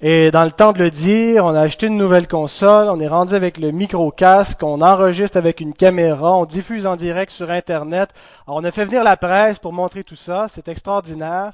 Et 0.00 0.30
dans 0.32 0.44
le 0.44 0.50
temps 0.50 0.72
de 0.72 0.80
le 0.80 0.90
dire, 0.90 1.44
on 1.44 1.54
a 1.54 1.60
acheté 1.60 1.86
une 1.86 1.96
nouvelle 1.96 2.26
console, 2.26 2.88
on 2.88 2.98
est 2.98 3.08
rendu 3.08 3.34
avec 3.34 3.58
le 3.58 3.70
micro-casque, 3.70 4.62
on 4.62 4.82
enregistre 4.82 5.36
avec 5.36 5.60
une 5.60 5.72
caméra, 5.72 6.36
on 6.36 6.46
diffuse 6.46 6.86
en 6.86 6.96
direct 6.96 7.30
sur 7.30 7.50
Internet. 7.50 8.10
Alors, 8.46 8.58
on 8.58 8.64
a 8.64 8.72
fait 8.72 8.84
venir 8.84 9.04
la 9.04 9.16
presse 9.16 9.60
pour 9.60 9.72
montrer 9.72 10.02
tout 10.02 10.16
ça, 10.16 10.48
c'est 10.50 10.66
extraordinaire. 10.66 11.52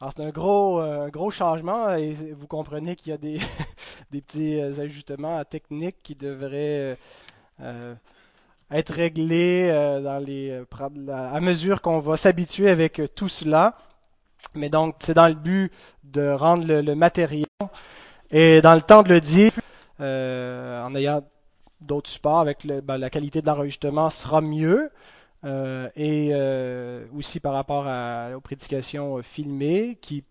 Alors, 0.00 0.12
c'est 0.16 0.24
un 0.24 0.30
gros, 0.30 0.80
euh, 0.80 1.08
gros 1.10 1.30
changement 1.30 1.94
et 1.94 2.14
vous 2.36 2.46
comprenez 2.48 2.96
qu'il 2.96 3.10
y 3.10 3.14
a 3.14 3.18
des, 3.18 3.38
des 4.10 4.20
petits 4.20 4.60
euh, 4.60 4.80
ajustements 4.80 5.42
techniques 5.44 6.02
qui 6.02 6.16
devraient 6.16 6.98
euh, 7.60 7.94
être 8.70 8.92
réglés 8.92 9.70
dans 10.02 10.22
les, 10.22 10.60
à 11.08 11.40
mesure 11.40 11.82
qu'on 11.82 12.00
va 12.00 12.16
s'habituer 12.16 12.68
avec 12.68 13.00
tout 13.14 13.28
cela. 13.28 13.76
Mais 14.54 14.68
donc, 14.68 14.96
c'est 15.00 15.14
dans 15.14 15.28
le 15.28 15.34
but 15.34 15.72
de 16.04 16.30
rendre 16.30 16.64
le, 16.64 16.94
matériel 16.94 17.46
et 18.30 18.60
dans 18.60 18.74
le 18.74 18.80
temps 18.80 19.02
de 19.02 19.10
le 19.10 19.20
dire, 19.20 19.52
en 19.98 20.94
ayant 20.94 21.22
d'autres 21.80 22.10
supports 22.10 22.40
avec 22.40 22.66
ben, 22.66 22.98
la 22.98 23.10
qualité 23.10 23.40
de 23.40 23.46
l'enregistrement 23.46 24.10
sera 24.10 24.40
mieux. 24.40 24.90
Euh, 25.44 25.88
et 25.94 26.30
euh, 26.32 27.06
aussi 27.16 27.38
par 27.38 27.52
rapport 27.52 27.86
aux 28.36 28.40
prédications 28.40 29.22
filmées 29.22 29.96
qui 30.00 30.24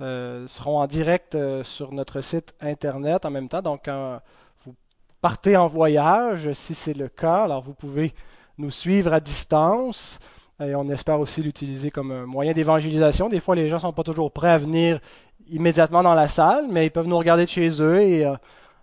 euh, 0.00 0.46
seront 0.48 0.80
en 0.80 0.86
direct 0.86 1.36
sur 1.62 1.92
notre 1.92 2.20
site 2.20 2.54
internet 2.60 3.24
en 3.24 3.30
même 3.30 3.48
temps. 3.48 3.62
Donc, 3.62 3.82
quand 3.84 4.20
vous 4.64 4.74
partez 5.20 5.56
en 5.56 5.68
voyage, 5.68 6.52
si 6.52 6.74
c'est 6.74 6.94
le 6.94 7.08
cas, 7.08 7.44
alors 7.44 7.62
vous 7.62 7.74
pouvez 7.74 8.14
nous 8.56 8.70
suivre 8.70 9.12
à 9.12 9.20
distance. 9.20 10.18
Et 10.60 10.74
on 10.74 10.88
espère 10.88 11.20
aussi 11.20 11.42
l'utiliser 11.42 11.90
comme 11.90 12.10
un 12.10 12.26
moyen 12.26 12.52
d'évangélisation. 12.52 13.28
Des 13.28 13.40
fois, 13.40 13.54
les 13.54 13.68
gens 13.68 13.76
ne 13.76 13.82
sont 13.82 13.92
pas 13.92 14.02
toujours 14.02 14.32
prêts 14.32 14.50
à 14.50 14.58
venir 14.58 14.98
immédiatement 15.50 16.02
dans 16.02 16.14
la 16.14 16.28
salle, 16.28 16.66
mais 16.70 16.86
ils 16.86 16.90
peuvent 16.90 17.06
nous 17.06 17.16
regarder 17.16 17.44
de 17.44 17.50
chez 17.50 17.80
eux 17.80 18.00
et 18.00 18.26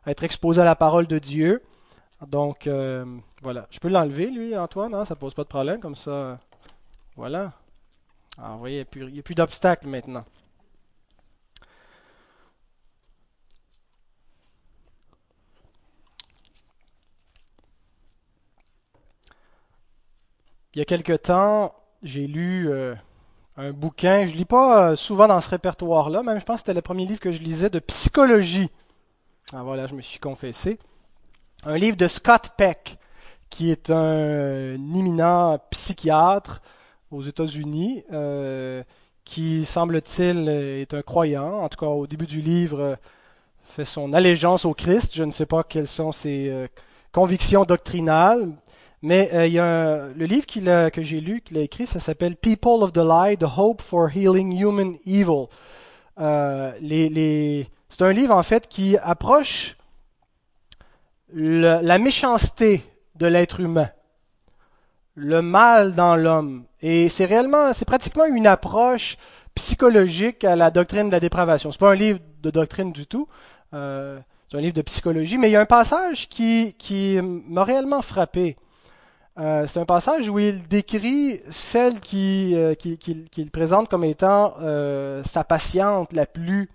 être 0.08 0.24
exposés 0.24 0.62
à 0.62 0.66
la 0.66 0.76
parole 0.76 1.06
de 1.08 1.20
Dieu. 1.20 1.62
Donc, 2.28 2.68
euh, 2.68 3.06
voilà. 3.42 3.68
Je 3.70 3.80
peux 3.80 3.90
l'enlever, 3.90 4.28
lui, 4.28 4.58
Antoine, 4.58 4.94
hein? 4.94 5.06
ça 5.06 5.16
pose 5.16 5.34
pas 5.34 5.44
de 5.44 5.50
problème, 5.50 5.80
comme 5.80 5.96
ça. 5.96 6.40
Voilà. 7.16 7.52
Alors, 8.38 8.54
vous 8.54 8.60
voyez, 8.60 8.86
il 8.96 9.08
n'y 9.08 9.20
a 9.20 9.24
plus, 9.24 9.36
d'obstacles 9.36 9.88
maintenant. 9.88 10.26
Il 20.76 20.80
y 20.80 20.82
a 20.82 20.86
quelque 20.86 21.14
temps, 21.14 21.74
j'ai 22.04 22.28
lu 22.28 22.70
euh, 22.70 22.94
un 23.58 23.72
bouquin. 23.72 24.26
Je 24.26 24.34
ne 24.34 24.38
lis 24.38 24.46
pas 24.46 24.92
euh, 24.92 24.96
souvent 24.96 25.28
dans 25.28 25.42
ce 25.42 25.50
répertoire-là, 25.50 26.22
même 26.22 26.40
je 26.40 26.46
pense 26.46 26.58
que 26.58 26.60
c'était 26.62 26.74
le 26.74 26.82
premier 26.82 27.06
livre 27.06 27.20
que 27.20 27.32
je 27.32 27.42
lisais 27.42 27.70
de 27.70 27.80
psychologie. 27.80 28.70
Ah 29.54 29.64
voilà, 29.64 29.88
je 29.88 29.96
me 29.96 30.02
suis 30.02 30.20
confessé 30.20 30.80
un 31.66 31.78
livre 31.78 31.98
de 31.98 32.08
Scott 32.08 32.52
Peck, 32.58 32.98
qui 33.50 33.72
est 33.72 33.90
un, 33.90 34.74
éminent 34.74 35.60
psychiatre 35.72 36.62
aux 37.12 37.22
États-Unis, 37.22 38.04
euh, 38.12 38.84
qui 39.24 39.66
semble-t-il 39.66 40.50
est 40.50 40.94
un 40.94 41.02
croyant. 41.02 41.62
En 41.62 41.70
tout 41.70 41.78
cas, 41.78 41.88
au 41.88 42.06
début 42.06 42.28
du 42.28 42.42
livre, 42.42 42.98
fait 43.64 43.86
son 43.86 44.14
allégeance 44.14 44.66
au 44.66 44.74
Christ. 44.74 45.16
Je 45.16 45.24
ne 45.24 45.32
sais 45.32 45.46
pas 45.46 45.64
quelles 45.64 45.88
sont 45.88 46.12
ses 46.12 46.50
euh, 46.50 46.68
convictions 47.12 47.64
doctrinales, 47.64 48.52
mais 49.06 49.30
euh, 49.34 49.46
il 49.46 49.54
y 49.54 49.60
a 49.60 50.08
le 50.16 50.26
livre 50.26 50.48
que 50.48 51.04
j'ai 51.04 51.20
lu, 51.20 51.42
qu'il 51.42 51.60
a 51.60 51.62
écrit, 51.62 51.86
ça 51.86 52.00
s'appelle 52.00 52.36
People 52.36 52.82
of 52.82 52.92
the 52.92 52.98
Lie, 52.98 53.38
The 53.38 53.46
Hope 53.56 53.84
for 53.84 54.10
Healing 54.10 54.52
Human 54.60 54.96
Evil. 55.06 55.46
c'est 56.18 58.02
un 58.02 58.12
livre 58.12 58.36
en 58.36 58.42
fait 58.42 58.68
qui 58.68 58.98
approche 58.98 59.78
la 61.32 62.00
méchanceté 62.00 62.82
de 63.14 63.28
l'être 63.28 63.60
humain, 63.60 63.90
le 65.14 65.44
mal 65.44 65.94
dans 65.94 66.16
l'homme. 66.16 66.66
Et 66.82 67.08
c'est 67.10 67.26
réellement, 67.26 67.74
c'est 67.74 67.86
pratiquement 67.86 68.26
une 68.26 68.48
approche 68.48 69.18
psychologique 69.54 70.44
à 70.44 70.56
la 70.56 70.72
doctrine 70.72 71.10
de 71.10 71.12
la 71.12 71.20
dépravation. 71.20 71.70
C'est 71.72 71.80
pas 71.80 71.92
un 71.92 71.96
livre 71.96 72.22
de 72.42 72.50
doctrine 72.50 72.92
du 72.92 73.06
tout, 73.06 73.28
euh, 73.76 74.20
c'est 74.50 74.58
un 74.58 74.62
livre 74.62 74.74
de 74.74 74.82
psychologie, 74.82 75.38
mais 75.38 75.50
il 75.50 75.52
y 75.52 75.58
a 75.58 75.62
un 75.62 75.68
passage 75.68 76.28
qui, 76.28 76.74
qui 76.80 77.20
m'a 77.22 77.64
réellement 77.64 78.02
frappé. 78.02 78.58
Euh, 79.38 79.68
c'est 79.68 79.80
un 79.80 79.86
passage 79.86 80.30
où 80.30 80.40
il 80.40 80.66
décrit 80.68 81.42
celle 81.52 82.00
qui, 82.00 82.56
euh, 82.56 82.74
qu'il 82.76 83.52
présente 83.52 83.90
comme 83.90 84.04
étant 84.04 84.56
sa 85.24 85.44
patiente 85.44 86.14
la 86.14 86.26
plus 86.26 86.70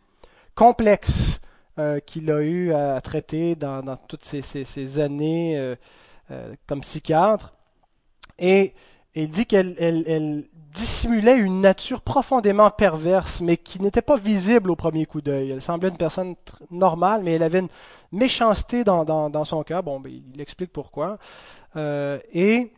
complexe, 0.54 1.40
euh, 1.78 2.00
qu'il 2.00 2.30
a 2.30 2.42
eu 2.42 2.74
à 2.74 3.00
traiter 3.00 3.54
dans, 3.54 3.96
toutes 4.08 4.24
ces, 4.24 4.98
années 4.98 5.56
euh, 5.56 5.74
euh, 6.30 6.54
comme 6.66 6.82
psychiatre. 6.82 7.54
Et, 8.38 8.74
il 9.14 9.30
dit 9.30 9.46
qu'elle 9.46 10.44
dissimulait 10.72 11.36
une 11.36 11.60
nature 11.60 12.00
profondément 12.00 12.70
perverse, 12.70 13.40
mais 13.40 13.56
qui 13.56 13.80
n'était 13.80 14.02
pas 14.02 14.16
visible 14.16 14.70
au 14.70 14.76
premier 14.76 15.06
coup 15.06 15.20
d'œil. 15.20 15.50
Elle 15.50 15.62
semblait 15.62 15.88
une 15.88 15.96
personne 15.96 16.34
normale, 16.70 17.22
mais 17.22 17.34
elle 17.34 17.42
avait 17.42 17.60
une 17.60 17.68
méchanceté 18.12 18.84
dans, 18.84 19.44
son 19.44 19.62
cœur. 19.62 19.82
Bon, 19.82 20.00
ben, 20.00 20.12
il 20.34 20.40
explique 20.40 20.72
pourquoi. 20.72 21.18
et 21.76 22.72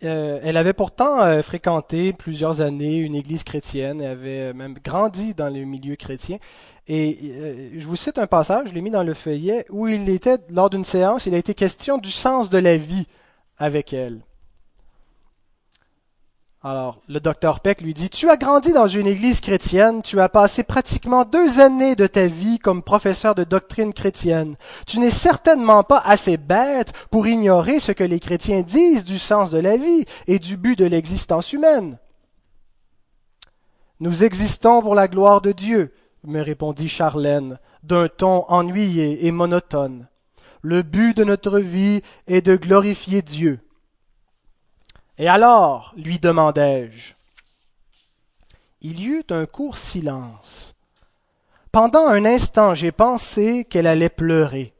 elle 0.00 0.56
avait 0.56 0.74
pourtant 0.74 1.42
fréquenté 1.42 2.12
plusieurs 2.12 2.60
années 2.60 2.98
une 2.98 3.16
église 3.16 3.42
chrétienne, 3.42 4.00
elle 4.00 4.12
avait 4.12 4.52
même 4.52 4.74
grandi 4.82 5.34
dans 5.34 5.52
le 5.52 5.64
milieu 5.64 5.96
chrétien. 5.96 6.38
Et 6.88 7.18
euh, 7.22 7.70
je 7.76 7.86
vous 7.86 7.96
cite 7.96 8.16
un 8.16 8.26
passage, 8.26 8.70
je 8.70 8.74
l'ai 8.74 8.80
mis 8.80 8.90
dans 8.90 9.02
le 9.02 9.12
feuillet, 9.12 9.66
où 9.68 9.88
il 9.88 10.08
était, 10.08 10.38
lors 10.48 10.70
d'une 10.70 10.86
séance, 10.86 11.26
il 11.26 11.34
a 11.34 11.38
été 11.38 11.52
question 11.52 11.98
du 11.98 12.10
sens 12.10 12.48
de 12.48 12.56
la 12.56 12.78
vie 12.78 13.06
avec 13.58 13.92
elle. 13.92 14.20
Alors, 16.70 17.00
le 17.08 17.18
docteur 17.18 17.60
Peck 17.60 17.80
lui 17.80 17.94
dit, 17.94 18.10
Tu 18.10 18.28
as 18.28 18.36
grandi 18.36 18.74
dans 18.74 18.88
une 18.88 19.06
église 19.06 19.40
chrétienne, 19.40 20.02
tu 20.02 20.20
as 20.20 20.28
passé 20.28 20.62
pratiquement 20.62 21.24
deux 21.24 21.60
années 21.60 21.96
de 21.96 22.06
ta 22.06 22.26
vie 22.26 22.58
comme 22.58 22.82
professeur 22.82 23.34
de 23.34 23.42
doctrine 23.42 23.94
chrétienne. 23.94 24.54
Tu 24.86 24.98
n'es 24.98 25.08
certainement 25.08 25.82
pas 25.82 26.02
assez 26.04 26.36
bête 26.36 26.92
pour 27.10 27.26
ignorer 27.26 27.80
ce 27.80 27.92
que 27.92 28.04
les 28.04 28.20
chrétiens 28.20 28.60
disent 28.60 29.06
du 29.06 29.18
sens 29.18 29.50
de 29.50 29.58
la 29.58 29.78
vie 29.78 30.04
et 30.26 30.38
du 30.38 30.58
but 30.58 30.78
de 30.78 30.84
l'existence 30.84 31.54
humaine. 31.54 31.96
Nous 34.00 34.22
existons 34.22 34.82
pour 34.82 34.94
la 34.94 35.08
gloire 35.08 35.40
de 35.40 35.52
Dieu 35.52 35.94
me 36.22 36.42
répondit 36.42 36.90
Charlène, 36.90 37.58
d'un 37.82 38.08
ton 38.08 38.44
ennuyé 38.48 39.26
et 39.26 39.30
monotone. 39.30 40.06
Le 40.60 40.82
but 40.82 41.16
de 41.16 41.24
notre 41.24 41.60
vie 41.60 42.02
est 42.26 42.42
de 42.42 42.56
glorifier 42.56 43.22
Dieu. 43.22 43.60
Et 45.18 45.28
alors, 45.28 45.92
lui 45.96 46.18
demandai-je. 46.18 47.14
Il 48.80 49.00
y 49.00 49.06
eut 49.06 49.24
un 49.30 49.46
court 49.46 49.76
silence. 49.76 50.74
Pendant 51.72 52.06
un 52.06 52.24
instant, 52.24 52.74
j'ai 52.74 52.92
pensé 52.92 53.64
qu'elle 53.64 53.88
allait 53.88 54.08
pleurer, 54.08 54.74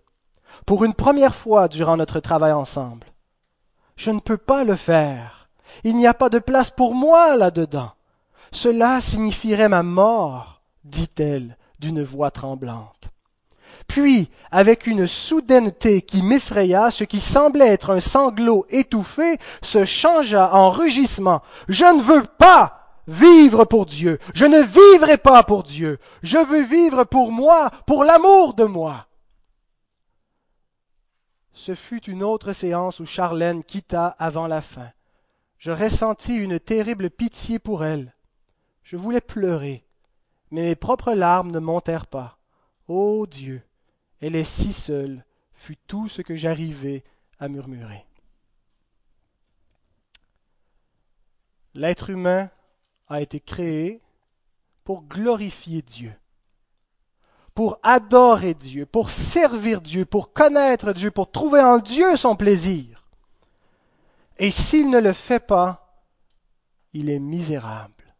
pour 0.65 0.85
une 0.85 0.95
première 0.95 1.35
fois 1.35 1.67
durant 1.67 1.97
notre 1.97 2.21
travail 2.21 2.53
ensemble. 2.53 3.07
Je 3.97 4.11
ne 4.11 4.21
peux 4.21 4.37
pas 4.37 4.63
le 4.63 4.77
faire. 4.77 5.49
Il 5.83 5.97
n'y 5.97 6.07
a 6.07 6.15
pas 6.15 6.29
de 6.29 6.39
place 6.39 6.71
pour 6.71 6.95
moi 6.95 7.37
là-dedans. 7.37 7.91
Cela 8.53 9.01
signifierait 9.01 9.69
ma 9.69 9.83
mort 9.83 10.63
dit-elle 10.85 11.57
d'une 11.81 12.03
voix 12.03 12.31
tremblante. 12.31 13.11
Puis, 13.89 14.31
avec 14.53 14.87
une 14.87 15.07
soudaineté 15.07 16.03
qui 16.03 16.23
m'effraya, 16.23 16.91
ce 16.91 17.05
qui 17.05 17.21
semblait 17.21 17.69
être 17.69 17.91
un 17.91 18.01
sanglot 18.01 18.65
étouffé 18.71 19.39
se 19.61 19.85
changea 19.85 20.55
en 20.55 20.71
rugissement. 20.71 21.43
Je 21.69 21.85
ne 21.85 22.03
veux 22.03 22.23
pas 22.23 23.01
vivre 23.09 23.65
pour 23.65 23.87
Dieu. 23.87 24.19
Je 24.35 24.45
ne 24.45 24.61
vivrai 24.61 25.19
pas 25.19 25.43
pour 25.43 25.65
Dieu. 25.65 25.99
Je 26.23 26.39
veux 26.39 26.63
vivre 26.63 27.05
pour 27.05 27.33
moi, 27.33 27.71
pour 27.87 28.05
l'amour 28.05 28.55
de 28.55 28.65
moi. 28.65 29.07
Ce 31.53 31.75
fut 31.75 32.05
une 32.05 32.23
autre 32.23 32.53
séance 32.53 33.01
où 33.01 33.07
Charlène 33.07 33.65
quitta 33.65 34.15
avant 34.21 34.47
la 34.47 34.61
fin. 34.61 34.91
Je 35.59 35.73
ressentis 35.73 36.37
une 36.37 36.61
terrible 36.61 37.11
pitié 37.11 37.59
pour 37.59 37.85
elle. 37.85 38.15
Je 38.85 38.97
voulais 38.97 39.21
pleurer 39.21 39.85
mais 40.51 40.63
mes 40.63 40.77
propres 40.77 41.13
larmes 41.13 41.51
ne 41.51 41.59
montèrent 41.59 42.07
pas. 42.07 42.39
Ô 42.87 43.27
Dieu, 43.27 43.63
elle 44.21 44.37
est 44.37 44.45
si 44.45 44.73
seule, 44.73 45.25
fut 45.53 45.77
tout 45.87 46.09
ce 46.09 46.23
que 46.23 46.37
j'arrivai 46.37 47.05
à 47.39 47.49
murmurer. 47.49 48.05
L'être 51.75 52.11
humain 52.11 52.51
a 53.09 53.21
été 53.21 53.41
créé 53.41 54.01
pour 54.85 55.03
glorifier 55.03 55.83
Dieu, 55.83 56.15
pour 57.55 57.79
adorer 57.83 58.55
Dieu, 58.55 58.87
pour 58.87 59.11
servir 59.11 59.81
Dieu, 59.81 60.05
pour 60.05 60.33
connaître 60.33 60.93
Dieu, 60.93 61.11
pour 61.11 61.31
trouver 61.31 61.61
en 61.61 61.79
Dieu 61.79 62.17
son 62.17 62.37
plaisir. 62.37 63.05
Et 64.39 64.51
s'il 64.51 64.91
ne 64.91 64.99
le 64.99 65.13
fait 65.13 65.45
pas, 65.45 66.03
il 66.93 67.11
est 67.11 67.19
misérable. 67.19 68.15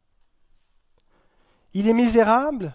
Il 1.75 1.89
est 1.89 1.95
misérable 1.95 2.75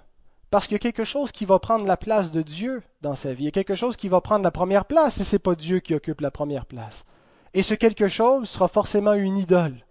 parce 0.53 0.67
qu'il 0.67 0.75
y 0.75 0.75
a 0.75 0.79
quelque 0.79 1.03
chose 1.03 1.31
qui 1.31 1.45
va 1.45 1.57
prendre 1.57 1.87
la 1.87 1.97
place 1.97 2.29
de 2.29 2.43
Dieu 2.43 2.83
dans 3.01 3.15
sa 3.15 3.33
vie. 3.33 3.45
Il 3.45 3.45
y 3.45 3.47
a 3.47 3.51
quelque 3.51 3.73
chose 3.73 3.97
qui 3.97 4.07
va 4.07 4.21
prendre 4.21 4.43
la 4.43 4.51
première 4.51 4.85
place 4.85 5.19
et 5.19 5.23
ce 5.23 5.35
n'est 5.35 5.39
pas 5.39 5.55
Dieu 5.55 5.79
qui 5.79 5.95
occupe 5.95 6.21
la 6.21 6.29
première 6.29 6.67
place. 6.67 7.05
Et 7.55 7.63
ce 7.63 7.73
quelque 7.73 8.07
chose 8.07 8.47
sera 8.47 8.67
forcément 8.67 9.13
une 9.13 9.35
idole, 9.35 9.83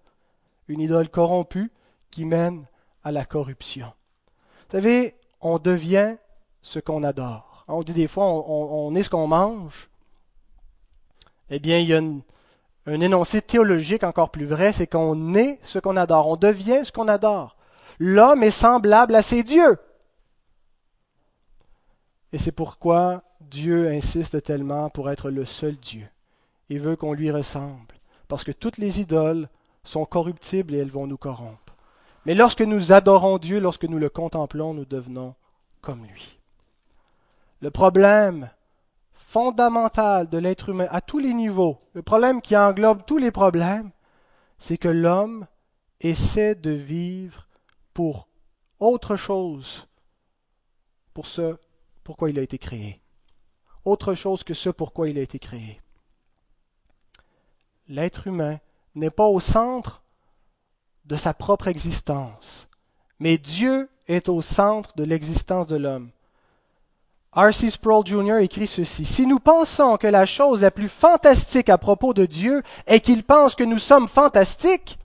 une 0.68 0.78
idole 0.78 1.08
corrompue 1.08 1.72
qui 2.12 2.24
mène 2.24 2.64
à 3.02 3.10
la 3.10 3.24
corruption. 3.24 3.88
Vous 4.68 4.76
savez, 4.76 5.16
on 5.40 5.58
devient 5.58 6.14
ce 6.62 6.78
qu'on 6.78 7.02
adore. 7.02 7.64
On 7.66 7.82
dit 7.82 7.92
des 7.92 8.06
fois, 8.06 8.26
on, 8.26 8.94
est 8.94 9.02
ce 9.02 9.10
qu'on 9.10 9.26
mange. 9.26 9.90
Eh 11.50 11.58
bien, 11.58 11.78
il 11.78 11.88
y 11.88 11.92
a 11.92 11.98
un 11.98 13.00
énoncé 13.00 13.42
théologique 13.42 14.04
encore 14.04 14.30
plus 14.30 14.46
vrai, 14.46 14.72
c'est 14.72 14.86
qu'on 14.86 15.34
est 15.34 15.58
ce 15.64 15.80
qu'on 15.80 15.96
adore. 15.96 16.28
On 16.28 16.36
devient 16.36 16.82
ce 16.84 16.92
qu'on 16.92 17.08
adore. 17.08 17.56
L'homme 17.98 18.44
est 18.44 18.52
semblable 18.52 19.16
à 19.16 19.22
ses 19.22 19.42
dieux. 19.42 19.76
Et 22.32 22.38
c'est 22.38 22.52
pourquoi 22.52 23.22
Dieu 23.40 23.88
insiste 23.88 24.42
tellement 24.42 24.88
pour 24.88 25.10
être 25.10 25.30
le 25.30 25.44
seul 25.44 25.76
Dieu. 25.76 26.08
Il 26.68 26.80
veut 26.80 26.96
qu'on 26.96 27.12
lui 27.12 27.30
ressemble, 27.30 27.94
parce 28.28 28.44
que 28.44 28.52
toutes 28.52 28.78
les 28.78 29.00
idoles 29.00 29.48
sont 29.84 30.04
corruptibles 30.04 30.74
et 30.74 30.78
elles 30.78 30.90
vont 30.90 31.06
nous 31.06 31.18
corrompre. 31.18 31.76
Mais 32.24 32.34
lorsque 32.34 32.62
nous 32.62 32.92
adorons 32.92 33.38
Dieu, 33.38 33.60
lorsque 33.60 33.84
nous 33.84 33.98
le 33.98 34.08
contemplons, 34.08 34.74
nous 34.74 34.84
devenons 34.84 35.34
comme 35.80 36.04
lui. 36.04 36.38
Le 37.60 37.70
problème 37.70 38.48
fondamental 39.12 40.28
de 40.28 40.38
l'être 40.38 40.68
humain 40.68 40.88
à 40.90 41.00
tous 41.00 41.18
les 41.18 41.34
niveaux, 41.34 41.80
le 41.94 42.02
problème 42.02 42.40
qui 42.40 42.56
englobe 42.56 43.04
tous 43.06 43.18
les 43.18 43.30
problèmes, 43.30 43.90
c'est 44.58 44.78
que 44.78 44.88
l'homme 44.88 45.46
essaie 46.00 46.54
de 46.54 46.70
vivre 46.70 47.48
pour 47.92 48.28
autre 48.78 49.16
chose, 49.16 49.88
pour 51.14 51.26
ce 51.26 51.56
pourquoi 52.04 52.30
il 52.30 52.38
a 52.38 52.42
été 52.42 52.58
créé. 52.58 53.00
Autre 53.84 54.14
chose 54.14 54.44
que 54.44 54.54
ce 54.54 54.70
pourquoi 54.70 55.08
il 55.08 55.18
a 55.18 55.22
été 55.22 55.38
créé. 55.38 55.80
L'être 57.88 58.26
humain 58.26 58.58
n'est 58.94 59.10
pas 59.10 59.26
au 59.26 59.40
centre 59.40 60.02
de 61.04 61.16
sa 61.16 61.34
propre 61.34 61.68
existence, 61.68 62.68
mais 63.18 63.38
Dieu 63.38 63.88
est 64.08 64.28
au 64.28 64.40
centre 64.42 64.94
de 64.96 65.04
l'existence 65.04 65.66
de 65.66 65.76
l'homme. 65.76 66.10
R.C. 67.34 67.70
Sproul 67.70 68.06
Jr. 68.06 68.38
écrit 68.40 68.66
ceci. 68.66 69.06
Si 69.06 69.26
nous 69.26 69.38
pensons 69.38 69.96
que 69.96 70.06
la 70.06 70.26
chose 70.26 70.60
la 70.60 70.70
plus 70.70 70.88
fantastique 70.88 71.70
à 71.70 71.78
propos 71.78 72.12
de 72.12 72.26
Dieu 72.26 72.62
est 72.86 73.00
qu'il 73.00 73.24
pense 73.24 73.54
que 73.54 73.64
nous 73.64 73.78
sommes 73.78 74.06
fantastiques, 74.06 74.98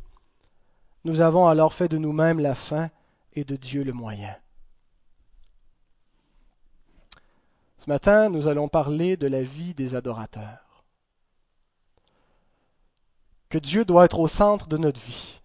nous 1.05 1.21
avons 1.21 1.47
alors 1.47 1.73
fait 1.73 1.87
de 1.87 1.97
nous-mêmes 1.97 2.41
la 2.41 2.53
fin 2.53 2.89
et 3.33 3.45
de 3.45 3.55
Dieu 3.55 3.83
le 3.83 3.93
moyen. 3.93 4.35
Ce 7.87 7.89
matin, 7.93 8.29
nous 8.29 8.49
allons 8.49 8.67
parler 8.67 9.15
de 9.15 9.27
la 9.27 9.41
vie 9.41 9.73
des 9.73 9.95
adorateurs. 9.95 10.83
Que 13.47 13.57
Dieu 13.57 13.85
doit 13.85 14.03
être 14.03 14.19
au 14.19 14.27
centre 14.27 14.67
de 14.67 14.75
notre 14.75 14.99
vie. 14.99 15.39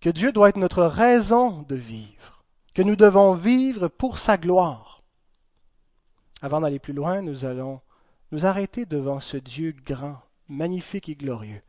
Que 0.00 0.08
Dieu 0.08 0.32
doit 0.32 0.48
être 0.48 0.56
notre 0.56 0.84
raison 0.84 1.60
de 1.68 1.74
vivre. 1.74 2.42
Que 2.72 2.80
nous 2.80 2.96
devons 2.96 3.34
vivre 3.34 3.88
pour 3.88 4.18
sa 4.18 4.38
gloire. 4.38 5.02
Avant 6.40 6.62
d'aller 6.62 6.78
plus 6.78 6.94
loin, 6.94 7.20
nous 7.20 7.44
allons 7.44 7.82
nous 8.32 8.46
arrêter 8.46 8.86
devant 8.86 9.20
ce 9.20 9.36
Dieu 9.36 9.76
grand, 9.84 10.16
magnifique 10.48 11.10
et 11.10 11.14
glorieux, 11.14 11.60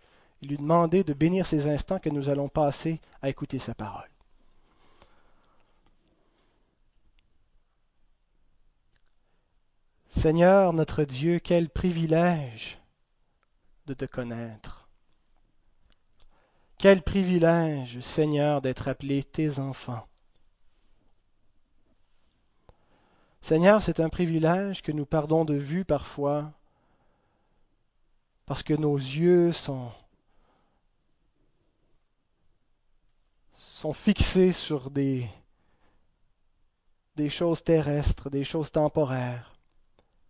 et 0.41 0.45
lui 0.45 0.55
demander 0.55 1.03
de 1.03 1.11
bénir 1.11 1.45
ces 1.45 1.67
instants 1.67 1.99
que 1.99 2.09
nous 2.09 2.29
allons 2.29 2.47
passer 2.47 3.01
à 3.21 3.27
écouter 3.27 3.59
sa 3.59 3.75
parole. 3.75 4.14
Seigneur 10.15 10.71
notre 10.71 11.03
Dieu, 11.03 11.39
quel 11.39 11.69
privilège 11.69 12.79
de 13.85 13.93
te 13.93 14.05
connaître. 14.05 14.87
Quel 16.77 17.03
privilège, 17.03 17.99
Seigneur, 17.99 18.61
d'être 18.61 18.87
appelé 18.87 19.23
tes 19.23 19.59
enfants. 19.59 20.07
Seigneur, 23.41 23.83
c'est 23.83 23.99
un 23.99 24.07
privilège 24.07 24.81
que 24.81 24.93
nous 24.93 25.05
perdons 25.05 25.43
de 25.43 25.53
vue 25.53 25.83
parfois 25.83 26.51
parce 28.45 28.63
que 28.63 28.73
nos 28.73 28.97
yeux 28.97 29.51
sont, 29.51 29.91
fixés 33.93 34.53
sur 34.53 34.89
des 34.89 35.29
choses 37.29 37.63
terrestres, 37.63 38.29
des 38.29 38.45
choses 38.45 38.71
temporaires 38.71 39.54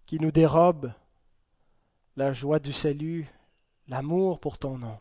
qui 0.05 0.19
nous 0.19 0.31
dérobe 0.31 0.91
la 2.15 2.31
joie 2.31 2.59
du 2.59 2.71
salut, 2.71 3.27
l'amour 3.87 4.39
pour 4.39 4.57
ton 4.57 4.77
nom. 4.77 4.99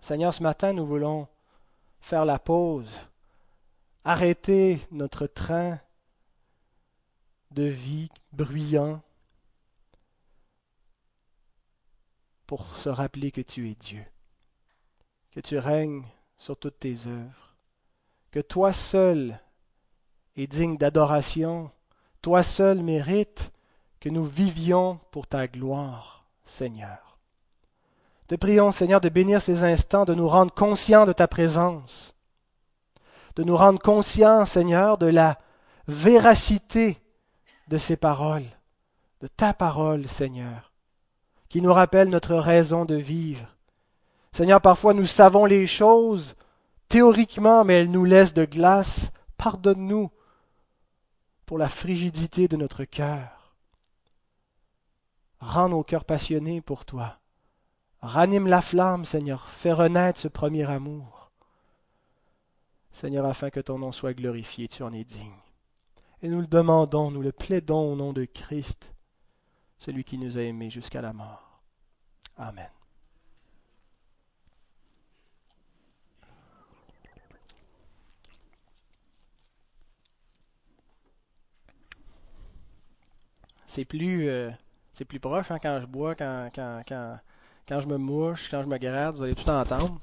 Seigneur, 0.00 0.32
ce 0.32 0.42
matin, 0.42 0.72
nous 0.72 0.86
voulons 0.86 1.28
faire 2.00 2.24
la 2.24 2.38
pause, 2.38 3.00
arrêter 4.04 4.78
notre 4.90 5.26
train 5.26 5.80
de 7.50 7.64
vie 7.64 8.10
bruyant 8.32 9.02
pour 12.46 12.76
se 12.76 12.88
rappeler 12.88 13.30
que 13.30 13.40
tu 13.40 13.70
es 13.70 13.74
Dieu, 13.74 14.04
que 15.32 15.40
tu 15.40 15.58
règnes 15.58 16.04
sur 16.38 16.56
toutes 16.56 16.78
tes 16.78 17.06
œuvres, 17.06 17.56
que 18.30 18.40
toi 18.40 18.72
seul 18.72 19.40
es 20.36 20.46
digne 20.46 20.76
d'adoration, 20.76 21.70
toi 22.22 22.42
seul 22.42 22.82
mérites 22.82 23.50
que 24.00 24.08
nous 24.08 24.24
vivions 24.24 25.00
pour 25.10 25.26
ta 25.26 25.46
gloire, 25.46 26.24
Seigneur. 26.44 27.18
Te 28.28 28.34
prions, 28.34 28.72
Seigneur, 28.72 29.00
de 29.00 29.08
bénir 29.08 29.40
ces 29.40 29.64
instants, 29.64 30.04
de 30.04 30.14
nous 30.14 30.28
rendre 30.28 30.52
conscients 30.52 31.06
de 31.06 31.12
ta 31.12 31.26
présence, 31.26 32.14
de 33.36 33.42
nous 33.42 33.56
rendre 33.56 33.80
conscients, 33.80 34.44
Seigneur, 34.44 34.98
de 34.98 35.06
la 35.06 35.38
véracité 35.86 36.98
de 37.68 37.78
ces 37.78 37.96
paroles, 37.96 38.44
de 39.20 39.26
ta 39.26 39.54
parole, 39.54 40.06
Seigneur, 40.06 40.72
qui 41.48 41.62
nous 41.62 41.72
rappelle 41.72 42.10
notre 42.10 42.34
raison 42.34 42.84
de 42.84 42.96
vivre. 42.96 43.46
Seigneur, 44.32 44.60
parfois 44.60 44.94
nous 44.94 45.06
savons 45.06 45.46
les 45.46 45.66
choses 45.66 46.36
théoriquement, 46.88 47.64
mais 47.64 47.80
elles 47.80 47.90
nous 47.90 48.04
laissent 48.04 48.34
de 48.34 48.44
glace. 48.44 49.10
Pardonne-nous 49.38 50.10
pour 51.46 51.58
la 51.58 51.68
frigidité 51.68 52.46
de 52.46 52.56
notre 52.56 52.84
cœur. 52.84 53.37
Rends 55.40 55.68
nos 55.68 55.84
cœurs 55.84 56.04
passionnés 56.04 56.60
pour 56.60 56.84
toi. 56.84 57.18
Ranime 58.00 58.46
la 58.46 58.60
flamme, 58.60 59.04
Seigneur. 59.04 59.48
Fais 59.48 59.72
renaître 59.72 60.18
ce 60.18 60.28
premier 60.28 60.68
amour. 60.68 61.30
Seigneur, 62.90 63.26
afin 63.26 63.50
que 63.50 63.60
ton 63.60 63.78
nom 63.78 63.92
soit 63.92 64.14
glorifié, 64.14 64.68
tu 64.68 64.82
en 64.82 64.92
es 64.92 65.04
digne. 65.04 65.32
Et 66.22 66.28
nous 66.28 66.40
le 66.40 66.46
demandons, 66.46 67.10
nous 67.10 67.22
le 67.22 67.32
plaidons 67.32 67.92
au 67.92 67.96
nom 67.96 68.12
de 68.12 68.24
Christ, 68.24 68.92
celui 69.78 70.02
qui 70.02 70.18
nous 70.18 70.36
a 70.36 70.42
aimés 70.42 70.70
jusqu'à 70.70 71.00
la 71.00 71.12
mort. 71.12 71.62
Amen. 72.36 72.68
C'est 83.66 83.84
plus... 83.84 84.28
Euh, 84.28 84.50
c'est 84.98 85.04
plus 85.04 85.20
proche 85.20 85.52
hein, 85.52 85.58
quand 85.62 85.78
je 85.80 85.86
bois, 85.86 86.16
quand, 86.16 86.50
je 87.70 87.86
me 87.86 87.98
mouche, 87.98 88.48
quand 88.50 88.62
je 88.62 88.66
me 88.66 88.78
gratte, 88.78 89.14
vous 89.14 89.22
allez 89.22 89.36
tout 89.36 89.48
entendre. 89.48 89.96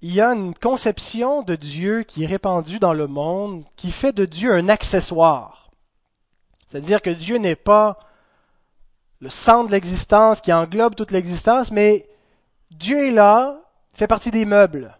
Il 0.00 0.12
y 0.12 0.20
a 0.20 0.32
une 0.32 0.54
conception 0.54 1.42
de 1.42 1.54
Dieu 1.54 2.02
qui 2.02 2.24
est 2.24 2.26
répandue 2.26 2.80
dans 2.80 2.92
le 2.92 3.06
monde 3.06 3.62
qui 3.76 3.92
fait 3.92 4.12
de 4.12 4.24
Dieu 4.24 4.52
un 4.52 4.68
accessoire. 4.68 5.70
C'est-à-dire 6.66 7.00
que 7.00 7.10
Dieu 7.10 7.36
n'est 7.36 7.54
pas 7.54 8.00
le 9.20 9.30
centre 9.30 9.68
de 9.68 9.72
l'existence 9.72 10.40
qui 10.40 10.52
englobe 10.52 10.96
toute 10.96 11.12
l'existence, 11.12 11.70
mais 11.70 12.08
Dieu 12.72 13.06
est 13.06 13.12
là, 13.12 13.60
fait 13.94 14.08
partie 14.08 14.32
des 14.32 14.46
meubles 14.46 14.98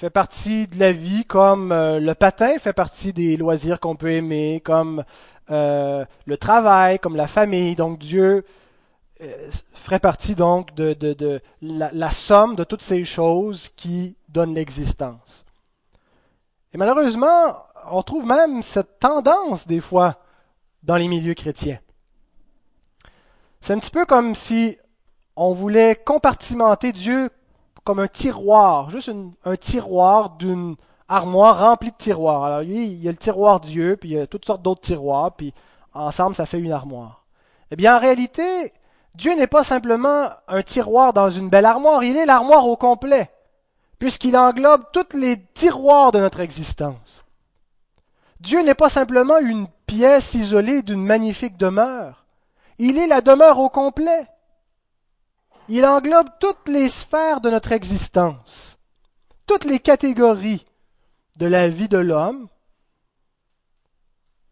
fait 0.00 0.08
partie 0.08 0.66
de 0.66 0.78
la 0.78 0.92
vie 0.92 1.26
comme 1.26 1.72
euh, 1.72 2.00
le 2.00 2.14
patin 2.14 2.58
fait 2.58 2.72
partie 2.72 3.12
des 3.12 3.36
loisirs 3.36 3.80
qu'on 3.80 3.96
peut 3.96 4.12
aimer, 4.12 4.62
comme 4.64 5.04
euh, 5.50 6.06
le 6.24 6.36
travail, 6.38 6.98
comme 6.98 7.16
la 7.16 7.26
famille. 7.26 7.76
Donc 7.76 7.98
Dieu 7.98 8.46
euh, 9.20 9.50
ferait 9.74 9.98
partie 9.98 10.34
donc 10.34 10.74
de, 10.74 11.42
la, 11.60 11.90
la, 11.92 12.10
somme 12.10 12.56
de 12.56 12.64
toutes 12.64 12.80
ces 12.80 13.04
choses 13.04 13.68
qui 13.76 14.16
donnent 14.30 14.54
l'existence. 14.54 15.44
Et 16.72 16.78
malheureusement, 16.78 17.54
on 17.90 18.02
trouve 18.02 18.24
même 18.24 18.62
cette 18.62 19.00
tendance 19.00 19.66
des 19.66 19.82
fois 19.82 20.22
dans 20.82 20.96
les 20.96 21.08
milieux 21.08 21.34
chrétiens. 21.34 21.78
C'est 23.60 23.74
un 23.74 23.78
petit 23.78 23.90
peu 23.90 24.06
comme 24.06 24.34
si 24.34 24.78
on 25.36 25.52
voulait 25.52 25.94
compartimenter 25.94 26.92
Dieu 26.92 27.28
comme 27.84 27.98
un 27.98 28.08
tiroir, 28.08 28.90
juste 28.90 29.10
un 29.44 29.56
tiroir 29.56 30.30
d'une 30.30 30.76
armoire 31.08 31.58
remplie 31.58 31.90
de 31.90 31.96
tiroirs. 31.96 32.44
Alors 32.44 32.60
lui, 32.60 32.84
il 32.84 33.02
y 33.02 33.08
a 33.08 33.10
le 33.10 33.16
tiroir 33.16 33.60
Dieu, 33.60 33.96
puis 33.96 34.10
il 34.10 34.16
y 34.16 34.20
a 34.20 34.26
toutes 34.26 34.46
sortes 34.46 34.62
d'autres 34.62 34.80
tiroirs, 34.80 35.32
puis 35.32 35.52
ensemble, 35.92 36.36
ça 36.36 36.46
fait 36.46 36.58
une 36.58 36.72
armoire. 36.72 37.24
Eh 37.70 37.76
bien, 37.76 37.96
en 37.96 38.00
réalité, 38.00 38.72
Dieu 39.14 39.34
n'est 39.34 39.46
pas 39.46 39.64
simplement 39.64 40.28
un 40.48 40.62
tiroir 40.62 41.12
dans 41.12 41.30
une 41.30 41.50
belle 41.50 41.66
armoire, 41.66 42.04
il 42.04 42.16
est 42.16 42.26
l'armoire 42.26 42.66
au 42.66 42.76
complet, 42.76 43.30
puisqu'il 43.98 44.36
englobe 44.36 44.84
tous 44.92 45.16
les 45.16 45.42
tiroirs 45.54 46.12
de 46.12 46.20
notre 46.20 46.40
existence. 46.40 47.24
Dieu 48.40 48.62
n'est 48.62 48.74
pas 48.74 48.88
simplement 48.88 49.38
une 49.38 49.66
pièce 49.86 50.34
isolée 50.34 50.82
d'une 50.82 51.04
magnifique 51.04 51.56
demeure, 51.56 52.24
il 52.78 52.96
est 52.96 53.06
la 53.06 53.20
demeure 53.20 53.58
au 53.58 53.68
complet. 53.68 54.26
Il 55.72 55.86
englobe 55.86 56.28
toutes 56.40 56.68
les 56.68 56.88
sphères 56.88 57.40
de 57.40 57.48
notre 57.48 57.70
existence, 57.70 58.76
toutes 59.46 59.64
les 59.64 59.78
catégories 59.78 60.66
de 61.36 61.46
la 61.46 61.68
vie 61.68 61.88
de 61.88 61.96
l'homme 61.96 62.48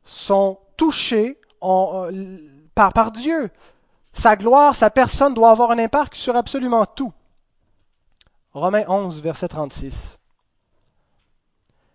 sont 0.04 0.60
touchées 0.76 1.40
euh, 1.64 2.38
par, 2.72 2.92
par 2.92 3.10
Dieu. 3.10 3.50
Sa 4.12 4.36
gloire, 4.36 4.76
sa 4.76 4.90
personne 4.90 5.34
doit 5.34 5.50
avoir 5.50 5.72
un 5.72 5.78
impact 5.80 6.14
sur 6.14 6.36
absolument 6.36 6.86
tout. 6.86 7.12
Romains 8.52 8.84
11, 8.86 9.20
verset 9.20 9.48
36. 9.48 10.20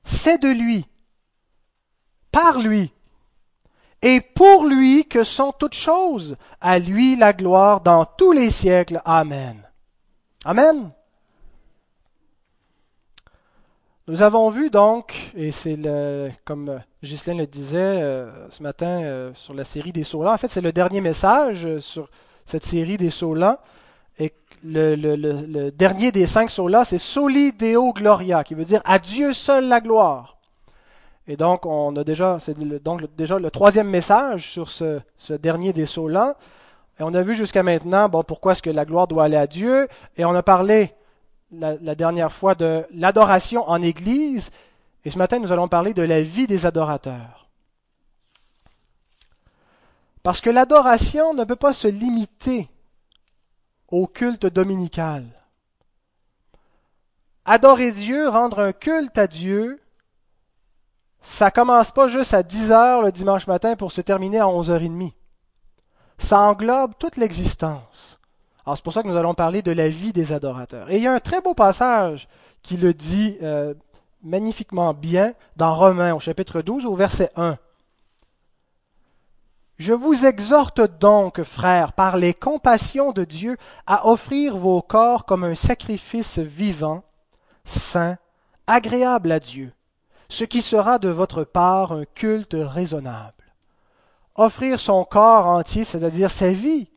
C'est 0.04 0.38
de 0.38 0.50
lui, 0.50 0.86
par 2.30 2.60
lui, 2.60 2.92
et 4.04 4.20
pour 4.20 4.66
lui 4.66 5.06
que 5.06 5.24
sont 5.24 5.54
toutes 5.58 5.74
choses. 5.74 6.36
À 6.62 6.78
lui 6.78 7.16
la 7.16 7.34
gloire 7.34 7.82
dans 7.82 8.06
tous 8.06 8.34
les 8.34 8.52
siècles. 8.52 9.02
Amen. 9.06 9.58
Amen. 10.46 10.92
Nous 14.08 14.22
avons 14.22 14.50
vu 14.50 14.70
donc, 14.70 15.16
et 15.34 15.54
c'est 15.54 15.78
comme 16.44 16.82
Ghislaine 17.02 17.38
le 17.38 17.48
disait 17.48 17.78
euh, 17.78 18.50
ce 18.50 18.62
matin 18.62 19.02
euh, 19.02 19.32
sur 19.34 19.54
la 19.54 19.64
série 19.64 19.94
des 19.94 20.04
sauts 20.04 20.28
en 20.28 20.38
fait 20.38 20.52
c'est 20.52 20.60
le 20.60 20.74
dernier 20.74 21.00
message 21.00 21.80
sur 21.80 22.10
cette 22.46 22.66
série 22.66 22.98
des 22.98 23.10
sauts 23.10 23.38
et 24.20 24.34
le, 24.66 25.70
dernier 25.70 26.12
des 26.12 26.28
cinq 26.28 26.50
sauts 26.50 26.70
c'est 26.84 26.98
Soli 26.98 27.54
Deo 27.54 27.94
Gloria, 27.94 28.44
qui 28.44 28.56
veut 28.56 28.66
dire 28.66 28.82
à 28.84 29.00
Dieu 29.00 29.32
seul 29.32 29.70
la 29.70 29.80
gloire. 29.80 30.38
Et 31.28 31.38
donc, 31.38 31.66
on 31.66 31.96
a 31.96 32.04
déjà, 32.04 32.38
c'est 32.40 32.58
donc 32.84 33.04
déjà 33.16 33.40
le 33.40 33.50
troisième 33.50 33.90
message 33.90 34.52
sur 34.52 34.70
ce, 34.70 35.00
dernier 35.30 35.72
des 35.72 35.86
sauts-là. 35.86 36.36
Et 37.00 37.04
on 37.04 37.14
a 37.14 37.22
vu 37.22 37.36
jusqu'à 37.36 37.64
maintenant, 37.64 38.10
bon, 38.10 38.24
pourquoi 38.24 38.52
est-ce 38.52 38.62
que 38.62 38.70
la 38.70 38.86
gloire 38.86 39.08
doit 39.08 39.24
aller 39.24 39.38
à 39.38 39.48
Dieu. 39.48 39.88
Et 40.18 40.26
on 40.26 40.36
a 40.36 40.44
parlé 40.44 40.94
la 41.52 41.96
dernière 41.96 42.32
fois 42.32 42.56
de 42.56 42.86
l'adoration 42.92 43.68
en 43.70 43.82
Église. 43.82 44.52
Et 45.06 45.12
ce 45.12 45.18
matin, 45.18 45.40
nous 45.40 45.52
allons 45.52 45.68
parler 45.68 45.94
de 45.94 46.02
la 46.02 46.22
vie 46.22 46.48
des 46.48 46.66
adorateurs. 46.66 47.48
Parce 50.24 50.40
que 50.40 50.50
l'adoration 50.50 51.34
ne 51.34 51.44
peut 51.44 51.58
pas 51.58 51.74
se 51.74 51.88
limiter 51.88 52.70
au 53.90 54.08
culte 54.08 54.46
dominical. 54.46 55.26
Adorer 57.46 57.92
Dieu, 57.92 58.30
rendre 58.30 58.60
un 58.60 58.72
culte 58.72 59.18
à 59.18 59.28
Dieu, 59.28 59.83
ça 61.24 61.52
commence 61.52 61.92
pas 61.92 62.10
juste 62.10 62.34
à 62.34 62.44
10 62.44 62.72
heures 62.72 63.02
le 63.02 63.12
dimanche 63.12 63.48
matin 63.48 63.78
pour 63.78 63.94
se 63.94 64.02
terminer 64.02 64.40
à 64.40 64.46
11h30. 64.46 65.14
Ça 66.18 66.40
englobe 66.42 66.92
toute 67.00 67.16
l'existence. 67.16 68.20
Alors 68.66 68.76
c'est 68.76 68.84
pour 68.84 68.92
ça 68.92 69.04
que 69.04 69.08
nous 69.08 69.16
allons 69.16 69.34
parler 69.34 69.62
de 69.62 69.72
la 69.72 69.88
vie 69.88 70.12
des 70.12 70.34
adorateurs. 70.34 70.92
Et 70.92 70.98
il 70.98 71.04
y 71.04 71.08
a 71.08 71.14
un 71.14 71.22
très 71.22 71.40
beau 71.40 71.54
passage 71.54 72.28
qui 72.62 72.76
le 72.76 72.94
dit 72.94 73.38
euh, 73.42 73.74
magnifiquement 74.22 74.94
bien 74.94 75.34
dans 75.56 75.74
Romains 75.76 76.14
au 76.14 76.20
chapitre 76.20 76.62
12 76.62 76.86
au 76.86 76.94
verset 76.94 77.32
1. 77.38 77.58
Je 79.80 79.94
vous 79.94 80.26
exhorte 80.26 80.82
donc, 81.00 81.42
frères, 81.44 81.94
par 81.94 82.18
les 82.18 82.34
compassions 82.34 83.12
de 83.12 83.24
Dieu, 83.24 83.58
à 83.88 84.08
offrir 84.08 84.58
vos 84.58 84.82
corps 84.82 85.26
comme 85.26 85.46
un 85.46 85.56
sacrifice 85.56 86.38
vivant, 86.40 87.04
saint, 87.64 88.18
agréable 88.68 89.32
à 89.32 89.40
Dieu 89.40 89.74
ce 90.34 90.46
qui 90.46 90.64
sera 90.64 90.98
de 90.98 91.10
votre 91.10 91.44
part 91.44 91.92
un 91.92 92.06
culte 92.06 92.56
raisonnable. 92.58 93.54
Offrir 94.34 94.80
son 94.80 95.06
corps 95.06 95.46
entier, 95.46 95.84
c'est-à-dire 95.84 96.32
sa 96.32 96.52
vie, 96.52 96.90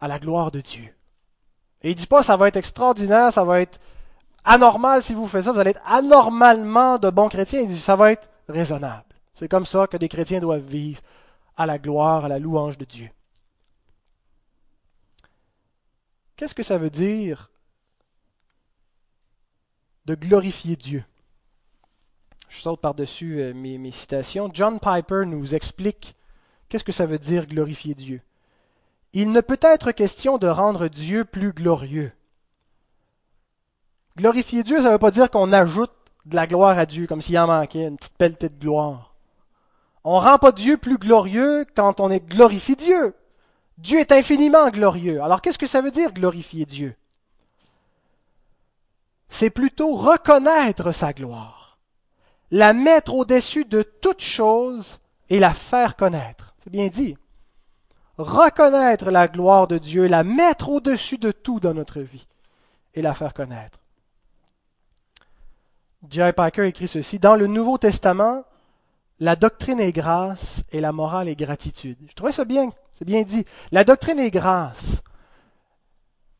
à 0.00 0.06
la 0.06 0.18
gloire 0.18 0.50
de 0.50 0.60
Dieu. 0.60 0.94
Et 1.80 1.90
il 1.90 1.94
dit 1.94 2.06
pas 2.06 2.22
ça 2.22 2.36
va 2.36 2.48
être 2.48 2.58
extraordinaire, 2.58 3.32
ça 3.32 3.42
va 3.42 3.62
être 3.62 3.80
anormal 4.44 5.02
si 5.02 5.14
vous 5.14 5.26
faites 5.26 5.44
ça, 5.44 5.52
vous 5.52 5.58
allez 5.58 5.70
être 5.70 5.80
anormalement 5.86 6.98
de 6.98 7.08
bons 7.08 7.30
chrétiens. 7.30 7.60
Il 7.60 7.68
dit 7.68 7.78
ça 7.78 7.96
va 7.96 8.12
être 8.12 8.28
raisonnable. 8.46 9.04
C'est 9.34 9.48
comme 9.48 9.66
ça 9.66 9.86
que 9.86 9.96
des 9.96 10.08
chrétiens 10.08 10.40
doivent 10.40 10.60
vivre 10.60 11.00
à 11.56 11.64
la 11.64 11.78
gloire, 11.78 12.26
à 12.26 12.28
la 12.28 12.38
louange 12.38 12.76
de 12.76 12.84
Dieu. 12.84 13.10
Qu'est-ce 16.36 16.54
que 16.54 16.62
ça 16.62 16.76
veut 16.76 16.90
dire 16.90 17.50
de 20.08 20.14
glorifier 20.14 20.74
Dieu. 20.76 21.04
Je 22.48 22.60
saute 22.60 22.80
par-dessus 22.80 23.40
euh, 23.40 23.52
mes, 23.52 23.92
citations. 23.92 24.50
John 24.54 24.80
Piper 24.80 25.24
nous 25.26 25.54
explique 25.54 26.16
qu'est-ce 26.68 26.82
que 26.82 26.92
ça 26.92 27.04
veut 27.04 27.18
dire 27.18 27.46
glorifier 27.46 27.94
Dieu. 27.94 28.22
Il 29.12 29.32
ne 29.32 29.42
peut 29.42 29.60
être 29.60 29.92
question 29.92 30.38
de 30.38 30.48
rendre 30.48 30.88
Dieu 30.88 31.26
plus 31.26 31.52
glorieux. 31.52 32.10
Glorifier 34.16 34.62
Dieu, 34.62 34.78
ça 34.78 34.88
ne 34.88 34.92
veut 34.92 34.98
pas 34.98 35.10
dire 35.10 35.30
qu'on 35.30 35.52
ajoute 35.52 35.92
de 36.24 36.36
la 36.36 36.46
gloire 36.46 36.78
à 36.78 36.86
Dieu, 36.86 37.06
comme 37.06 37.20
s'il 37.20 37.38
en 37.38 37.46
manquait, 37.46 37.86
une 37.86 37.98
petite 37.98 38.16
pelletée 38.16 38.48
de 38.48 38.58
gloire. 38.58 39.14
On 40.04 40.18
ne 40.18 40.24
rend 40.24 40.38
pas 40.38 40.52
Dieu 40.52 40.78
plus 40.78 40.96
glorieux 40.96 41.66
quand 41.76 42.00
on 42.00 42.10
est 42.10 42.26
glorifie 42.26 42.76
Dieu. 42.76 43.14
Dieu 43.76 43.98
est 44.00 44.12
infiniment 44.12 44.70
glorieux. 44.70 45.20
Alors 45.20 45.42
qu'est-ce 45.42 45.58
que 45.58 45.66
ça 45.66 45.82
veut 45.82 45.90
dire 45.90 46.14
glorifier 46.14 46.64
Dieu? 46.64 46.96
C'est 49.28 49.50
plutôt 49.50 49.94
reconnaître 49.94 50.92
sa 50.92 51.12
gloire, 51.12 51.78
la 52.50 52.72
mettre 52.72 53.14
au-dessus 53.14 53.64
de 53.64 53.82
toute 53.82 54.22
chose 54.22 54.98
et 55.28 55.38
la 55.38 55.54
faire 55.54 55.96
connaître. 55.96 56.54
C'est 56.62 56.70
bien 56.70 56.88
dit. 56.88 57.16
Reconnaître 58.16 59.10
la 59.10 59.28
gloire 59.28 59.68
de 59.68 59.78
Dieu, 59.78 60.06
la 60.06 60.24
mettre 60.24 60.70
au-dessus 60.70 61.18
de 61.18 61.30
tout 61.30 61.60
dans 61.60 61.74
notre 61.74 62.00
vie 62.00 62.26
et 62.94 63.02
la 63.02 63.14
faire 63.14 63.32
connaître. 63.32 63.78
J. 66.10 66.20
Packer 66.34 66.66
écrit 66.66 66.88
ceci 66.88 67.18
Dans 67.18 67.36
le 67.36 67.46
Nouveau 67.46 67.78
Testament, 67.78 68.44
la 69.20 69.36
doctrine 69.36 69.80
est 69.80 69.92
grâce 69.92 70.62
et 70.72 70.80
la 70.80 70.92
morale 70.92 71.28
est 71.28 71.36
gratitude. 71.36 71.98
Je 72.08 72.14
trouvais 72.14 72.32
ça 72.32 72.44
bien, 72.44 72.70
c'est 72.94 73.04
bien 73.04 73.22
dit. 73.22 73.44
La 73.72 73.84
doctrine 73.84 74.18
est 74.18 74.30
grâce. 74.30 75.02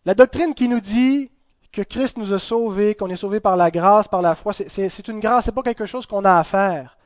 La 0.05 0.15
doctrine 0.15 0.55
qui 0.55 0.69
nous 0.69 0.81
dit 0.81 1.31
que 1.73 1.83
Christ 1.83 2.17
nous 2.17 2.33
a 2.33 2.39
sauvés, 2.39 2.95
qu'on 2.95 3.09
est 3.09 3.17
sauvés 3.17 3.41
par 3.41 3.57
la 3.57 3.71
grâce, 3.71 4.09
par 4.09 4.23
la 4.23 4.35
foi. 4.35 4.53
C'est 4.53 5.09
une 5.09 5.21
grâce, 5.21 5.45
c'est 5.45 5.55
pas 5.55 5.63
quelque 5.63 5.87
chose 5.87 6.07
qu'on 6.07 6.25
a 6.25 6.39
à 6.39 6.45
faire. 6.45 6.97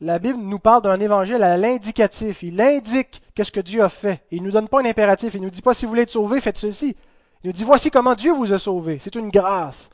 La 0.00 0.18
Bible 0.18 0.40
nous 0.40 0.58
parle 0.58 0.82
d'un 0.82 0.98
évangile 0.98 1.42
à 1.44 1.56
l'indicatif. 1.56 2.42
Il 2.42 2.60
indique 2.60 3.22
qu'est-ce 3.34 3.52
que 3.52 3.60
Dieu 3.60 3.82
a 3.84 3.88
fait. 3.88 4.24
Il 4.32 4.40
ne 4.40 4.46
nous 4.46 4.52
donne 4.52 4.68
pas 4.68 4.80
un 4.80 4.84
impératif. 4.84 5.34
Il 5.34 5.40
ne 5.40 5.46
nous 5.46 5.50
dit 5.50 5.62
pas 5.62 5.74
si 5.74 5.84
vous 5.84 5.90
voulez 5.90 6.02
être 6.02 6.10
sauvé, 6.10 6.40
faites 6.40 6.58
ceci. 6.58 6.96
Il 7.44 7.48
nous 7.48 7.52
dit 7.52 7.62
voici 7.62 7.90
comment 7.90 8.16
Dieu 8.16 8.32
vous 8.32 8.52
a 8.52 8.58
sauvé. 8.58 8.98
C'est 8.98 9.14
une 9.14 9.30
grâce. 9.30 9.90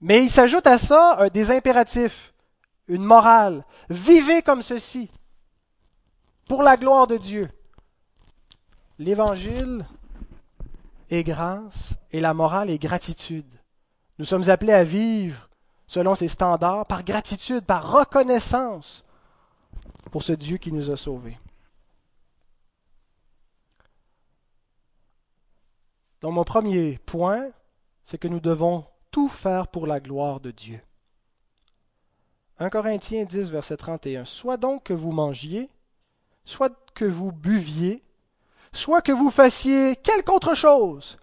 Mais 0.00 0.22
il 0.22 0.30
s'ajoute 0.30 0.66
à 0.66 0.78
ça 0.78 1.18
euh, 1.20 1.28
des 1.28 1.50
impératifs, 1.50 2.32
une 2.88 3.04
morale. 3.04 3.64
Vivez 3.90 4.40
comme 4.40 4.62
ceci, 4.62 5.10
pour 6.48 6.62
la 6.62 6.76
gloire 6.76 7.06
de 7.06 7.18
Dieu. 7.18 7.48
L'évangile 8.98 9.86
grâce, 11.20 11.94
et 12.10 12.20
la 12.20 12.32
morale 12.32 12.70
est 12.70 12.78
gratitude. 12.78 13.60
Nous 14.18 14.24
sommes 14.24 14.48
appelés 14.48 14.72
à 14.72 14.84
vivre 14.84 15.48
selon 15.86 16.14
ces 16.14 16.28
standards, 16.28 16.86
par 16.86 17.04
gratitude, 17.04 17.66
par 17.66 17.92
reconnaissance 17.92 19.04
pour 20.10 20.22
ce 20.22 20.32
Dieu 20.32 20.56
qui 20.56 20.72
nous 20.72 20.90
a 20.90 20.96
sauvés. 20.96 21.38
Donc 26.22 26.32
mon 26.32 26.44
premier 26.44 26.98
point, 27.04 27.50
c'est 28.04 28.16
que 28.16 28.28
nous 28.28 28.40
devons 28.40 28.86
tout 29.10 29.28
faire 29.28 29.68
pour 29.68 29.86
la 29.86 30.00
gloire 30.00 30.40
de 30.40 30.50
Dieu. 30.50 30.80
1 32.58 32.70
Corinthiens 32.70 33.24
10, 33.24 33.50
verset 33.50 33.76
31. 33.76 34.24
Soit 34.24 34.56
donc 34.56 34.84
que 34.84 34.92
vous 34.92 35.12
mangiez, 35.12 35.68
soit 36.44 36.72
que 36.94 37.04
vous 37.04 37.32
buviez, 37.32 38.02
soit 38.72 39.02
que 39.02 39.12
vous 39.12 39.30
fassiez 39.30 39.96
quelque 39.96 40.32
autre 40.32 40.54
chose, 40.54 41.18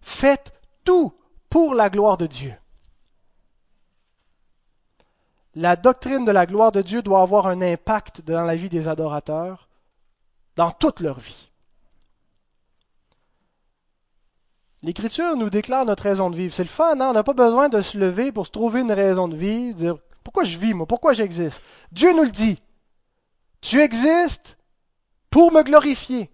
faites 0.00 0.52
tout 0.84 1.12
pour 1.50 1.74
la 1.74 1.90
gloire 1.90 2.16
de 2.16 2.26
Dieu. 2.26 2.54
La 5.54 5.76
doctrine 5.76 6.24
de 6.24 6.32
la 6.32 6.46
gloire 6.46 6.72
de 6.72 6.82
Dieu 6.82 7.02
doit 7.02 7.22
avoir 7.22 7.46
un 7.46 7.62
impact 7.62 8.22
dans 8.22 8.42
la 8.42 8.56
vie 8.56 8.68
des 8.68 8.88
adorateurs, 8.88 9.68
dans 10.56 10.72
toute 10.72 11.00
leur 11.00 11.20
vie. 11.20 11.50
L'Écriture 14.82 15.36
nous 15.36 15.48
déclare 15.48 15.86
notre 15.86 16.02
raison 16.02 16.28
de 16.28 16.36
vivre. 16.36 16.52
C'est 16.52 16.64
le 16.64 16.68
fun, 16.68 16.96
non? 16.96 17.06
On 17.06 17.12
n'a 17.14 17.22
pas 17.22 17.32
besoin 17.32 17.68
de 17.68 17.80
se 17.80 17.96
lever 17.96 18.32
pour 18.32 18.46
se 18.46 18.50
trouver 18.50 18.80
une 18.80 18.92
raison 18.92 19.28
de 19.28 19.36
vivre, 19.36 19.74
dire 19.74 19.96
pourquoi 20.22 20.44
je 20.44 20.58
vis, 20.58 20.74
moi, 20.74 20.86
pourquoi 20.86 21.12
j'existe? 21.12 21.62
Dieu 21.92 22.12
nous 22.14 22.24
le 22.24 22.30
dit. 22.30 22.58
Tu 23.60 23.80
existes 23.80 24.58
pour 25.30 25.52
me 25.52 25.62
glorifier. 25.62 26.30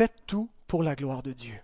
Faites 0.00 0.24
tout 0.26 0.48
pour 0.66 0.82
la 0.82 0.96
gloire 0.96 1.22
de 1.22 1.34
Dieu. 1.34 1.60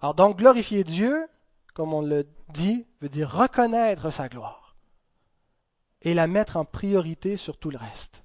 Alors 0.00 0.14
donc, 0.14 0.38
glorifier 0.38 0.84
Dieu, 0.84 1.28
comme 1.74 1.92
on 1.92 2.00
le 2.00 2.26
dit, 2.48 2.86
veut 3.02 3.10
dire 3.10 3.30
reconnaître 3.30 4.08
sa 4.08 4.30
gloire 4.30 4.74
et 6.00 6.14
la 6.14 6.26
mettre 6.26 6.56
en 6.56 6.64
priorité 6.64 7.36
sur 7.36 7.58
tout 7.58 7.68
le 7.68 7.76
reste. 7.76 8.24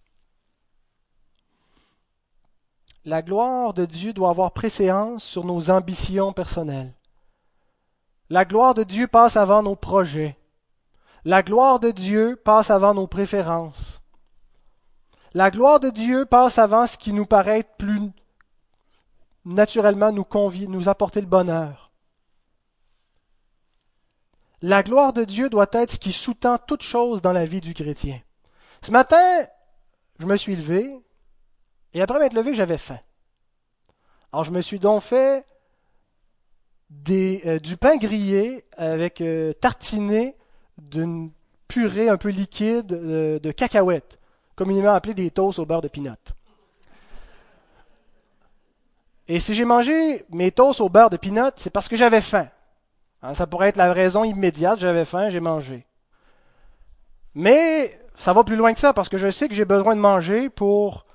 La 3.04 3.22
gloire 3.22 3.74
de 3.74 3.84
Dieu 3.84 4.13
doit 4.13 4.30
avoir 4.30 4.54
préséance 4.54 5.25
sur 5.25 5.44
nos 5.44 5.70
ambitions 5.70 6.32
personnelles. 6.32 6.94
La 8.30 8.46
gloire 8.46 8.75
de 8.75 8.84
Dieu 8.84 9.08
passe 9.08 9.36
avant 9.36 9.62
nos 9.62 9.75
projets. 9.75 10.38
La 11.25 11.44
gloire 11.44 11.82
de 11.82 11.92
Dieu 11.92 12.38
passe 12.38 12.72
avant 12.72 12.94
nos 12.94 13.08
préférences. 13.08 14.01
La 15.34 15.51
gloire 15.51 15.82
de 15.82 15.89
Dieu 15.89 16.25
passe 16.25 16.58
avant 16.58 16.88
ce 16.88 16.98
qui 16.98 17.12
nous 17.12 17.25
paraît 17.25 17.66
plus 17.77 18.13
naturellement 19.48 20.12
nous 20.12 20.25
nous 20.68 20.89
apporter 20.89 21.22
le 21.22 21.27
bonheur. 21.27 21.92
La 24.62 24.84
gloire 24.84 25.13
de 25.13 25.24
Dieu 25.24 25.50
doit 25.50 25.70
être 25.72 25.92
ce 25.92 26.00
qui 26.00 26.12
sous-tend 26.12 26.58
toute 26.58 26.82
chose 26.82 27.22
dans 27.22 27.32
la 27.32 27.46
vie 27.46 27.62
du 27.62 27.74
chrétien. 27.74 28.20
Ce 28.82 28.92
matin, 28.92 29.46
je 30.20 30.25
me 30.25 30.36
suis 30.36 30.56
levé, 30.56 31.00
et 31.94 32.01
après 32.01 32.20
m'être 32.20 32.34
levé, 32.34 32.54
j'avais 32.54 32.77
faim. 32.77 33.00
Alors 34.34 34.44
je 34.44 34.51
me 34.51 34.62
suis 34.62 34.80
donc 34.80 35.04
fait 35.04 35.46
euh, 37.10 37.60
du 37.60 37.77
pain 37.77 37.98
grillé 37.98 38.66
avec 38.75 39.22
euh, 39.22 39.54
tartiné 39.54 40.36
d'une 40.77 41.32
purée 41.68 42.10
un 42.10 42.18
peu 42.18 42.30
liquide 42.30 42.92
euh, 42.94 43.39
de 43.39 43.51
cacahuètes, 43.51 44.20
communément 44.56 44.94
appelé 44.94 45.13
des 45.13 45.32
toasts 45.32 45.60
au 45.60 45.66
beurre 45.66 45.82
de 45.82 45.88
pinot. 45.88 46.37
Et 49.28 49.40
si 49.40 49.54
j'ai 49.54 49.66
mangé 49.66 50.26
mes 50.30 50.52
toasts 50.52 50.82
au 50.82 50.90
beurre 50.90 51.10
de 51.10 51.18
pinot, 51.18 51.52
c'est 51.56 51.70
parce 51.70 51.88
que 51.88 51.96
j'avais 51.96 52.22
faim. 52.22 52.48
Hein, 53.22 53.34
ça 53.34 53.48
pourrait 53.48 53.70
être 53.70 53.78
la 53.78 53.92
raison 53.92 54.24
immédiate, 54.24 54.80
j'avais 54.80 55.06
faim, 55.06 55.30
j'ai 55.30 55.40
mangé. 55.40 55.86
Mais 57.36 58.00
ça 58.16 58.34
va 58.34 58.44
plus 58.44 58.56
loin 58.56 58.74
que 58.74 58.80
ça 58.80 58.94
parce 58.94 59.10
que 59.10 59.18
je 59.18 59.30
sais 59.30 59.48
que 59.48 59.54
j'ai 59.54 59.66
besoin 59.66 59.96
de 59.96 60.02
manger 60.02 60.50
pour 60.50 61.06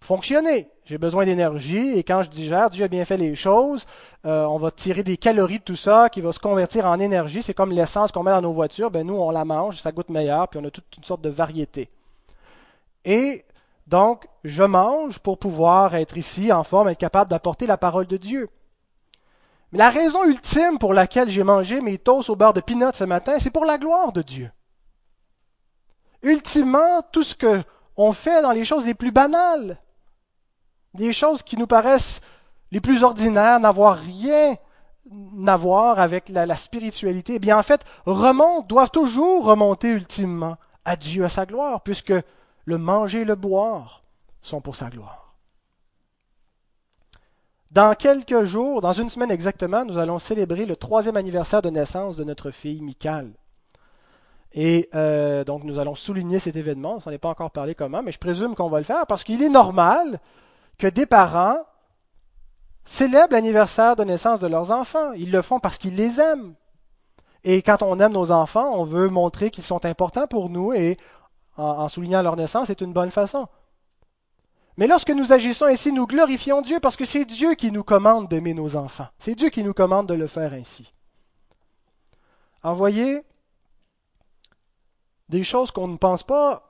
fonctionner. 0.00 0.68
J'ai 0.84 0.98
besoin 0.98 1.24
d'énergie 1.24 1.98
et 1.98 2.02
quand 2.02 2.22
je 2.22 2.30
digère, 2.30 2.70
Dieu 2.70 2.84
a 2.84 2.88
bien 2.88 3.04
fait 3.04 3.16
les 3.16 3.34
choses. 3.34 3.86
Euh, 4.24 4.44
on 4.44 4.58
va 4.58 4.70
tirer 4.70 5.02
des 5.02 5.16
calories 5.16 5.58
de 5.58 5.64
tout 5.64 5.76
ça 5.76 6.08
qui 6.08 6.20
va 6.20 6.32
se 6.32 6.38
convertir 6.38 6.86
en 6.86 6.98
énergie. 7.00 7.42
C'est 7.42 7.54
comme 7.54 7.72
l'essence 7.72 8.12
qu'on 8.12 8.22
met 8.22 8.30
dans 8.30 8.40
nos 8.40 8.52
voitures. 8.52 8.90
Ben 8.90 9.06
nous, 9.06 9.16
on 9.16 9.30
la 9.30 9.44
mange, 9.44 9.80
ça 9.80 9.92
goûte 9.92 10.08
meilleur, 10.08 10.48
puis 10.48 10.60
on 10.62 10.64
a 10.64 10.70
toute 10.70 10.96
une 10.96 11.04
sorte 11.04 11.20
de 11.20 11.28
variété. 11.28 11.90
Et 13.04 13.44
donc, 13.88 14.28
je 14.44 14.62
mange 14.62 15.18
pour 15.18 15.38
pouvoir 15.38 15.94
être 15.94 16.18
ici 16.18 16.52
en 16.52 16.62
forme, 16.62 16.88
être 16.88 16.98
capable 16.98 17.30
d'apporter 17.30 17.66
la 17.66 17.78
parole 17.78 18.06
de 18.06 18.18
Dieu. 18.18 18.50
Mais 19.72 19.78
la 19.78 19.88
raison 19.88 20.24
ultime 20.24 20.78
pour 20.78 20.92
laquelle 20.92 21.30
j'ai 21.30 21.42
mangé 21.42 21.80
mes 21.80 21.96
toasts 21.96 22.28
au 22.28 22.36
beurre 22.36 22.52
de 22.52 22.60
pinot 22.60 22.92
ce 22.92 23.04
matin, 23.04 23.38
c'est 23.38 23.50
pour 23.50 23.64
la 23.64 23.78
gloire 23.78 24.12
de 24.12 24.20
Dieu. 24.20 24.50
Ultimement, 26.22 27.00
tout 27.12 27.22
ce 27.22 27.34
que 27.34 27.62
on 27.96 28.12
fait 28.12 28.42
dans 28.42 28.52
les 28.52 28.66
choses 28.66 28.84
les 28.84 28.94
plus 28.94 29.10
banales, 29.10 29.80
des 30.92 31.14
choses 31.14 31.42
qui 31.42 31.56
nous 31.56 31.66
paraissent 31.66 32.20
les 32.70 32.80
plus 32.80 33.02
ordinaires, 33.02 33.58
n'avoir 33.58 33.96
rien 33.96 34.56
à 35.46 35.56
voir 35.56 35.98
avec 35.98 36.28
la, 36.28 36.56
spiritualité, 36.56 37.36
eh 37.36 37.38
bien 37.38 37.58
en 37.58 37.62
fait, 37.62 37.80
remontent, 38.04 38.66
doivent 38.66 38.90
toujours 38.90 39.46
remonter 39.46 39.88
ultimement 39.88 40.56
à 40.84 40.96
Dieu, 40.96 41.24
à 41.24 41.30
sa 41.30 41.46
gloire, 41.46 41.80
puisque 41.80 42.12
le 42.68 42.76
manger 42.76 43.22
et 43.22 43.24
le 43.24 43.34
boire 43.34 44.02
sont 44.42 44.60
pour 44.60 44.76
sa 44.76 44.90
gloire. 44.90 45.32
Dans 47.70 47.94
quelques 47.94 48.44
jours, 48.44 48.82
dans 48.82 48.92
une 48.92 49.08
semaine 49.08 49.30
exactement, 49.30 49.86
nous 49.86 49.96
allons 49.96 50.18
célébrer 50.18 50.66
le 50.66 50.76
troisième 50.76 51.16
anniversaire 51.16 51.62
de 51.62 51.70
naissance 51.70 52.14
de 52.14 52.24
notre 52.24 52.50
fille 52.50 52.82
Michal. 52.82 53.30
Et 54.52 54.90
euh, 54.94 55.44
donc 55.44 55.64
nous 55.64 55.78
allons 55.78 55.94
souligner 55.94 56.40
cet 56.40 56.56
événement. 56.56 56.98
On 56.98 57.08
n'en 57.08 57.14
est 57.14 57.18
pas 57.18 57.30
encore 57.30 57.52
parlé 57.52 57.74
comment, 57.74 58.02
mais 58.02 58.12
je 58.12 58.18
présume 58.18 58.54
qu'on 58.54 58.68
va 58.68 58.80
le 58.80 58.84
faire 58.84 59.06
parce 59.06 59.24
qu'il 59.24 59.42
est 59.42 59.48
normal 59.48 60.20
que 60.76 60.88
des 60.88 61.06
parents 61.06 61.56
célèbrent 62.84 63.32
l'anniversaire 63.32 63.96
de 63.96 64.04
naissance 64.04 64.40
de 64.40 64.46
leurs 64.46 64.72
enfants. 64.72 65.12
Ils 65.12 65.32
le 65.32 65.40
font 65.40 65.58
parce 65.58 65.78
qu'ils 65.78 65.96
les 65.96 66.20
aiment. 66.20 66.52
Et 67.44 67.62
quand 67.62 67.80
on 67.80 67.98
aime 67.98 68.12
nos 68.12 68.30
enfants, 68.30 68.72
on 68.74 68.84
veut 68.84 69.08
montrer 69.08 69.50
qu'ils 69.50 69.64
sont 69.64 69.86
importants 69.86 70.26
pour 70.26 70.50
nous 70.50 70.74
et 70.74 70.98
en, 71.58 71.88
soulignant 71.88 72.22
leur 72.22 72.36
naissance, 72.36 72.68
c'est 72.68 72.80
une 72.80 72.92
bonne 72.92 73.10
façon. 73.10 73.48
Mais 74.76 74.86
lorsque 74.86 75.10
nous 75.10 75.32
agissons 75.32 75.66
ainsi, 75.66 75.92
nous 75.92 76.06
glorifions 76.06 76.62
Dieu 76.62 76.78
parce 76.80 76.96
que 76.96 77.04
c'est 77.04 77.24
Dieu 77.24 77.54
qui 77.54 77.72
nous 77.72 77.82
commande 77.82 78.28
d'aimer 78.28 78.54
nos 78.54 78.76
enfants. 78.76 79.08
C'est 79.18 79.34
Dieu 79.34 79.48
qui 79.48 79.64
nous 79.64 79.74
commande 79.74 80.08
de 80.08 80.14
le 80.14 80.28
faire 80.28 80.52
ainsi. 80.52 80.92
Voyez, 82.62 83.22
des 85.28 85.42
choses 85.42 85.70
qu'on 85.70 85.88
ne 85.88 85.96
pense 85.96 86.22
pas 86.22 86.68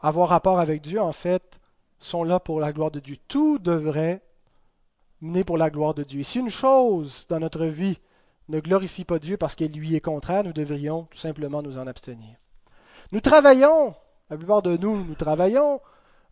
avoir 0.00 0.28
rapport 0.28 0.60
avec 0.60 0.80
Dieu, 0.80 1.00
en 1.00 1.12
fait, 1.12 1.60
sont 1.98 2.24
là 2.24 2.40
pour 2.40 2.60
la 2.60 2.72
gloire 2.72 2.90
de 2.90 3.00
Dieu. 3.00 3.16
Tout 3.28 3.58
devrait 3.58 4.22
mener 5.20 5.44
pour 5.44 5.58
la 5.58 5.70
gloire 5.70 5.94
de 5.94 6.04
Dieu. 6.04 6.20
Et 6.20 6.24
si 6.24 6.38
une 6.38 6.50
chose 6.50 7.26
dans 7.28 7.40
notre 7.40 7.66
vie 7.66 7.98
ne 8.48 8.60
glorifie 8.60 9.04
pas 9.04 9.18
Dieu 9.18 9.36
parce 9.36 9.54
qu'elle 9.54 9.72
lui 9.72 9.94
est 9.94 10.00
contraire, 10.00 10.44
nous 10.44 10.52
devrions 10.52 11.04
tout 11.10 11.18
simplement 11.18 11.62
nous 11.62 11.76
en 11.76 11.86
abstenir. 11.86 12.36
Nous 13.12 13.20
travaillons, 13.20 13.94
la 14.30 14.36
plupart 14.36 14.62
de 14.62 14.76
nous, 14.76 15.04
nous 15.04 15.14
travaillons, 15.14 15.80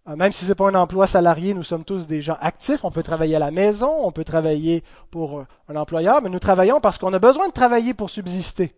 euh, 0.08 0.16
même 0.16 0.32
si 0.32 0.44
ce 0.44 0.50
n'est 0.50 0.54
pas 0.54 0.68
un 0.68 0.74
emploi 0.74 1.06
salarié, 1.06 1.54
nous 1.54 1.62
sommes 1.62 1.84
tous 1.84 2.06
des 2.06 2.20
gens 2.20 2.36
actifs. 2.40 2.84
On 2.84 2.90
peut 2.90 3.02
travailler 3.02 3.36
à 3.36 3.40
la 3.40 3.50
maison, 3.50 3.96
on 4.00 4.12
peut 4.12 4.24
travailler 4.24 4.84
pour 5.10 5.44
un 5.68 5.76
employeur, 5.76 6.22
mais 6.22 6.28
nous 6.28 6.38
travaillons 6.38 6.80
parce 6.80 6.98
qu'on 6.98 7.12
a 7.12 7.18
besoin 7.18 7.48
de 7.48 7.52
travailler 7.52 7.94
pour 7.94 8.10
subsister. 8.10 8.74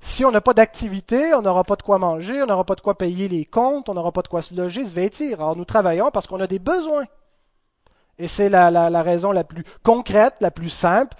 Si 0.00 0.24
on 0.24 0.30
n'a 0.30 0.40
pas 0.40 0.54
d'activité, 0.54 1.34
on 1.34 1.42
n'aura 1.42 1.62
pas 1.62 1.76
de 1.76 1.82
quoi 1.82 1.98
manger, 1.98 2.42
on 2.42 2.46
n'aura 2.46 2.64
pas 2.64 2.74
de 2.74 2.80
quoi 2.80 2.96
payer 2.96 3.28
les 3.28 3.44
comptes, 3.44 3.88
on 3.88 3.94
n'aura 3.94 4.12
pas 4.12 4.22
de 4.22 4.28
quoi 4.28 4.40
se 4.40 4.54
loger, 4.54 4.84
se 4.84 4.94
vêtir. 4.94 5.40
Alors 5.40 5.56
nous 5.56 5.66
travaillons 5.66 6.10
parce 6.10 6.26
qu'on 6.26 6.40
a 6.40 6.46
des 6.46 6.58
besoins. 6.58 7.04
Et 8.18 8.28
c'est 8.28 8.48
la, 8.48 8.70
la, 8.70 9.02
raison 9.02 9.32
la 9.32 9.44
plus 9.44 9.64
concrète, 9.82 10.34
la 10.40 10.50
plus 10.50 10.68
simple. 10.68 11.16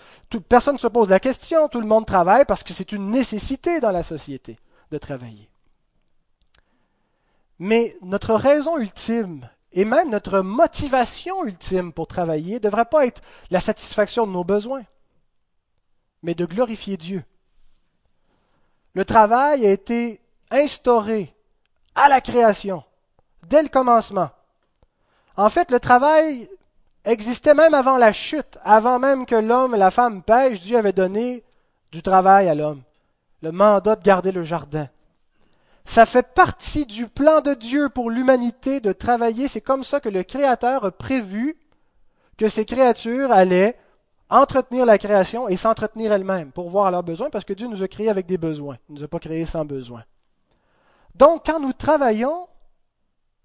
personne 0.49 0.75
ne 0.75 0.81
se 0.81 0.87
pose 0.87 1.09
la 1.09 1.21
question, 1.21 1.69
tout 1.69 1.81
le 1.81 1.87
monde 1.87 2.05
travaille 2.05 2.45
parce 2.45 2.63
que 2.63 2.75
c'est 2.75 2.93
une 2.93 3.11
nécessité 3.11 3.81
dans 3.81 3.91
la 3.91 4.03
société 4.03 4.59
de 4.91 4.99
travailler. 4.99 5.50
Mais 7.61 7.95
notre 8.01 8.35
raison 8.35 8.79
ultime 8.79 9.47
et 9.73 9.85
même 9.85 10.11
notre 10.11 10.41
motivation 10.41 11.45
ultime 11.45 11.93
pour 11.93 12.07
travailler 12.07 12.55
ne 12.55 12.61
devrait 12.61 12.87
pas 12.87 13.07
être 13.07 13.21
la 13.51 13.61
satisfaction 13.61 14.27
de 14.27 14.33
nos 14.33 14.45
besoins, 14.45 14.83
mais 16.23 16.35
de 16.35 16.47
glorifier 16.47 16.97
Dieu. 16.97 17.23
Le 18.95 19.05
travail 19.05 19.67
a 19.67 19.71
été 19.71 20.21
instauré 20.51 21.35
à 21.95 22.09
la 22.09 22.23
création, 22.23 22.83
dès 23.47 23.63
le 23.63 23.69
commencement. 23.69 24.31
En 25.37 25.51
fait, 25.51 25.71
le 25.71 25.81
travail 25.81 26.49
existait 27.05 27.55
même 27.55 27.75
avant 27.75 27.99
la 27.99 28.13
chute, 28.13 28.59
avant 28.65 28.99
même 28.99 29.27
que 29.27 29.37
l'homme 29.37 29.75
et 29.75 29.79
la 29.79 29.91
femme 29.91 30.23
pêchent, 30.23 30.63
Dieu 30.63 30.79
avait 30.79 30.95
donné 30.95 31.45
du 31.93 32.03
travail 32.03 32.49
à 32.49 32.55
l'homme, 32.55 32.83
le 33.43 33.53
mandat 33.53 33.97
de 33.97 34.03
garder 34.03 34.33
le 34.33 34.45
jardin. 34.45 34.89
Ça 35.85 36.07
fait 36.07 36.35
partie 36.35 36.87
du 36.87 37.09
plan 37.09 37.41
de 37.41 37.55
Dieu 37.55 37.89
pour 37.89 38.11
l'humanité 38.11 38.81
de 38.81 38.93
travailler. 38.93 39.49
C'est 39.49 39.61
comme 39.61 39.83
ça 39.83 40.01
que 40.01 40.09
le 40.09 40.23
Créateur 40.23 40.85
a 40.85 40.91
prévu 40.91 41.57
que 42.37 42.49
ces 42.49 42.65
créatures 42.65 43.33
allaient 43.33 43.77
entretenir 44.31 44.87
la 44.87 44.97
création 44.97 45.49
et 45.49 45.57
s'entretenir 45.57 46.13
elles-mêmes 46.13 46.53
pour 46.53 46.71
voir 46.71 46.91
leurs 46.91 47.03
besoins, 47.03 47.29
parce 47.29 47.45
que 47.45 47.53
Dieu 47.53 47.67
nous 47.67 47.83
a 47.83 47.89
créés 47.89 48.09
avec 48.09 48.27
des 48.27 48.39
besoins. 48.39 48.79
Il 48.89 48.95
ne 48.95 48.99
nous 48.99 49.05
a 49.05 49.09
pas 49.09 49.19
créés 49.19 49.45
sans 49.45 49.65
besoin. 49.65 50.05
Donc, 51.17 51.45
quand 51.45 51.61
nous 51.61 51.73
travaillons, 51.73 52.49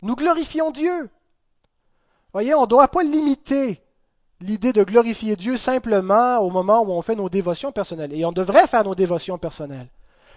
nous 0.01 0.15
glorifions 0.15 0.71
Dieu. 0.71 1.09
Voyez, 2.31 2.53
on 2.53 2.61
ne 2.61 2.67
doit 2.67 2.87
pas 2.87 3.03
limiter 3.03 3.81
l'idée 4.39 4.73
de 4.73 4.83
glorifier 4.83 5.35
Dieu 5.35 5.57
simplement 5.57 6.37
au 6.39 6.49
moment 6.49 6.81
où 6.83 6.91
on 6.91 7.01
fait 7.01 7.15
nos 7.15 7.29
dévotions 7.29 7.71
personnelles. 7.71 8.13
Et 8.13 8.25
on 8.25 8.31
devrait 8.31 8.67
faire 8.67 8.83
nos 8.83 8.95
dévotions 8.95 9.37
personnelles. 9.37 9.87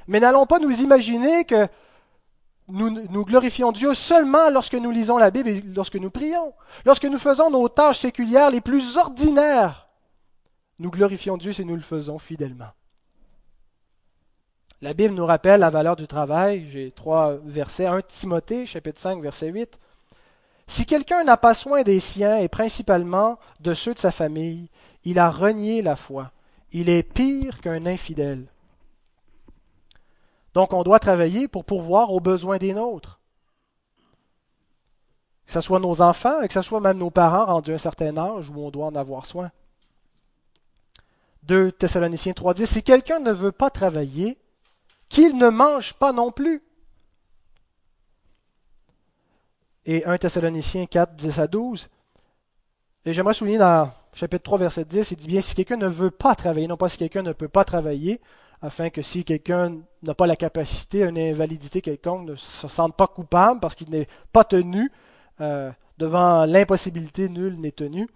Mais 0.07 0.21
n'allons 0.21 0.47
pas 0.47 0.59
nous 0.59 0.81
imaginer 0.81 1.45
que 1.45 1.69
nous, 2.69 3.25
glorifions 3.25 3.73
Dieu 3.73 3.95
seulement 3.95 4.51
lorsque 4.51 4.75
nous 4.75 4.91
lisons 4.91 5.17
la 5.17 5.31
Bible 5.31 5.49
et 5.49 5.63
lorsque 5.75 5.97
nous 5.97 6.11
prions. 6.11 6.53
Lorsque 6.85 7.05
nous 7.05 7.19
faisons 7.19 7.51
nos 7.51 7.69
tâches 7.69 8.01
séculières 8.01 8.51
les 8.51 8.61
plus 8.61 8.97
ordinaires, 8.99 9.89
nous 10.79 10.91
glorifions 10.91 11.37
Dieu 11.37 11.53
si 11.53 11.65
nous 11.65 11.77
le 11.77 11.83
faisons 11.83 12.19
fidèlement. 12.19 12.73
La 14.81 14.95
Bible 14.95 15.15
nous 15.15 15.27
rappelle 15.27 15.61
la 15.61 15.71
valeur 15.71 15.97
du 15.97 16.07
travail. 16.07 16.69
J'ai 16.71 16.93
trois 16.93 17.37
versets. 17.45 17.87
1 17.87 18.03
Timothée, 18.03 18.65
chapitre 18.65 19.01
5, 19.01 19.21
verset 19.21 19.49
8. 19.49 19.79
Si 20.69 20.85
quelqu'un 20.85 21.25
n'a 21.25 21.39
pas 21.39 21.55
soin 21.55 21.83
des 21.83 21.99
siens, 21.99 22.37
et 22.37 22.49
principalement 22.49 23.39
de 23.61 23.75
ceux 23.75 23.95
de 23.95 23.99
sa 23.99 24.13
famille, 24.13 24.69
il 25.05 25.19
a 25.19 25.31
renié 25.31 25.81
la 25.83 25.97
foi. 25.97 26.31
Il 26.71 26.91
est 26.91 27.03
pire 27.03 27.61
qu'un 27.63 27.87
infidèle. 27.87 28.47
Donc 30.59 30.73
on 30.73 30.83
doit 30.83 30.99
travailler 30.99 31.47
pour 31.47 31.65
pourvoir 31.65 32.11
aux 32.13 32.19
besoins 32.19 32.59
des 32.59 32.75
nôtres. 32.75 33.21
Que 35.47 35.53
ce 35.53 35.61
soit 35.61 35.79
nos 35.79 36.01
enfants, 36.01 36.45
que 36.49 36.53
ce 36.53 36.63
soit 36.63 36.81
même 36.81 36.99
nos 36.99 37.13
parents 37.13 37.47
rendus 37.47 37.71
à 37.71 37.75
un 37.77 37.79
certain 37.79 38.17
âge 38.17 38.51
où 38.51 38.59
on 38.59 38.73
doit 38.73 38.87
en 38.87 38.97
avoir 38.97 39.25
soin. 39.25 39.53
2 41.45 41.71
Thessaloniciens 41.71 42.33
3.10, 42.33 42.67
si 42.67 42.83
quelqu'un 42.83 43.21
ne 43.21 43.31
veut 43.31 43.53
pas 43.53 43.71
travailler, 43.71 44.37
qu'il 45.09 45.37
ne 45.39 45.49
mange 45.49 45.95
pas 45.95 46.13
non 46.13 46.33
plus. 46.33 46.61
Et 49.87 50.05
1 50.07 50.19
Thessaloniciens 50.19 50.87
4, 50.87 51.15
10 51.15 51.39
à 51.39 51.47
12. 51.47 51.89
Et 53.05 53.15
j'aimerais 53.15 53.35
souligner 53.35 53.59
dans 53.59 53.93
chapitre 54.13 54.43
3, 54.43 54.59
verset 54.59 54.85
10, 54.87 55.13
il 55.13 55.17
dit 55.19 55.29
bien 55.29 55.41
si 55.41 55.55
quelqu'un 55.55 55.77
ne 55.77 55.87
veut 55.87 56.11
pas 56.11 56.35
travailler, 56.35 56.67
non 56.67 56.77
pas 56.77 56.89
si 56.89 56.99
quelqu'un 56.99 57.23
ne 57.23 57.33
peut 57.33 57.47
pas 57.47 57.65
travailler, 57.65 58.21
afin 58.61 58.91
que 58.91 59.03
si 59.03 59.25
quelqu'un 59.25 59.79
n'a 60.03 60.15
pas 60.15 60.27
la 60.27 60.37
capacité, 60.37 61.03
une 61.03 61.19
invalidité 61.19 61.81
quelconque, 61.81 62.29
ne 62.29 62.35
se 62.37 62.69
sente 62.69 62.97
pas 62.97 63.07
coupable 63.07 63.61
parce 63.61 63.75
qu'il 63.75 63.91
n'est 63.91 64.09
pas 64.33 64.45
tenu 64.45 64.91
euh, 65.41 65.71
devant 65.99 66.47
l'impossibilité, 66.47 67.29
nul 67.29 67.61
n'est 67.61 67.73
tenu. 67.73 68.09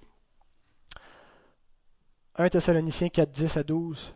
1 2.36 2.48
Thessaloniciens 2.48 3.08
4, 3.08 3.30
10 3.30 3.56
à 3.56 3.62
12. 3.62 4.14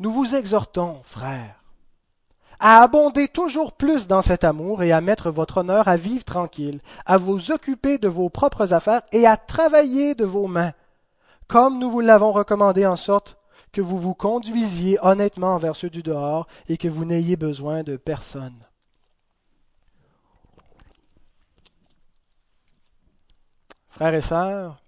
Nous 0.00 0.12
vous 0.12 0.34
exhortons, 0.34 1.00
frères, 1.04 1.62
à 2.58 2.82
abonder 2.82 3.28
toujours 3.28 3.72
plus 3.72 4.06
dans 4.06 4.22
cet 4.22 4.44
amour 4.44 4.82
et 4.82 4.92
à 4.92 5.00
mettre 5.00 5.30
votre 5.30 5.58
honneur 5.58 5.88
à 5.88 5.96
vivre 5.96 6.24
tranquille, 6.24 6.80
à 7.06 7.18
vous 7.18 7.50
occuper 7.52 7.98
de 7.98 8.08
vos 8.08 8.30
propres 8.30 8.72
affaires 8.72 9.02
et 9.12 9.26
à 9.26 9.36
travailler 9.36 10.14
de 10.14 10.24
vos 10.24 10.46
mains, 10.46 10.72
comme 11.46 11.78
nous 11.78 11.90
vous 11.90 12.00
l'avons 12.00 12.32
recommandé 12.32 12.86
en 12.86 12.96
sorte 12.96 13.36
que 13.72 13.80
vous 13.80 13.98
vous 13.98 14.14
conduisiez 14.14 14.98
honnêtement 15.02 15.54
envers 15.54 15.76
ceux 15.76 15.90
du 15.90 16.02
dehors 16.02 16.46
et 16.68 16.76
que 16.76 16.88
vous 16.88 17.04
n'ayez 17.04 17.36
besoin 17.36 17.82
de 17.82 17.96
personne. 17.96 18.66
Frères 23.88 24.14
et 24.14 24.22
sœurs, 24.22 24.82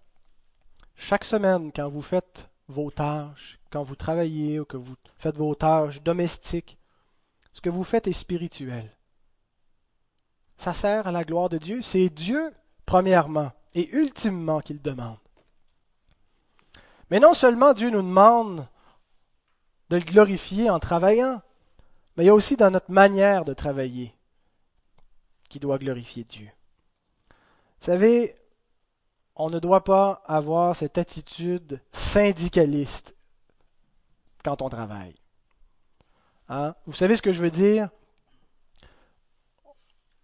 chaque 0.97 1.25
semaine, 1.25 1.73
quand 1.73 1.88
vous 1.88 2.03
faites 2.03 2.49
vos 2.68 2.90
tâches, 2.90 3.59
quand 3.70 3.83
vous 3.83 3.97
travaillez 3.97 4.61
ou 4.61 4.64
que 4.64 4.77
vous 4.77 4.97
faites 5.16 5.37
vos 5.37 5.55
tâches 5.55 6.03
domestiques, 6.03 6.79
ce 7.53 7.61
que 7.61 7.70
vous 7.70 7.85
faites 7.85 8.07
est 8.07 8.12
spirituel. 8.12 8.90
Ça 10.57 10.73
sert 10.73 11.07
à 11.07 11.12
la 11.12 11.25
gloire 11.25 11.49
de 11.49 11.59
Dieu. 11.59 11.83
C'est 11.83 12.09
Dieu, 12.09 12.53
premièrement, 12.87 13.53
et 13.75 13.94
ultimement 13.94 14.61
qu'il 14.61 14.81
demande. 14.81 15.18
Mais 17.11 17.20
non 17.20 17.35
seulement 17.35 17.75
Dieu 17.75 17.90
nous 17.90 18.03
demande 18.03 18.66
de 19.90 19.97
le 19.97 20.03
glorifier 20.03 20.70
en 20.70 20.79
travaillant, 20.79 21.42
mais 22.16 22.25
il 22.25 22.27
y 22.27 22.31
a 22.31 22.35
aussi 22.35 22.57
dans 22.57 22.70
notre 22.70 22.90
manière 22.90 23.44
de 23.44 23.55
travailler 23.55 24.14
qui 25.49 25.61
doit 25.61 25.79
glorifier 25.79 26.25
Dieu. 26.25 26.49
Vous 27.29 27.87
savez, 27.87 28.35
on 29.37 29.51
ne 29.51 29.59
doit 29.59 29.85
pas 29.85 30.23
avoir 30.27 30.77
cette 30.77 30.99
attitude 30.99 31.81
syndicaliste 31.92 33.14
quand 34.44 34.62
on 34.62 34.68
travaille. 34.68 35.14
Hein? 36.49 36.75
Vous 36.87 36.92
savez 36.92 37.16
ce 37.16 37.23
que 37.23 37.33
je 37.33 37.42
veux 37.42 37.51
dire? 37.51 37.88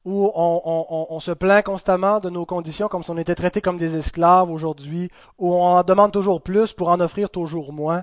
Où 0.05 0.33
on, 0.35 1.21
se 1.21 1.31
plaint 1.31 1.63
constamment 1.63 2.21
de 2.21 2.31
nos 2.31 2.47
conditions 2.47 2.89
comme 2.89 3.03
si 3.03 3.11
on 3.11 3.19
était 3.19 3.35
traités 3.35 3.61
comme 3.61 3.77
des 3.77 3.97
esclaves 3.97 4.51
aujourd'hui, 4.51 5.11
où 5.39 5.53
on 5.53 5.63
en 5.63 5.83
demande 5.83 6.11
toujours 6.11 6.43
plus 6.43 6.73
pour 6.73 6.89
en 6.89 7.01
offrir 7.01 7.29
toujours 7.29 7.73
moins. 7.75 8.03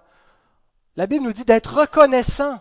La 0.98 1.08
Bible 1.08 1.26
nous 1.26 1.34
dit 1.34 1.46
d'être 1.46 1.80
reconnaissant, 1.80 2.60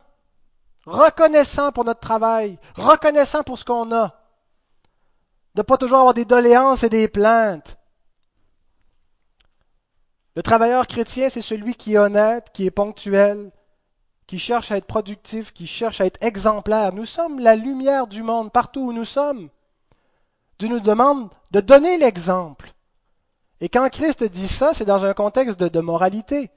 reconnaissant 0.85 1.73
pour 1.73 1.85
notre 1.85 2.01
travail, 2.01 2.59
reconnaissant 2.77 3.43
pour 3.43 3.59
ce 3.59 3.65
qu'on 3.65 3.91
a, 3.93 4.21
de 5.55 5.61
ne 5.61 5.63
pas 5.63 5.79
toujours 5.79 5.99
avoir 5.99 6.15
des 6.15 6.27
doléances 6.27 6.85
et 6.85 6.91
des 6.91 7.09
plaintes. 7.09 7.79
Le 10.37 10.43
travailleur 10.43 10.87
chrétien, 10.87 11.31
c'est 11.31 11.41
celui 11.41 11.75
qui 11.75 11.95
est 11.95 11.99
honnête, 11.99 12.51
qui 12.53 12.67
est 12.67 12.71
ponctuel, 12.71 13.51
qui 14.27 14.39
cherche 14.39 14.71
à 14.71 14.77
être 14.77 14.87
productif, 14.87 15.55
qui 15.55 15.67
cherche 15.67 16.03
à 16.03 16.07
être 16.07 16.23
exemplaire. 16.23 16.93
Nous 16.93 17.07
sommes 17.07 17.39
la 17.39 17.57
lumière 17.57 18.07
du 18.07 18.23
monde 18.23 18.53
partout 18.53 18.83
où 18.83 18.93
nous 18.93 19.07
sommes. 19.07 19.49
Dieu 20.59 20.69
nous 20.69 20.81
demande 20.81 21.31
de 21.53 21.61
donner 21.61 21.97
l'exemple. 21.97 22.75
Et 23.61 23.71
quand 23.71 23.89
Christ 23.89 24.25
dit 24.25 24.49
ça, 24.49 24.75
c'est 24.75 24.85
dans 24.85 25.07
un 25.07 25.15
contexte 25.15 25.59
de, 25.59 25.81
moralité. 25.81 26.51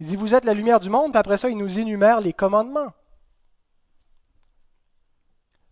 Il 0.00 0.06
dit, 0.06 0.16
vous 0.16 0.34
êtes 0.34 0.44
la 0.44 0.54
lumière 0.54 0.80
du 0.80 0.90
monde, 0.90 1.12
puis 1.12 1.18
après 1.18 1.38
ça, 1.38 1.50
il 1.50 1.56
nous 1.56 1.78
énumère 1.78 2.20
les 2.20 2.32
commandements. 2.32 2.92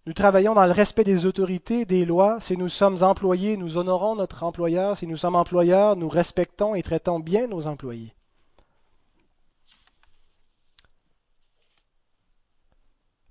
Nous 0.07 0.13
travaillons 0.13 0.55
dans 0.55 0.67
le 0.67 0.73
respect 0.73 1.05
des 1.05 1.27
autorités, 1.27 1.85
des 1.85 2.05
lois. 2.05 2.39
Si 2.41 2.57
nous 2.57 2.69
sommes 2.69 3.03
employés, 3.03 3.57
nous 3.57 3.77
honorons 3.77 4.15
notre 4.15 4.45
employeur. 4.45 4.97
Si 4.97 5.07
nous 5.07 5.17
sommes 5.17 5.35
employeurs, 5.35 5.97
nous 5.97 6.09
respectons 6.09 6.75
et 6.75 6.83
traitons 6.83 7.19
bien 7.19 7.49
nos 7.49 7.67
employés. 7.67 8.17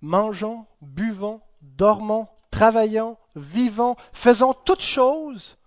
mangeons, 0.05 0.67
buvons, 0.81 1.41
dormons, 1.61 2.27
travaillons, 2.51 3.17
vivons, 3.35 3.95
faisons 4.13 4.53
toutes 4.53 4.83
choses 4.83 5.57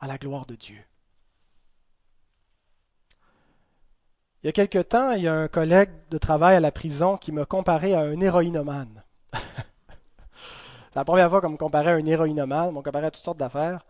à 0.00 0.08
la 0.08 0.18
gloire 0.18 0.44
de 0.44 0.56
Dieu. 0.56 0.84
Il 4.42 4.46
y 4.46 4.48
a 4.48 4.52
quelque 4.52 4.78
temps, 4.78 5.12
il 5.12 5.22
y 5.22 5.28
a 5.28 5.34
un 5.34 5.48
collègue 5.48 5.90
de 6.10 6.16
travail 6.16 6.56
à 6.56 6.60
la 6.60 6.72
prison 6.72 7.18
qui 7.18 7.30
m'a 7.30 7.44
comparé 7.44 7.92
à 7.92 8.00
un 8.00 8.18
héroïnomane. 8.18 9.02
C'est 9.32 10.96
la 10.96 11.04
première 11.04 11.28
fois 11.28 11.42
qu'on 11.42 11.50
me 11.50 11.56
comparait 11.58 11.90
à 11.90 11.94
un 11.94 12.06
héroïnomane, 12.06 12.70
on 12.70 12.72
me 12.72 12.82
comparait 12.82 13.08
à 13.08 13.10
toutes 13.10 13.24
sortes 13.24 13.38
d'affaires. 13.38 13.84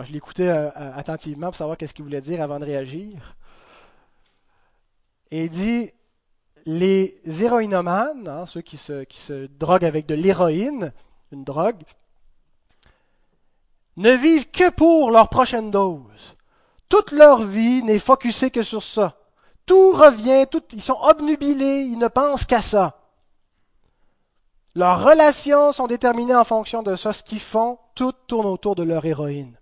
Je 0.00 0.12
l'écoutais 0.12 0.48
euh, 0.48 0.70
euh, 0.76 0.92
attentivement 0.94 1.48
pour 1.48 1.56
savoir 1.56 1.76
qu'est-ce 1.76 1.92
qu'il 1.92 2.04
voulait 2.04 2.20
dire 2.20 2.40
avant 2.40 2.60
de 2.60 2.64
réagir. 2.64 3.36
Et 5.32 5.44
il 5.44 5.50
dit 5.50 5.90
les 6.64 7.20
héroïnomanes, 7.42 8.28
hein, 8.28 8.46
ceux 8.46 8.60
qui 8.60 8.76
se 8.76 9.46
droguent 9.46 9.84
avec 9.84 10.06
de 10.06 10.14
l'héroïne, 10.14 10.92
une 11.32 11.42
drogue, 11.42 11.82
ne 13.96 14.12
vivent 14.12 14.50
que 14.50 14.70
pour 14.70 15.10
leur 15.10 15.28
prochaine 15.28 15.72
dose. 15.72 16.36
Toute 16.90 17.12
leur 17.12 17.42
vie 17.42 17.82
n'est 17.82 17.98
focusée 17.98 18.50
que 18.50 18.62
sur 18.62 18.82
ça. 18.82 19.16
Tout 19.64 19.92
revient, 19.92 20.44
ils 20.72 20.82
sont 20.82 20.98
obnubilés, 21.00 21.84
ils 21.84 21.98
ne 21.98 22.08
pensent 22.08 22.44
qu'à 22.44 22.60
ça. 22.60 22.98
Leurs 24.74 25.02
relations 25.02 25.72
sont 25.72 25.86
déterminées 25.86 26.34
en 26.34 26.44
fonction 26.44 26.82
de 26.82 26.96
ça. 26.96 27.14
Ce 27.14 27.24
qu'ils 27.24 27.40
font, 27.40 27.78
tout 27.94 28.12
tourne 28.26 28.46
autour 28.46 28.74
de 28.74 28.82
leur 28.82 29.06
héroïne. 29.06 29.58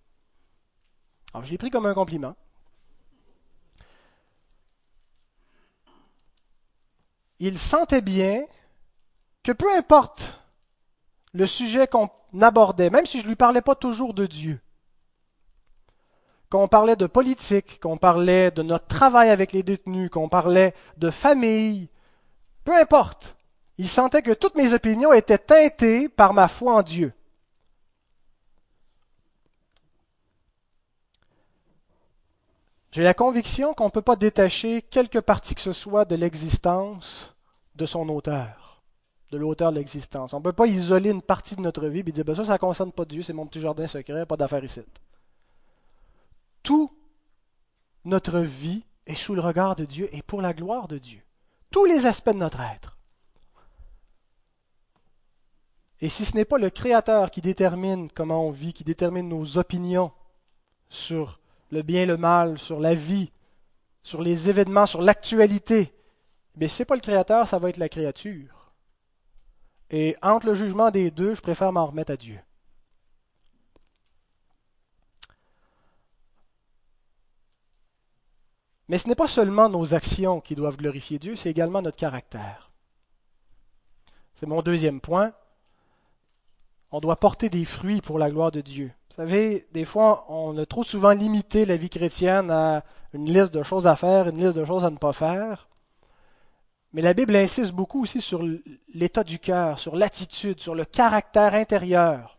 Alors, 1.32 1.44
je 1.44 1.52
l'ai 1.52 1.58
pris 1.58 1.70
comme 1.70 1.86
un 1.86 1.94
compliment. 1.94 2.34
il 7.38 7.58
sentait 7.58 8.00
bien 8.00 8.44
que 9.42 9.52
peu 9.52 9.72
importe 9.76 10.40
le 11.32 11.46
sujet 11.46 11.86
qu'on 11.86 12.10
abordait, 12.40 12.90
même 12.90 13.06
si 13.06 13.18
je 13.18 13.24
ne 13.24 13.28
lui 13.28 13.36
parlais 13.36 13.62
pas 13.62 13.74
toujours 13.74 14.14
de 14.14 14.26
Dieu, 14.26 14.60
qu'on 16.50 16.68
parlait 16.68 16.96
de 16.96 17.06
politique, 17.06 17.80
qu'on 17.80 17.98
parlait 17.98 18.50
de 18.50 18.62
notre 18.62 18.86
travail 18.86 19.30
avec 19.30 19.52
les 19.52 19.62
détenus, 19.62 20.10
qu'on 20.10 20.28
parlait 20.28 20.74
de 20.96 21.10
famille, 21.10 21.88
peu 22.64 22.74
importe, 22.74 23.36
il 23.78 23.88
sentait 23.88 24.22
que 24.22 24.32
toutes 24.32 24.56
mes 24.56 24.72
opinions 24.72 25.12
étaient 25.12 25.38
teintées 25.38 26.08
par 26.08 26.34
ma 26.34 26.48
foi 26.48 26.74
en 26.74 26.82
Dieu. 26.82 27.12
J'ai 32.90 33.02
la 33.02 33.14
conviction 33.14 33.74
qu'on 33.74 33.86
ne 33.86 33.90
peut 33.90 34.02
pas 34.02 34.16
détacher 34.16 34.82
quelque 34.82 35.18
partie 35.18 35.54
que 35.54 35.60
ce 35.60 35.72
soit 35.72 36.04
de 36.04 36.16
l'existence 36.16 37.34
de 37.76 37.86
son 37.86 38.08
auteur, 38.08 38.82
de 39.30 39.38
l'auteur 39.38 39.70
de 39.70 39.76
l'existence. 39.76 40.32
On 40.32 40.38
ne 40.38 40.42
peut 40.42 40.52
pas 40.52 40.66
isoler 40.66 41.10
une 41.10 41.22
partie 41.22 41.54
de 41.54 41.60
notre 41.60 41.86
vie 41.86 42.00
et 42.00 42.02
dire 42.02 42.24
ben 42.24 42.34
ça, 42.34 42.44
ça 42.44 42.54
ne 42.54 42.58
concerne 42.58 42.90
pas 42.90 43.04
Dieu, 43.04 43.22
c'est 43.22 43.34
mon 43.34 43.46
petit 43.46 43.60
jardin 43.60 43.86
secret, 43.86 44.26
pas 44.26 44.36
d'affaires 44.36 44.64
ici. 44.64 44.80
Tout 46.68 46.94
notre 48.04 48.40
vie 48.40 48.84
est 49.06 49.14
sous 49.14 49.34
le 49.34 49.40
regard 49.40 49.74
de 49.74 49.86
Dieu 49.86 50.14
et 50.14 50.20
pour 50.20 50.42
la 50.42 50.52
gloire 50.52 50.86
de 50.86 50.98
Dieu. 50.98 51.22
Tous 51.70 51.86
les 51.86 52.04
aspects 52.04 52.28
de 52.28 52.34
notre 52.34 52.60
être. 52.60 52.98
Et 56.02 56.10
si 56.10 56.26
ce 56.26 56.36
n'est 56.36 56.44
pas 56.44 56.58
le 56.58 56.68
Créateur 56.68 57.30
qui 57.30 57.40
détermine 57.40 58.10
comment 58.12 58.46
on 58.46 58.50
vit, 58.50 58.74
qui 58.74 58.84
détermine 58.84 59.30
nos 59.30 59.56
opinions 59.56 60.12
sur 60.90 61.40
le 61.70 61.80
bien 61.80 62.02
et 62.02 62.06
le 62.06 62.18
mal, 62.18 62.58
sur 62.58 62.80
la 62.80 62.92
vie, 62.92 63.32
sur 64.02 64.20
les 64.20 64.50
événements, 64.50 64.84
sur 64.84 65.00
l'actualité. 65.00 65.94
Mais 66.56 66.68
ce 66.68 66.82
n'est 66.82 66.86
pas 66.86 66.96
le 66.96 67.00
Créateur, 67.00 67.48
ça 67.48 67.58
va 67.58 67.70
être 67.70 67.78
la 67.78 67.88
créature. 67.88 68.74
Et 69.88 70.16
entre 70.20 70.44
le 70.44 70.54
jugement 70.54 70.90
des 70.90 71.10
deux, 71.10 71.34
je 71.34 71.40
préfère 71.40 71.72
m'en 71.72 71.86
remettre 71.86 72.12
à 72.12 72.18
Dieu. 72.18 72.38
Mais 78.88 78.98
ce 78.98 79.06
n'est 79.06 79.14
pas 79.14 79.28
seulement 79.28 79.68
nos 79.68 79.94
actions 79.94 80.40
qui 80.40 80.54
doivent 80.54 80.76
glorifier 80.76 81.18
Dieu, 81.18 81.36
c'est 81.36 81.50
également 81.50 81.82
notre 81.82 81.98
caractère. 81.98 82.70
C'est 84.34 84.46
mon 84.46 84.62
deuxième 84.62 85.00
point. 85.00 85.32
On 86.90 87.00
doit 87.00 87.16
porter 87.16 87.50
des 87.50 87.66
fruits 87.66 88.00
pour 88.00 88.18
la 88.18 88.30
gloire 88.30 88.50
de 88.50 88.62
Dieu. 88.62 88.90
Vous 89.10 89.16
savez, 89.16 89.68
des 89.72 89.84
fois, 89.84 90.24
on 90.30 90.56
a 90.56 90.64
trop 90.64 90.84
souvent 90.84 91.10
limité 91.10 91.66
la 91.66 91.76
vie 91.76 91.90
chrétienne 91.90 92.50
à 92.50 92.82
une 93.12 93.30
liste 93.30 93.52
de 93.52 93.62
choses 93.62 93.86
à 93.86 93.96
faire, 93.96 94.28
une 94.28 94.38
liste 94.38 94.56
de 94.56 94.64
choses 94.64 94.86
à 94.86 94.90
ne 94.90 94.96
pas 94.96 95.12
faire. 95.12 95.68
Mais 96.94 97.02
la 97.02 97.12
Bible 97.12 97.36
insiste 97.36 97.72
beaucoup 97.72 98.02
aussi 98.02 98.22
sur 98.22 98.42
l'état 98.94 99.22
du 99.22 99.38
cœur, 99.38 99.78
sur 99.78 99.96
l'attitude, 99.96 100.60
sur 100.60 100.74
le 100.74 100.86
caractère 100.86 101.54
intérieur. 101.54 102.38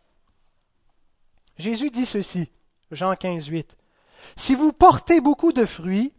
Jésus 1.57 1.91
dit 1.91 2.07
ceci, 2.07 2.49
Jean 2.89 3.15
15, 3.15 3.45
8. 3.45 3.77
Si 4.35 4.55
vous 4.55 4.73
portez 4.73 5.21
beaucoup 5.21 5.51
de 5.51 5.65
fruits, 5.65 6.13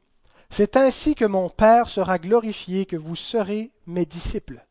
c'est 0.50 0.76
ainsi 0.76 1.14
que 1.14 1.24
mon 1.24 1.48
Père 1.48 1.88
sera 1.88 2.18
glorifié, 2.18 2.84
que 2.84 2.96
vous 2.96 3.16
serez 3.16 3.70
mes 3.86 4.04
disciples. 4.04 4.66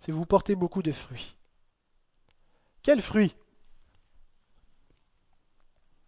Si 0.00 0.10
vous 0.10 0.26
portez 0.26 0.56
beaucoup 0.56 0.82
de 0.82 0.92
fruits. 0.92 1.36
Quels 2.82 3.02
fruits 3.02 3.36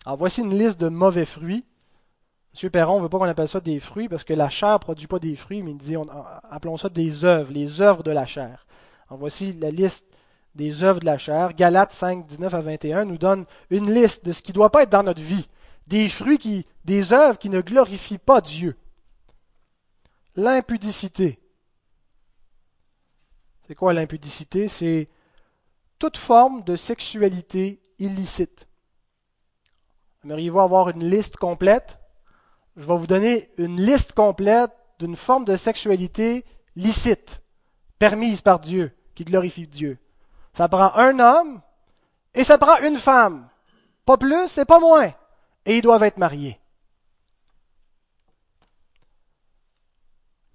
Alors 0.04 0.18
voici 0.18 0.40
une 0.40 0.58
liste 0.58 0.80
de 0.80 0.88
mauvais 0.88 1.26
fruits 1.26 1.64
M. 2.62 2.70
Perron 2.70 2.98
ne 2.98 3.02
veut 3.02 3.08
pas 3.08 3.18
qu'on 3.18 3.24
appelle 3.24 3.48
ça 3.48 3.60
des 3.60 3.80
fruits 3.80 4.08
parce 4.08 4.22
que 4.22 4.32
la 4.32 4.48
chair 4.48 4.74
ne 4.74 4.78
produit 4.78 5.06
pas 5.06 5.18
des 5.18 5.34
fruits, 5.34 5.62
mais 5.62 5.72
il 5.72 5.76
dit 5.76 5.96
appelons 6.50 6.76
ça 6.76 6.88
des 6.88 7.24
œuvres, 7.24 7.52
les 7.52 7.80
œuvres 7.80 8.02
de 8.02 8.12
la 8.12 8.26
chair. 8.26 8.66
Alors 9.08 9.18
voici 9.18 9.52
la 9.54 9.70
liste 9.70 10.04
des 10.54 10.84
œuvres 10.84 11.00
de 11.00 11.06
la 11.06 11.18
chair. 11.18 11.52
Galates 11.54 11.92
5, 11.92 12.26
19 12.26 12.54
à 12.54 12.60
21 12.60 13.04
nous 13.06 13.18
donne 13.18 13.44
une 13.70 13.92
liste 13.92 14.24
de 14.24 14.32
ce 14.32 14.40
qui 14.40 14.52
ne 14.52 14.54
doit 14.54 14.70
pas 14.70 14.84
être 14.84 14.90
dans 14.90 15.02
notre 15.02 15.20
vie. 15.20 15.48
Des 15.86 16.08
fruits 16.08 16.38
qui, 16.38 16.66
des 16.84 17.12
œuvres 17.12 17.38
qui 17.38 17.50
ne 17.50 17.60
glorifient 17.60 18.18
pas 18.18 18.40
Dieu. 18.40 18.76
L'impudicité. 20.36 21.40
C'est 23.66 23.74
quoi 23.74 23.92
l'impudicité? 23.92 24.68
C'est 24.68 25.08
toute 25.98 26.16
forme 26.16 26.64
de 26.64 26.76
sexualité 26.76 27.80
illicite. 27.98 28.66
Aimeriez-vous 30.24 30.60
avoir 30.60 30.90
une 30.90 31.08
liste 31.08 31.36
complète? 31.36 31.98
je 32.76 32.86
vais 32.86 32.96
vous 32.96 33.06
donner 33.06 33.50
une 33.58 33.80
liste 33.80 34.12
complète 34.12 34.72
d'une 34.98 35.16
forme 35.16 35.44
de 35.44 35.56
sexualité 35.56 36.44
licite, 36.76 37.42
permise 37.98 38.40
par 38.40 38.58
Dieu, 38.58 38.92
qui 39.14 39.24
glorifie 39.24 39.66
Dieu. 39.66 39.98
Ça 40.52 40.68
prend 40.68 40.92
un 40.94 41.18
homme 41.18 41.60
et 42.34 42.44
ça 42.44 42.58
prend 42.58 42.78
une 42.78 42.98
femme. 42.98 43.48
Pas 44.04 44.16
plus 44.16 44.58
et 44.58 44.64
pas 44.64 44.80
moins. 44.80 45.12
Et 45.66 45.78
ils 45.78 45.82
doivent 45.82 46.02
être 46.02 46.18
mariés. 46.18 46.60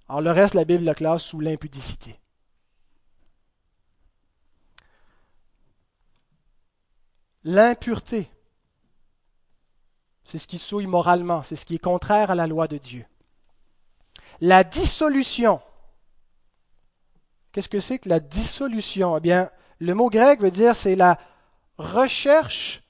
Alors 0.07 0.21
le 0.21 0.31
reste, 0.31 0.55
la 0.55 0.65
Bible 0.65 0.85
le 0.85 0.93
classe 0.93 1.23
sous 1.23 1.39
l'impudicité. 1.39 2.19
L'impureté. 7.43 8.29
C'est 10.23 10.39
ce 10.39 10.47
qui 10.47 10.57
souille 10.57 10.87
moralement, 10.87 11.41
c'est 11.41 11.55
ce 11.55 11.65
qui 11.65 11.75
est 11.75 11.79
contraire 11.79 12.31
à 12.31 12.35
la 12.35 12.47
loi 12.47 12.67
de 12.67 12.77
Dieu. 12.77 13.05
La 14.41 14.63
dissolution. 14.63 15.61
Qu'est-ce 17.51 17.69
que 17.69 17.79
c'est 17.79 17.99
que 17.99 18.09
la 18.09 18.19
dissolution? 18.19 19.17
Eh 19.17 19.21
bien, 19.21 19.49
le 19.79 19.93
mot 19.93 20.09
grec 20.09 20.39
veut 20.39 20.51
dire 20.51 20.75
c'est 20.75 20.95
la 20.95 21.19
recherche 21.77 22.83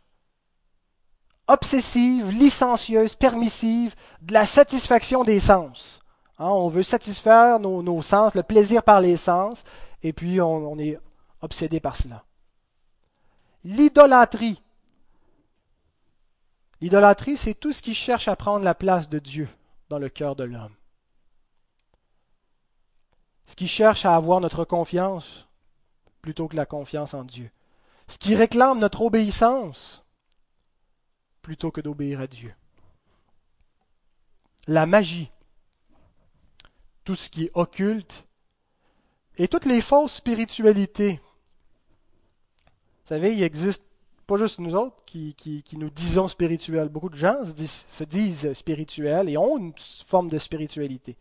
obsessive, 1.50 2.30
licencieuse, 2.30 3.16
permissive 3.16 3.96
de 4.22 4.34
la 4.34 4.46
satisfaction 4.46 5.24
des 5.24 5.40
sens. 5.40 6.00
Hein, 6.38 6.50
on 6.50 6.70
veut 6.70 6.84
satisfaire 6.84 7.60
nos, 7.60 8.02
sens, 8.02 8.36
le 8.36 8.44
plaisir 8.44 8.84
par 8.84 9.02
les 9.02 9.18
sens, 9.18 9.64
et 10.04 10.14
puis 10.14 10.40
on 10.40 10.80
est 10.80 10.98
obsédé 11.42 11.80
par 11.80 11.98
cela. 11.98 12.24
L'idolâtrie, 13.66 14.62
L'idolâtrie, 16.82 17.36
c'est 17.36 17.54
tout 17.54 17.74
ce 17.74 17.82
qui 17.82 17.94
cherche 17.94 18.28
à 18.28 18.36
prendre 18.36 18.64
la 18.64 18.74
place 18.74 19.10
de 19.10 19.20
Dieu 19.20 19.50
dans 19.90 20.00
le 20.00 20.08
cœur 20.08 20.36
de 20.36 20.46
l'homme. 20.46 20.74
Ce 23.48 23.56
qui 23.56 23.68
cherche 23.68 24.06
à 24.06 24.16
avoir 24.16 24.40
notre 24.40 24.64
confiance 24.64 25.48
plutôt 26.22 26.48
que 26.48 26.56
la 26.56 26.66
confiance 26.66 27.14
en 27.14 27.24
Dieu. 27.24 27.50
Ce 28.08 28.18
qui 28.18 28.36
réclame 28.36 28.80
notre 28.80 29.02
obéissance 29.02 30.06
plutôt 31.50 31.72
que 31.72 31.82
d'obéir 31.82 32.22
à 32.22 32.28
Dieu. 32.28 32.54
La 34.68 34.86
magie, 34.86 35.32
tout 37.04 37.16
ce 37.16 37.28
qui 37.28 37.46
est 37.46 37.52
occulte 37.56 38.28
et 39.36 39.48
toutes 39.48 39.66
les 39.66 39.82
fausses 39.82 40.14
spiritualités. 40.14 41.20
Vous 42.68 43.08
savez, 43.08 43.34
il 43.34 43.42
existe 43.42 43.82
pas 44.28 44.38
juste 44.38 44.60
nous 44.60 44.76
autres 44.76 45.04
qui, 45.08 45.66
nous 45.74 45.90
disons 45.90 46.28
spirituels. 46.28 46.90
Beaucoup 46.90 47.10
de 47.10 47.16
gens 47.16 47.44
se 47.44 48.04
disent, 48.04 48.54
spirituels 48.54 49.28
et 49.28 49.36
ont 49.36 49.58
une 49.58 49.74
forme 50.06 50.30
de 50.30 50.38
spiritualité. 50.38 51.18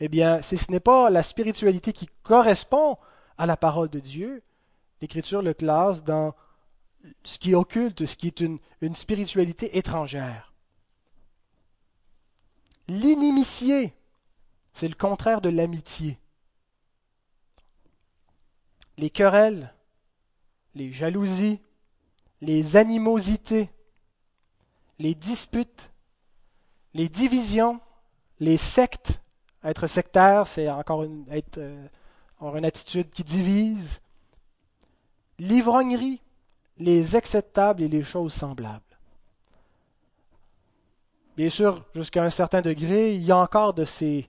Eh 0.00 0.08
bien, 0.08 0.40
si 0.40 0.56
ce 0.56 0.70
n'est 0.70 0.80
pas 0.80 1.10
la 1.10 1.22
spiritualité 1.22 1.92
qui 1.92 2.08
correspond 2.22 2.96
à 3.36 3.44
la 3.44 3.58
parole 3.58 3.90
de 3.90 4.00
Dieu, 4.00 4.42
l'Écriture 5.02 5.42
le 5.42 5.52
classe 5.52 6.02
dans 6.02 6.34
ce 7.24 7.38
qui 7.38 7.52
est 7.52 7.54
occulte, 7.54 8.06
ce 8.06 8.16
qui 8.16 8.26
est 8.26 8.40
une, 8.40 8.58
une 8.80 8.96
spiritualité 8.96 9.76
étrangère. 9.76 10.52
L'inimitié, 12.88 13.94
c'est 14.72 14.88
le 14.88 14.94
contraire 14.94 15.40
de 15.40 15.48
l'amitié. 15.48 16.18
Les 18.98 19.10
querelles, 19.10 19.72
les 20.74 20.92
jalousies, 20.92 21.60
les 22.40 22.76
animosités, 22.76 23.70
les 24.98 25.14
disputes, 25.14 25.90
les 26.94 27.08
divisions, 27.08 27.80
les 28.40 28.56
sectes. 28.56 29.20
Être 29.64 29.86
sectaire, 29.86 30.46
c'est 30.46 30.68
encore 30.68 31.04
être, 31.30 31.58
euh, 31.58 31.86
avoir 32.38 32.56
une 32.56 32.64
attitude 32.64 33.10
qui 33.10 33.22
divise. 33.22 34.00
L'ivrognerie, 35.38 36.20
les 36.78 37.16
acceptables 37.16 37.82
et 37.82 37.88
les 37.88 38.02
choses 38.02 38.32
semblables. 38.32 38.80
Bien 41.36 41.48
sûr, 41.48 41.84
jusqu'à 41.94 42.24
un 42.24 42.30
certain 42.30 42.60
degré, 42.60 43.14
il 43.14 43.22
y 43.22 43.32
a 43.32 43.38
encore 43.38 43.72
de 43.72 43.84
ces 43.84 44.28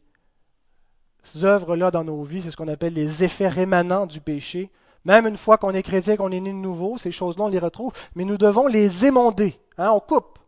œuvres-là 1.41 1.91
dans 1.91 2.03
nos 2.03 2.23
vies, 2.23 2.41
c'est 2.41 2.51
ce 2.51 2.57
qu'on 2.57 2.67
appelle 2.67 2.93
les 2.93 3.23
effets 3.23 3.49
rémanents 3.49 4.05
du 4.05 4.21
péché, 4.21 4.71
même 5.05 5.27
une 5.27 5.37
fois 5.37 5.57
qu'on 5.57 5.71
est 5.71 5.83
chrétien, 5.83 6.15
qu'on 6.15 6.31
est 6.31 6.39
né 6.39 6.51
de 6.51 6.55
nouveau, 6.55 6.97
ces 6.97 7.11
choses-là, 7.11 7.45
on 7.45 7.49
les 7.49 7.59
retrouve, 7.59 7.91
mais 8.15 8.23
nous 8.23 8.37
devons 8.37 8.67
les 8.67 9.05
émonder. 9.05 9.59
Hein, 9.77 9.91
on 9.91 9.99
coupe. 9.99 10.39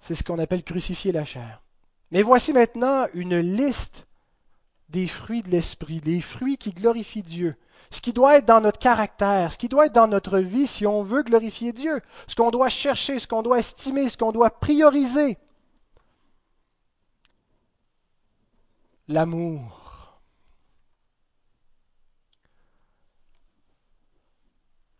C'est 0.00 0.14
ce 0.14 0.22
qu'on 0.22 0.38
appelle 0.38 0.62
crucifier 0.62 1.12
la 1.12 1.24
chair. 1.24 1.62
Mais 2.10 2.22
voici 2.22 2.52
maintenant 2.52 3.06
une 3.14 3.38
liste 3.38 4.06
des 4.90 5.06
fruits 5.06 5.42
de 5.42 5.48
l'esprit, 5.48 6.00
des 6.00 6.20
fruits 6.20 6.58
qui 6.58 6.70
glorifient 6.70 7.22
Dieu. 7.22 7.56
Ce 7.90 8.00
qui 8.00 8.12
doit 8.12 8.38
être 8.38 8.46
dans 8.46 8.60
notre 8.60 8.78
caractère, 8.78 9.52
ce 9.52 9.58
qui 9.58 9.68
doit 9.68 9.86
être 9.86 9.94
dans 9.94 10.08
notre 10.08 10.38
vie 10.38 10.66
si 10.66 10.86
on 10.86 11.02
veut 11.02 11.22
glorifier 11.22 11.72
Dieu, 11.72 12.00
ce 12.26 12.34
qu'on 12.34 12.50
doit 12.50 12.68
chercher, 12.68 13.18
ce 13.18 13.26
qu'on 13.26 13.42
doit 13.42 13.58
estimer, 13.58 14.08
ce 14.08 14.16
qu'on 14.16 14.32
doit 14.32 14.50
prioriser. 14.50 15.38
L'amour, 19.08 19.82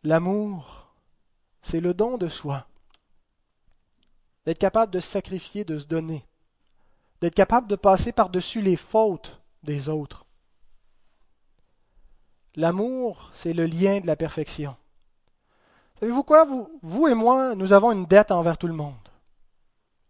L'amour, 0.05 0.93
c'est 1.63 1.81
le 1.81 1.95
don 1.95 2.19
de 2.19 2.29
soi. 2.29 2.67
D'être 4.45 4.59
capable 4.59 4.93
de 4.93 4.99
se 4.99 5.09
sacrifier, 5.09 5.65
de 5.65 5.79
se 5.79 5.87
donner. 5.87 6.27
D'être 7.21 7.37
capable 7.37 7.69
de 7.69 7.77
passer 7.77 8.11
par-dessus 8.11 8.61
les 8.61 8.77
fautes 8.77 9.41
des 9.63 9.89
autres. 9.89 10.22
L'amour, 12.57 13.31
c'est 13.33 13.53
le 13.53 13.67
lien 13.67 14.01
de 14.01 14.07
la 14.07 14.17
perfection. 14.17 14.77
Savez-vous 15.99 16.23
quoi? 16.23 16.47
Vous, 16.83 17.09
et 17.09 17.15
moi, 17.15 17.55
nous 17.55 17.73
avons 17.73 17.93
une 17.93 18.07
dette 18.07 18.31
envers 18.31 18.59
tout 18.59 18.67
le 18.67 18.75
monde. 18.75 18.95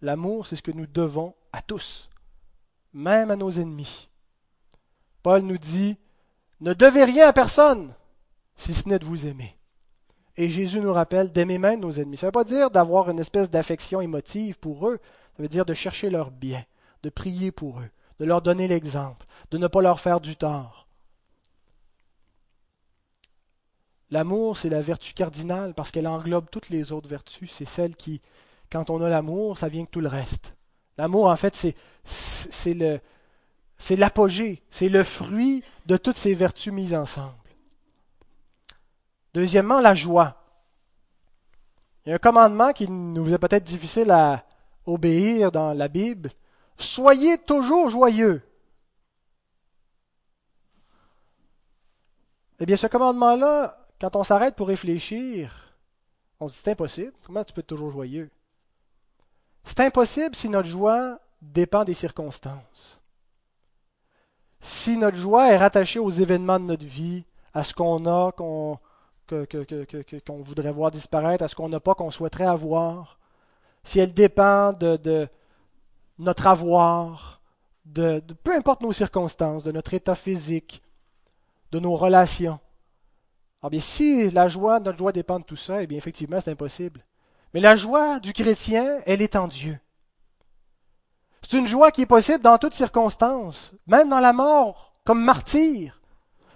L'amour, 0.01 0.47
c'est 0.47 0.57
ce 0.57 0.63
que 0.63 0.73
nous 0.73 0.87
devons 0.87 1.35
à 1.53 1.63
tous, 1.63 2.11
même 2.93 3.31
à 3.31 3.37
nos 3.37 3.51
ennemis. 3.51 4.09
Paul 5.23 5.43
nous 5.43 5.59
dit, 5.59 5.97
ne 6.61 6.73
devez 6.73 7.05
rien 7.05 7.29
à 7.29 7.33
personne, 7.33 7.95
si 8.57 8.75
ce 8.75 8.89
n'est 8.89 8.99
de 8.99 9.05
vous 9.05 9.27
aimer. 9.27 9.57
Et 10.37 10.49
Jésus 10.49 10.81
nous 10.81 10.93
rappelle 10.93 11.31
d'aimer 11.31 11.59
même 11.59 11.81
nos 11.81 11.93
ennemis. 11.93 12.17
Ça 12.17 12.27
ne 12.27 12.29
veut 12.29 12.33
pas 12.33 12.45
dire 12.45 12.71
d'avoir 12.71 13.11
une 13.11 13.19
espèce 13.19 13.51
d'affection 13.51 14.01
émotive 14.01 14.59
pour 14.59 14.89
eux. 14.89 14.99
Ça 15.37 15.43
veut 15.43 15.49
dire 15.49 15.67
de 15.67 15.75
chercher 15.75 16.11
leur 16.11 16.31
bien, 16.31 16.65
de 17.03 17.11
prier 17.11 17.53
pour 17.53 17.81
eux, 17.81 17.91
de 18.19 18.25
leur 18.25 18.43
donner 18.43 18.67
l'exemple, 18.67 19.27
de 19.51 19.59
ne 19.59 19.67
pas 19.67 19.83
leur 19.83 20.01
faire 20.01 20.21
du 20.21 20.37
tort. 20.37 20.89
L'amour, 24.13 24.59
c'est 24.59 24.69
la 24.69 24.83
vertu 24.83 25.15
cardinale 25.15 25.73
parce 25.73 25.91
qu'elle 25.91 26.07
englobe 26.07 26.51
toutes 26.51 26.69
les 26.69 26.93
autres 26.93 27.09
vertus. 27.09 27.51
C'est 27.51 27.65
celle 27.65 27.97
qui, 27.97 28.21
quand 28.71 28.91
on 28.91 29.01
a 29.01 29.09
l'amour, 29.09 29.57
ça 29.57 29.71
vient 29.71 29.87
que 29.87 29.91
tout 29.91 30.03
le 30.03 30.09
reste. 30.09 30.55
L'amour, 30.99 31.29
en 31.29 31.37
fait, 31.37 31.57
c'est, 32.05 32.75
le, 32.75 33.01
c'est 33.79 33.97
l'apogée, 33.97 34.63
c'est 34.69 34.91
le 34.91 35.03
fruit 35.03 35.65
de 35.87 35.97
toutes 35.97 36.19
ces 36.19 36.35
vertus 36.35 36.75
mises 36.75 36.93
ensemble. 36.93 37.33
Deuxièmement, 39.33 39.81
la 39.81 39.95
joie. 39.95 40.37
Il 42.05 42.11
y 42.11 42.13
a 42.13 42.17
un 42.17 42.19
commandement 42.19 42.75
qui 42.75 42.91
nous 42.91 43.33
est 43.33 43.39
peut-être 43.39 43.65
difficile 43.65 44.11
à 44.11 44.45
obéir 44.85 45.51
dans 45.51 45.73
la 45.73 45.89
Bible. 45.89 46.33
Soyez 46.77 47.39
toujours 47.39 47.89
joyeux. 47.89 48.43
Eh 52.61 52.67
bien, 52.67 52.77
ce 52.77 52.89
commandement-là, 52.89 53.82
quand 54.03 54.17
on 54.17 54.25
s'arrête 54.25 54.57
pour 54.57 54.67
réfléchir, 54.67 55.77
on 56.41 56.49
se 56.49 56.55
dit 56.55 56.61
c'est 56.65 56.73
impossible. 56.73 57.13
Comment 57.25 57.45
tu 57.45 57.53
peux 57.53 57.61
être 57.61 57.69
toujours 57.69 57.93
joyeux? 57.93 58.29
C'est 59.63 59.79
impossible 59.79 60.35
si 60.35 60.49
notre 60.49 60.67
joie 60.67 61.21
dépend 61.41 61.85
des 61.85 61.95
circonstances. 61.95 63.01
Si 64.61 64.97
notre 64.97 65.17
joie 65.17 65.53
est 65.53 65.57
rattachée 65.57 66.01
aux 66.01 66.11
événements 66.11 66.59
de 66.59 66.65
notre 66.65 66.85
vie, 66.85 67.23
à 67.55 67.63
ce 67.63 67.75
qu'on 67.75 68.05
a, 68.07 68.33
qu'on 68.33 68.81
voudrait 70.41 70.73
voir 70.73 70.91
disparaître, 70.91 71.45
à 71.45 71.49
ce 71.49 71.55
qu'on 71.55 71.69
n'a 71.69 71.79
pas, 71.79 71.95
qu'on 71.95 72.11
souhaiterait 72.11 72.45
avoir, 72.45 73.21
si 73.85 74.01
elle 74.01 74.13
dépend 74.13 74.73
de, 74.73 75.29
notre 76.19 76.49
avoir, 76.49 77.41
de, 77.85 78.21
peu 78.43 78.53
importe 78.57 78.81
nos 78.81 78.93
circonstances, 78.93 79.63
de 79.63 79.71
notre 79.71 79.95
état 79.95 80.17
physique, 80.17 80.83
de 81.71 81.79
nos 81.79 81.97
relations. 81.97 82.59
Alors 83.63 83.71
bien, 83.71 83.81
si 83.81 84.29
la 84.31 84.49
joie, 84.49 84.81
notre 84.81 84.99
joie 84.99 85.13
dépend 85.13 85.39
de 85.39 85.45
tout 85.45 85.57
ça, 85.57 85.83
eh 85.83 85.87
bien 85.87 85.97
effectivement, 85.97 86.41
c'est 86.41 86.51
impossible. 86.51 87.05
Mais 87.55 87.61
la 87.61 87.77
joie 87.77 88.19
du 88.19 88.33
chrétien, 88.33 88.99
elle 89.07 89.23
est 89.23 89.37
en 89.37 89.47
Dieu. 89.47 89.79
C'est 91.43 91.59
une 91.59 91.67
joie 91.67 91.93
qui 91.93 92.03
est 92.03 92.07
possible 92.07 92.41
dans 92.41 92.59
toutes 92.59 92.75
circonstances, 92.75 93.73
même 93.87 94.09
dans 94.09 94.21
la 94.21 94.33
mort, 94.33 94.95
comme 95.05 95.23
martyr. 95.23 96.01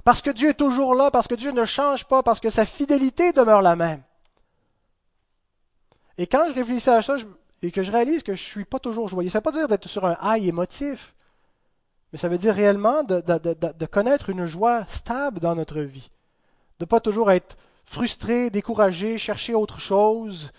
Parce 0.02 0.20
que 0.20 0.30
Dieu 0.30 0.50
est 0.50 0.54
toujours 0.54 0.94
là, 0.94 1.10
parce 1.12 1.28
que 1.28 1.34
Dieu 1.34 1.52
ne 1.52 1.64
change 1.64 2.06
pas, 2.06 2.22
parce 2.22 2.40
que 2.40 2.50
sa 2.50 2.64
fidélité 2.64 3.32
demeure 3.32 3.62
la 3.62 3.76
même. 3.76 4.02
Et 6.18 6.26
quand 6.26 6.46
je 6.48 6.54
réfléchis 6.54 6.90
à 6.90 7.02
ça 7.02 7.16
et 7.62 7.70
que 7.70 7.82
je 7.82 7.92
réalise 7.92 8.22
que 8.22 8.34
je 8.34 8.42
ne 8.42 8.50
suis 8.50 8.64
pas 8.64 8.78
toujours 8.80 9.08
joyeux, 9.08 9.30
ça 9.30 9.38
ne 9.38 9.40
veut 9.40 9.52
pas 9.52 9.58
dire 9.58 9.68
d'être 9.68 9.88
sur 9.88 10.06
un 10.06 10.16
high 10.22 10.46
émotif, 10.46 11.14
mais 12.12 12.18
ça 12.18 12.28
veut 12.28 12.38
dire 12.38 12.54
réellement 12.54 13.04
de 13.04 13.86
connaître 13.86 14.30
une 14.30 14.46
joie 14.46 14.86
stable 14.88 15.38
dans 15.40 15.54
notre 15.54 15.80
vie. 15.80 16.10
De 16.78 16.84
ne 16.84 16.86
pas 16.86 17.00
toujours 17.00 17.30
être 17.30 17.56
frustré, 17.84 18.50
découragé, 18.50 19.18
chercher 19.18 19.54
autre 19.54 19.80
chose, 19.80 20.52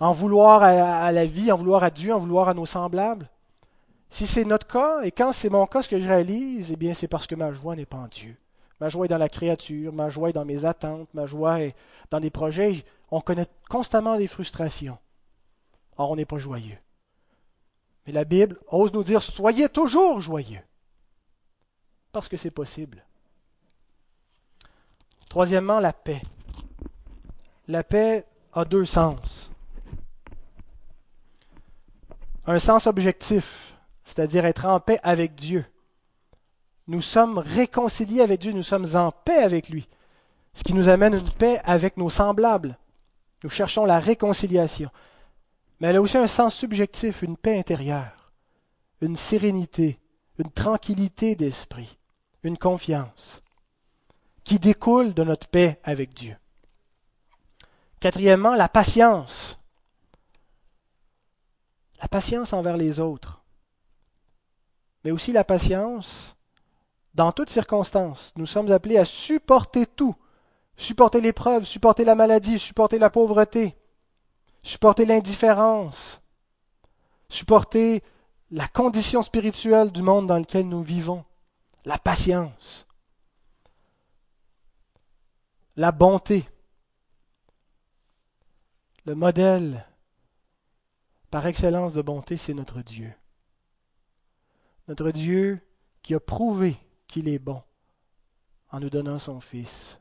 en 0.00 0.12
vouloir 0.12 0.62
à, 0.62 1.12
la 1.12 1.24
vie, 1.24 1.52
en 1.52 1.56
vouloir 1.56 1.84
à 1.84 1.90
Dieu, 1.90 2.12
en 2.12 2.18
vouloir 2.18 2.48
à 2.48 2.54
nos 2.54 2.66
semblables. 2.66 3.28
Si 4.10 4.26
c'est 4.26 4.44
notre 4.44 4.66
cas, 4.66 5.02
et 5.02 5.10
quand 5.10 5.32
c'est 5.32 5.50
mon 5.50 5.66
cas 5.66 5.82
ce 5.82 5.88
que 5.88 6.00
je 6.00 6.08
réalise, 6.08 6.70
eh 6.72 6.76
bien 6.76 6.94
c'est 6.94 7.08
parce 7.08 7.26
que 7.26 7.34
ma 7.34 7.52
joie 7.52 7.76
n'est 7.76 7.86
pas 7.86 7.98
en 7.98 8.08
Dieu. 8.08 8.36
Ma 8.80 8.88
joie 8.88 9.06
est 9.06 9.08
dans 9.08 9.18
la 9.18 9.28
créature, 9.28 9.92
ma 9.92 10.10
joie 10.10 10.30
est 10.30 10.34
dans 10.34 10.44
mes 10.44 10.64
attentes, 10.64 11.08
ma 11.14 11.26
joie 11.26 11.60
est 11.60 11.74
dans 12.10 12.20
des 12.20 12.30
projets. 12.30 12.84
On 13.10 13.20
connaît 13.20 13.46
constamment 13.68 14.16
des 14.16 14.26
frustrations. 14.26 14.98
Or, 15.96 16.10
on 16.10 16.16
n'est 16.16 16.24
pas 16.24 16.38
joyeux. 16.38 16.78
Mais 18.06 18.12
la 18.12 18.24
Bible 18.24 18.58
ose 18.68 18.92
nous 18.92 19.04
dire 19.04 19.22
soyez 19.22 19.68
toujours 19.68 20.20
joyeux. 20.20 20.62
Parce 22.12 22.28
que 22.28 22.36
c'est 22.36 22.50
possible. 22.50 23.04
Troisièmement, 25.34 25.80
la 25.80 25.92
paix. 25.92 26.22
La 27.66 27.82
paix 27.82 28.24
a 28.52 28.64
deux 28.64 28.84
sens 28.84 29.50
un 32.46 32.60
sens 32.60 32.86
objectif, 32.86 33.74
c'est-à-dire 34.04 34.44
être 34.46 34.64
en 34.64 34.78
paix 34.78 35.00
avec 35.02 35.34
Dieu. 35.34 35.66
Nous 36.86 37.02
sommes 37.02 37.38
réconciliés 37.38 38.20
avec 38.20 38.42
Dieu, 38.42 38.52
nous 38.52 38.62
sommes 38.62 38.86
en 38.94 39.10
paix 39.10 39.42
avec 39.42 39.70
lui, 39.70 39.88
ce 40.54 40.62
qui 40.62 40.72
nous 40.72 40.88
amène 40.88 41.14
une 41.14 41.30
paix 41.30 41.60
avec 41.64 41.96
nos 41.96 42.10
semblables. 42.10 42.78
Nous 43.42 43.50
cherchons 43.50 43.86
la 43.86 43.98
réconciliation. 43.98 44.90
Mais 45.80 45.88
elle 45.88 45.96
a 45.96 46.00
aussi 46.00 46.16
un 46.16 46.28
sens 46.28 46.54
subjectif, 46.54 47.22
une 47.22 47.36
paix 47.36 47.58
intérieure, 47.58 48.32
une 49.00 49.16
sérénité, 49.16 49.98
une 50.38 50.52
tranquillité 50.52 51.34
d'esprit, 51.34 51.98
une 52.44 52.56
confiance, 52.56 53.42
qui 54.44 54.58
découle 54.58 55.14
de 55.14 55.24
notre 55.24 55.48
paix 55.48 55.80
avec 55.84 56.14
Dieu. 56.14 56.36
Quatrièmement, 58.00 58.54
la 58.54 58.68
patience. 58.68 59.58
La 62.00 62.08
patience 62.08 62.52
envers 62.52 62.76
les 62.76 63.00
autres. 63.00 63.42
Mais 65.02 65.10
aussi 65.10 65.32
la 65.32 65.44
patience 65.44 66.36
dans 67.14 67.32
toutes 67.32 67.50
circonstances. 67.50 68.32
Nous 68.36 68.46
sommes 68.46 68.70
appelés 68.70 68.98
à 68.98 69.04
supporter 69.04 69.86
tout. 69.86 70.14
Supporter 70.76 71.20
l'épreuve, 71.20 71.64
supporter 71.64 72.04
la 72.04 72.14
maladie, 72.14 72.58
supporter 72.58 72.98
la 72.98 73.08
pauvreté, 73.08 73.76
supporter 74.62 75.06
l'indifférence, 75.06 76.20
supporter 77.28 78.02
la 78.50 78.66
condition 78.66 79.22
spirituelle 79.22 79.92
du 79.92 80.02
monde 80.02 80.26
dans 80.26 80.38
lequel 80.38 80.68
nous 80.68 80.82
vivons, 80.82 81.24
la 81.84 81.96
patience, 81.96 82.86
la 85.76 85.92
bonté, 85.92 86.48
le 89.04 89.14
modèle 89.14 89.86
par 91.30 91.46
excellence 91.46 91.94
de 91.94 92.02
bonté, 92.02 92.36
c'est 92.36 92.54
notre 92.54 92.82
Dieu. 92.82 93.12
Notre 94.86 95.10
Dieu 95.10 95.60
qui 96.02 96.14
a 96.14 96.20
prouvé 96.20 96.76
qu'il 97.08 97.28
est 97.28 97.38
bon 97.38 97.62
en 98.70 98.80
nous 98.80 98.90
donnant 98.90 99.18
son 99.18 99.40
Fils. 99.40 99.98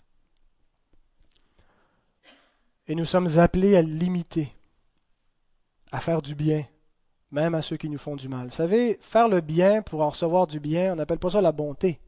Et 2.87 2.95
nous 2.95 3.05
sommes 3.05 3.39
appelés 3.39 3.75
à 3.75 3.81
l'imiter, 3.81 4.53
à 5.91 5.99
faire 5.99 6.21
du 6.21 6.35
bien, 6.35 6.65
même 7.31 7.55
à 7.55 7.61
ceux 7.61 7.77
qui 7.77 7.89
nous 7.89 7.97
font 7.97 8.15
du 8.15 8.27
mal. 8.27 8.47
Vous 8.47 8.55
savez, 8.55 8.99
faire 9.01 9.27
le 9.27 9.41
bien 9.41 9.81
pour 9.81 10.01
en 10.01 10.09
recevoir 10.09 10.47
du 10.47 10.59
bien, 10.59 10.93
on 10.93 10.95
n'appelle 10.97 11.19
pas 11.19 11.31
ça 11.31 11.41
la 11.41 11.51
bonté. 11.51 11.99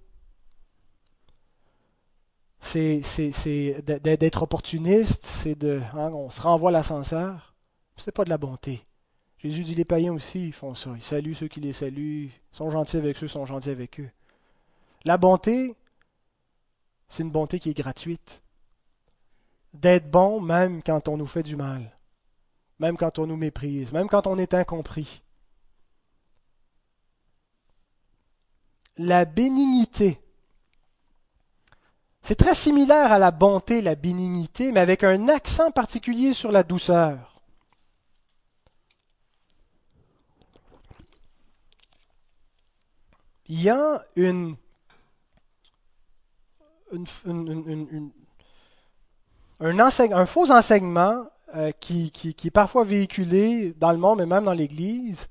C'est 2.65 3.04
d'être 3.84 4.41
opportuniste, 4.41 5.23
c'est 5.23 5.56
de. 5.56 5.82
Hein, 5.93 6.12
on 6.13 6.32
se 6.32 6.41
renvoie 6.41 6.71
l'ascenseur. 6.71 7.54
C'est 7.95 8.12
pas 8.12 8.25
de 8.25 8.30
la 8.30 8.39
bonté. 8.39 8.84
Jésus 9.38 9.63
dit 9.63 9.75
les 9.75 9.86
païens 9.86 10.13
aussi, 10.13 10.47
ils 10.47 10.54
font 10.54 10.73
ça. 10.73 10.91
Ils 10.95 11.04
saluent 11.04 11.36
ceux 11.36 11.47
qui 11.47 11.62
les 11.62 11.73
saluent, 11.73 12.25
ils 12.25 12.32
sont 12.51 12.71
gentils 12.71 12.97
avec 12.97 13.17
ceux, 13.17 13.28
ils 13.28 13.30
sont 13.30 13.45
gentils 13.45 13.69
avec 13.69 13.99
eux. 13.99 14.10
La 15.06 15.17
bonté, 15.17 15.75
c'est 17.08 17.21
une 17.21 17.30
bonté 17.30 17.60
qui 17.60 17.69
est 17.69 17.78
gratuite. 17.78 18.41
D'être 19.75 20.10
bon 20.10 20.41
même 20.41 20.82
quand 20.82 21.08
on 21.08 21.17
nous 21.17 21.28
fait 21.28 21.43
du 21.43 21.56
mal, 21.56 21.95
même 22.80 22.97
quand 22.97 23.19
on 23.19 23.28
nous 23.28 23.38
méprise, 23.38 23.91
même 23.91 24.10
quand 24.10 24.25
on 24.25 24.39
est 24.39 24.56
incompris. 24.56 25.21
La 28.97 29.25
bénignité. 29.25 30.19
C'est 32.25 32.35
très 32.35 32.55
similaire 32.55 33.11
à 33.11 33.19
la 33.19 33.29
bonté, 33.31 33.81
la 33.81 33.93
bénignité, 33.95 34.71
mais 34.71 34.79
avec 34.79 35.03
un 35.03 35.29
accent 35.29 35.69
particulier 35.71 36.33
sur 36.33 36.51
la 36.51 36.63
douceur. 36.63 37.35
il 43.47 43.61
y 43.61 43.69
a 43.69 44.03
un, 44.17 44.55
faux 50.26 50.51
enseignement 50.51 51.26
euh, 51.55 51.71
qui, 51.80 52.11
est 52.43 52.49
parfois 52.49 52.84
véhiculé 52.84 53.73
dans 53.78 53.91
le 53.91 53.97
monde, 53.97 54.19
mais 54.19 54.26
même 54.26 54.45
dans 54.45 54.53
l'Église, 54.53 55.28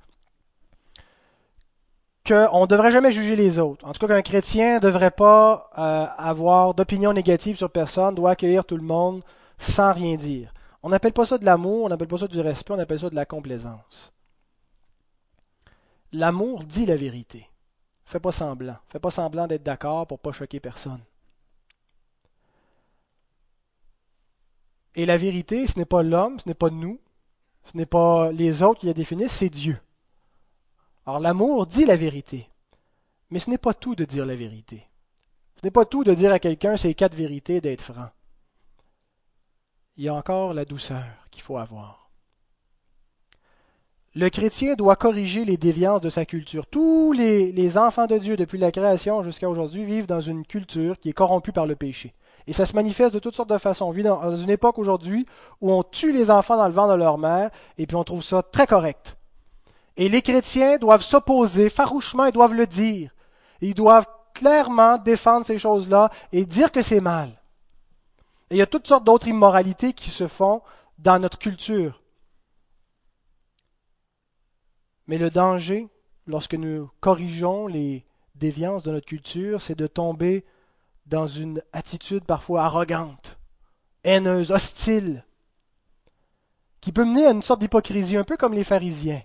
qu'on 2.27 2.62
ne 2.62 2.66
devrait 2.66 2.91
jamais 2.91 3.12
juger 3.12 3.37
les 3.37 3.59
autres. 3.59 3.87
En 3.87 3.93
tout 3.93 4.01
cas, 4.01 4.14
qu'un 4.14 4.22
chrétien 4.22 4.77
ne 4.77 4.81
devrait 4.81 5.11
pas 5.11 5.70
euh, 5.77 6.07
avoir 6.16 6.75
d'opinion 6.75 7.12
négative 7.12 7.57
sur 7.57 7.70
personne, 7.70 8.14
doit 8.14 8.31
accueillir 8.31 8.64
tout 8.64 8.77
le 8.77 8.83
monde 8.83 9.22
sans 9.59 9.93
rien 9.93 10.16
dire. 10.16 10.53
On 10.83 10.89
n'appelle 10.89 11.12
pas 11.12 11.27
ça 11.27 11.39
de 11.39 11.45
l'amour, 11.45 11.85
on 11.85 11.89
n'appelle 11.89 12.09
pas 12.09 12.18
ça 12.18 12.29
du 12.29 12.41
respect, 12.41 12.72
on 12.72 12.79
appelle 12.79 13.01
ça 13.01 13.11
de 13.11 13.14
la 13.14 13.27
complaisance. 13.27 14.12
L'amour 16.12 16.64
dit 16.64 16.87
la 16.87 16.97
vérité. 16.97 17.49
Fais 18.05 18.20
pas 18.20 18.33
semblant. 18.33 18.77
Fais 18.89 18.99
pas 18.99 19.11
semblant 19.11 19.47
d'être 19.47 19.62
d'accord 19.62 20.07
pour 20.07 20.18
pas 20.18 20.33
choquer 20.33 20.61
personne. 20.61 21.01
Et 24.95 25.07
la 25.07 25.16
vérité, 25.16 25.66
ce 25.66 25.79
n'est 25.79 25.85
pas 25.85 26.03
l'homme, 26.03 26.39
ce 26.39 26.49
n'est 26.49 26.55
pas 26.55 26.70
nous, 26.70 27.01
ce 27.64 27.77
n'est 27.77 27.87
pas 27.87 28.31
les 28.31 28.62
autres 28.62 28.81
qui 28.81 28.87
la 28.87 28.93
définissent, 28.93 29.33
c'est 29.33 29.49
Dieu. 29.49 29.79
Alors 31.07 31.20
l'amour 31.20 31.66
dit 31.66 31.84
la 31.84 31.96
vérité, 31.96 32.48
mais 33.30 33.38
ce 33.38 33.50
n'est 33.50 33.59
pas 33.59 33.74
tout 33.74 33.94
de 33.94 34.05
dire 34.05 34.24
la 34.24 34.36
vérité. 34.36 34.88
Ce 35.57 35.66
n'est 35.66 35.70
pas 35.70 35.84
tout 35.84 36.02
de 36.02 36.14
dire 36.14 36.32
à 36.32 36.38
quelqu'un 36.38 36.76
ces 36.76 36.94
quatre 36.94 37.14
vérités 37.14 37.61
d'être 37.61 37.82
franc. 37.82 38.09
Il 39.96 40.05
y 40.05 40.09
a 40.09 40.14
encore 40.14 40.55
la 40.55 40.64
douceur 40.64 41.05
qu'il 41.30 41.42
faut 41.42 41.59
avoir. 41.59 42.11
le 44.14 44.30
chrétien 44.30 44.74
doit 44.74 44.96
corriger 44.96 45.44
les 45.44 45.57
déviances 45.57 46.00
de 46.00 46.09
sa 46.09 46.24
culture. 46.24 46.66
Tous 46.66 47.12
les, 47.12 47.78
enfants 47.78 48.07
de 48.07 48.16
Dieu, 48.16 48.36
depuis 48.36 48.59
la 48.59 48.70
création 48.70 49.22
jusqu'à 49.22 49.48
aujourd'hui, 49.48 49.84
vivent 49.84 50.07
dans 50.07 50.20
une 50.20 50.46
culture 50.46 50.98
qui 50.98 51.11
est 51.11 51.12
corrompue 51.12 51.52
par 51.52 51.66
le 51.66 51.74
péché. 51.74 52.14
Et 52.46 52.52
ça 52.52 52.64
se 52.64 52.74
manifeste 52.74 53.14
de 53.14 53.18
toutes 53.18 53.34
sortes 53.34 53.50
de 53.50 53.59
façons. 53.59 53.86
On 53.86 53.90
vit 53.90 54.05
dans 54.05 54.36
une 54.36 54.50
époque 54.50 54.78
aujourd'hui 54.78 55.26
où 55.61 55.72
on 55.72 55.82
tue 55.82 56.12
les 56.12 56.30
enfants 56.30 56.57
dans 56.57 56.68
le 56.68 56.74
ventre 56.74 56.94
de 56.94 56.98
leur 56.98 57.18
mère, 57.18 57.50
et 57.76 57.86
puis 57.86 57.96
on 57.96 58.05
trouve 58.05 58.22
ça 58.22 58.42
très 58.42 58.66
correct. 58.66 59.16
Et 59.97 60.09
les 60.09 60.22
chrétiens 60.22 60.78
doivent 60.78 61.03
s'opposer 61.03 61.68
farouchement, 61.68 62.26
ils 62.26 62.32
doivent 62.32 62.55
le 62.55 62.66
dire. 62.66 63.14
Ils 63.61 63.74
doivent 63.74 64.09
clairement 64.34 64.99
défendre 64.99 65.47
ces 65.47 65.59
choses-là 65.59 66.11
et 66.32 66.45
dire 66.45 66.72
que 66.72 66.82
c'est 66.82 67.01
mal. 67.01 67.28
Et 68.51 68.57
il 68.57 68.59
y 68.59 68.62
a 68.62 68.66
toutes 68.66 68.88
sortes 68.88 69.05
d'autres 69.05 69.28
immoralités 69.28 69.92
qui 69.92 70.11
se 70.11 70.26
font 70.26 70.62
dans 70.99 71.18
notre 71.18 71.38
culture. 71.38 72.03
Mais 75.07 75.18
le 75.18 75.30
danger, 75.30 75.88
lorsque 76.26 76.55
nous 76.55 76.90
corrigeons 77.01 77.66
les 77.66 78.05
déviances 78.34 78.82
de 78.82 78.92
notre 78.92 79.07
culture, 79.07 79.61
c'est 79.61 79.78
de 79.78 79.86
tomber 79.86 80.45
dans 81.07 81.26
une 81.26 81.62
attitude 81.72 82.24
parfois 82.24 82.64
arrogante, 82.64 83.38
haineuse, 84.03 84.51
hostile, 84.51 85.24
qui 86.80 86.92
peut 86.92 87.05
mener 87.05 87.26
à 87.26 87.30
une 87.30 87.42
sorte 87.42 87.61
d'hypocrisie, 87.61 88.16
un 88.16 88.24
peu 88.24 88.36
comme 88.36 88.55
les 88.55 88.64
pharisiens. 88.64 89.22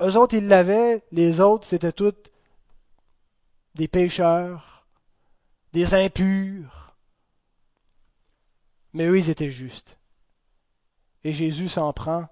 Eux 0.00 0.16
autres, 0.16 0.34
ils 0.34 0.48
l'avaient, 0.48 1.02
les 1.12 1.40
autres, 1.40 1.66
c'était 1.66 1.92
toutes 1.92 2.30
des 3.74 3.88
pécheurs, 3.88 4.86
des 5.72 5.94
impurs. 5.94 6.94
Mais 8.92 9.06
eux, 9.06 9.18
ils 9.18 9.30
étaient 9.30 9.50
justes. 9.50 9.98
Et 11.24 11.32
Jésus 11.32 11.68
s'en 11.68 11.92
prend 11.92 12.28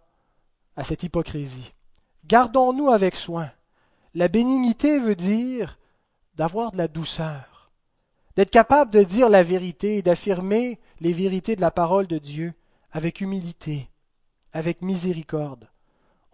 à 0.77 0.85
cette 0.85 1.03
hypocrisie. 1.03 1.73
Gardons-nous 2.27 2.91
avec 2.91 3.17
soin. 3.17 3.51
La 4.15 4.29
bénignité 4.29 4.99
veut 4.99 5.17
dire 5.17 5.79
d'avoir 6.37 6.73
de 6.73 6.79
la 6.79 6.89
douceur, 6.89 7.71
d'être 8.37 8.51
capable 8.51 8.93
de 8.93 9.03
dire 9.03 9.29
la 9.29 9.43
vérité, 9.43 10.03
d'affirmer 10.03 10.81
les 11.01 11.13
vérités 11.13 11.57
de 11.57 11.61
la 11.61 11.71
parole 11.71 12.07
de 12.07 12.19
Dieu 12.19 12.55
avec 12.93 13.21
humilité, 13.21 13.91
avec 14.53 14.83
miséricorde. 14.83 15.69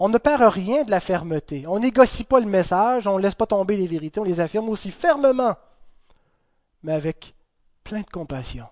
On 0.00 0.08
ne 0.08 0.18
perd 0.18 0.42
rien 0.42 0.82
de 0.82 0.90
la 0.90 0.98
fermeté. 0.98 1.66
On 1.68 1.78
négocie 1.78 2.24
pas 2.24 2.40
le 2.40 2.46
message, 2.46 3.06
on 3.06 3.18
ne 3.18 3.22
laisse 3.22 3.36
pas 3.36 3.46
tomber 3.46 3.76
les 3.76 3.86
vérités, 3.86 4.18
on 4.18 4.24
les 4.24 4.40
affirme 4.40 4.68
aussi 4.68 4.90
fermement, 4.90 5.54
mais 6.82 6.94
avec 6.94 7.36
plein 7.84 8.00
de 8.00 8.10
compassion. 8.10 8.66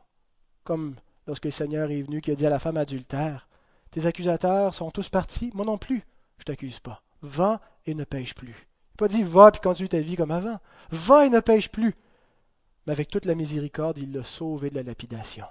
Comme 0.64 0.97
lorsque 1.26 1.45
le 1.45 1.53
Seigneur 1.53 1.91
est 1.93 2.03
venu 2.03 2.20
qui 2.20 2.33
a 2.33 2.35
dit 2.35 2.47
à 2.47 2.51
la 2.51 2.59
femme 2.59 2.76
adultère, 2.76 3.47
Tes 3.93 4.07
accusateurs 4.07 4.74
sont 4.74 4.91
tous 4.91 5.09
partis, 5.09 5.53
moi 5.55 5.64
non 5.64 5.79
plus, 5.79 6.03
je 6.39 6.45
t'accuse 6.45 6.81
pas 6.81 7.03
va 7.22 7.61
et 7.87 7.95
ne 7.95 8.05
pêche 8.05 8.35
plus. 8.35 8.68
Il 8.93 8.97
pas 8.97 9.09
dit 9.09 9.22
va 9.22 9.51
et 9.55 9.59
continue 9.59 9.89
ta 9.89 10.01
vie 10.01 10.16
comme 10.16 10.31
avant. 10.31 10.59
Va 10.91 11.26
et 11.26 11.31
ne 11.31 11.41
pêche 11.41 11.70
plus. 11.70 11.95
Mais 12.87 12.93
avec 12.93 13.11
toute 13.11 13.24
la 13.24 13.35
miséricorde, 13.35 13.99
il 13.99 14.12
l'a 14.12 14.24
sauvé 14.24 14.70
de 14.70 14.76
la 14.76 14.83
lapidation. 14.83 15.47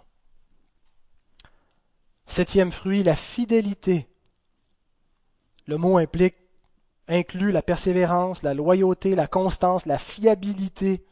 Septième 2.25 2.71
fruit, 2.71 3.03
la 3.03 3.15
fidélité. 3.15 4.07
Le 5.67 5.77
mot 5.77 5.97
implique, 5.97 6.35
inclut 7.07 7.51
la 7.51 7.61
persévérance, 7.61 8.41
la 8.41 8.53
loyauté, 8.53 9.15
la 9.15 9.27
constance, 9.27 9.85
la 9.85 9.97
fiabilité. 9.97 11.05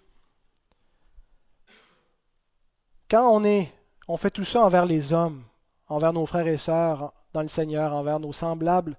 Quand 3.09 3.29
on 3.29 3.43
est, 3.43 3.71
on 4.07 4.17
fait 4.17 4.31
tout 4.31 4.45
ça 4.45 4.65
envers 4.65 4.85
les 4.85 5.13
hommes, 5.13 5.43
envers 5.87 6.13
nos 6.13 6.25
frères 6.25 6.47
et 6.47 6.57
sœurs 6.57 7.13
dans 7.33 7.41
le 7.41 7.47
Seigneur, 7.47 7.93
envers 7.93 8.19
nos 8.19 8.33
semblables, 8.33 8.97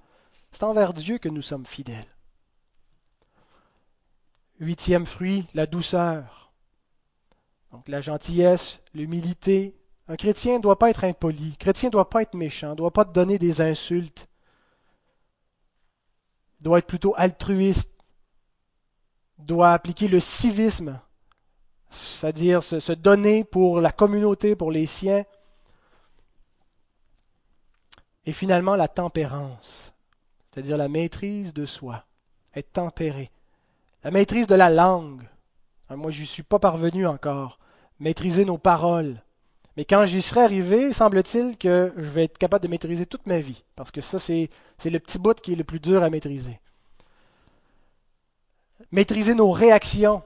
c'est 0.53 0.63
envers 0.63 0.93
Dieu 0.93 1.19
que 1.19 1.29
nous 1.29 1.43
sommes 1.43 1.67
fidèles. 1.67 2.07
Huitième 4.61 5.07
fruit, 5.07 5.47
la 5.55 5.67
douceur. 5.67 6.53
Donc 7.73 7.89
la 7.89 8.01
gentillesse, 8.01 8.81
l'humilité. 8.95 9.75
Un 10.09 10.17
chrétien 10.17 10.59
ne 10.59 10.63
doit 10.63 10.79
pas 10.79 10.91
être 10.91 11.05
impoli. 11.05 11.53
Un 11.55 11.57
chrétien 11.59 11.89
ne 11.89 11.93
doit 11.93 12.09
pas 12.09 12.23
être 12.23 12.35
méchant, 12.35 12.71
ne 12.71 12.75
doit 12.75 12.93
pas 12.93 13.05
te 13.05 13.13
donner 13.13 13.39
des 13.39 13.61
insultes. 13.61 14.29
Doit 16.67 16.81
être 16.81 16.87
plutôt 16.87 17.15
altruiste. 17.17 17.91
Doit 19.39 19.73
appliquer 19.73 20.09
le 20.09 20.21
civisme, 20.21 21.01
c'est-à-dire 21.91 22.63
se, 22.63 22.81
se 22.81 22.93
donner 22.93 23.45
pour 23.45 23.81
la 23.81 23.93
communauté, 23.93 24.57
pour 24.57 24.71
les 24.71 24.87
siens. 24.87 25.25
Et 28.25 28.33
finalement, 28.33 28.77
la 28.77 28.89
tempérance 28.89 29.95
c'est-à-dire 30.57 30.79
la 30.79 30.89
maîtrise 30.89 31.53
de 31.53 31.67
soi, 31.67 32.07
être 32.55 32.73
tempéré. 32.73 33.31
La 34.03 34.11
maîtrise 34.11 34.47
de 34.47 34.55
la 34.55 34.71
langue. 34.71 35.29
Hein, 35.91 35.97
moi, 35.97 36.11
je 36.11 36.23
n'y 36.23 36.27
suis 36.27 36.43
pas 36.43 36.59
parvenu 36.59 37.07
encore. 37.07 37.59
Maîtriser 38.01 38.47
nos 38.47 38.57
paroles. 38.57 39.23
Mais 39.77 39.85
quand 39.85 40.07
j'y 40.07 40.23
serai 40.23 40.41
arrivé, 40.41 40.93
semble-t-il 40.93 41.59
que 41.59 41.93
je 41.97 42.09
vais 42.09 42.25
être 42.25 42.39
capable 42.39 42.63
de 42.63 42.69
maîtriser 42.69 43.05
toute 43.05 43.27
ma 43.27 43.41
vie. 43.41 43.63
Parce 43.75 43.91
que 43.91 44.01
ça, 44.01 44.19
c'est, 44.19 44.49
le 44.85 44.99
petit 44.99 45.19
bout 45.19 45.39
qui 45.39 45.53
est 45.53 45.57
le 45.57 45.65
plus 45.65 45.81
dur 45.81 46.03
à 46.03 46.09
maîtriser. 46.09 46.59
Maîtriser 48.91 49.35
nos 49.35 49.53
réactions. 49.53 50.23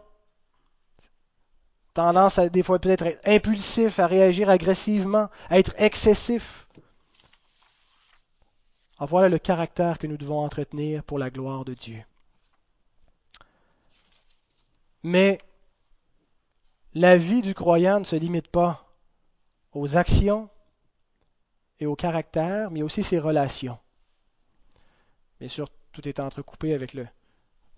Tendance 1.95 2.39
à 2.39 2.49
des 2.49 2.63
fois 2.63 2.79
peut-être 2.79 3.07
être 3.07 3.21
impulsif, 3.27 3.99
à 3.99 4.07
réagir 4.07 4.49
agressivement, 4.49 5.29
à 5.49 5.59
être 5.59 5.75
excessif. 5.79 6.69
Ah, 9.01 9.07
voilà 9.07 9.29
le 9.29 9.39
caractère 9.39 9.99
que 9.99 10.07
nous 10.07 10.17
devons 10.17 10.39
entretenir 10.39 11.03
pour 11.03 11.19
la 11.19 11.31
gloire 11.31 11.65
de 11.65 11.75
Dieu. 11.75 12.05
Mais 15.03 15.39
la 16.95 17.17
vie 17.17 17.43
du 17.43 17.55
croyant 17.55 17.99
ne 17.99 18.05
se 18.05 18.15
limite 18.15 18.49
pas 18.49 18.90
aux 19.73 19.97
actions 19.97 20.49
et 21.79 21.87
au 21.87 21.97
caractère, 21.97 22.71
mais 22.71 22.83
aussi 22.83 23.03
ses 23.03 23.19
relations. 23.19 23.79
Bien 25.39 25.49
sûr, 25.49 25.69
tout 25.93 26.07
est 26.09 26.21
entrecoupé 26.21 26.75
avec 26.75 26.93
le, 26.95 27.07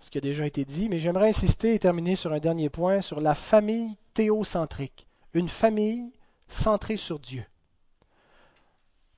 ce 0.01 0.11
qui 0.11 0.19
a 0.19 0.21
déjà 0.21 0.47
été 0.47 0.65
dit, 0.65 0.89
mais 0.89 1.01
j'aimerais 1.01 1.29
insister 1.29 1.75
et 1.75 1.79
terminer 1.79 2.17
sur 2.17 2.33
un 2.33 2.41
dernier 2.41 2.69
point, 2.69 3.01
sur 3.01 3.21
la 3.21 3.35
famille 3.35 3.97
théocentrique, 4.15 5.07
une 5.33 5.49
famille 5.49 6.13
centrée 6.49 6.97
sur 6.97 7.19
Dieu. 7.19 7.45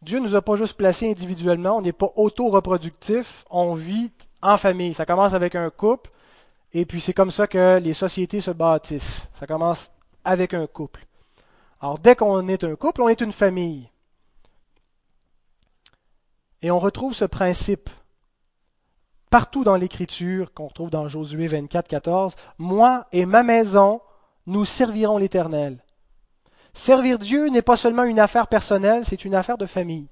Dieu 0.02 0.18
ne 0.18 0.24
nous 0.24 0.34
a 0.34 0.42
pas 0.42 0.56
juste 0.56 0.76
placés 0.76 1.10
individuellement, 1.10 1.78
on 1.78 1.80
n'est 1.80 1.92
pas 1.92 2.12
auto-reproductif, 2.16 3.46
on 3.48 3.74
vit 3.74 4.12
en 4.42 4.58
famille. 4.58 4.92
Ça 4.92 5.06
commence 5.06 5.32
avec 5.32 5.54
un 5.54 5.70
couple, 5.70 6.10
et 6.74 6.84
puis 6.84 7.00
c'est 7.00 7.14
comme 7.14 7.30
ça 7.30 7.46
que 7.46 7.78
les 7.78 7.94
sociétés 7.94 8.42
se 8.42 8.50
bâtissent. 8.50 9.30
Ça 9.32 9.46
commence 9.46 9.90
avec 10.22 10.52
un 10.52 10.66
couple. 10.66 11.06
Alors 11.80 11.98
dès 11.98 12.16
qu'on 12.16 12.48
est 12.48 12.64
un 12.64 12.76
couple, 12.76 13.02
on 13.02 13.08
est 13.08 13.20
une 13.20 13.32
famille. 13.32 13.90
Et 16.62 16.70
on 16.70 16.78
retrouve 16.78 17.14
ce 17.14 17.24
principe 17.24 17.90
partout 19.30 19.64
dans 19.64 19.76
l'Écriture 19.76 20.54
qu'on 20.54 20.68
retrouve 20.68 20.90
dans 20.90 21.08
Josué 21.08 21.46
24, 21.46 21.88
14. 21.88 22.36
Moi 22.58 23.06
et 23.12 23.26
ma 23.26 23.42
maison, 23.42 24.00
nous 24.46 24.64
servirons 24.64 25.18
l'Éternel. 25.18 25.82
Servir 26.72 27.18
Dieu 27.18 27.48
n'est 27.48 27.62
pas 27.62 27.76
seulement 27.76 28.04
une 28.04 28.20
affaire 28.20 28.46
personnelle, 28.46 29.04
c'est 29.04 29.24
une 29.24 29.34
affaire 29.34 29.58
de 29.58 29.66
famille. 29.66 30.08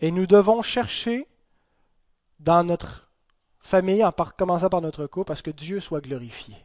Et 0.00 0.10
nous 0.10 0.26
devons 0.26 0.62
chercher 0.62 1.26
dans 2.40 2.64
notre 2.64 3.10
famille, 3.58 4.04
en 4.04 4.12
commençant 4.12 4.68
par 4.68 4.80
notre 4.80 5.06
couple, 5.06 5.28
parce 5.28 5.42
que 5.42 5.50
Dieu 5.50 5.80
soit 5.80 6.00
glorifié. 6.00 6.56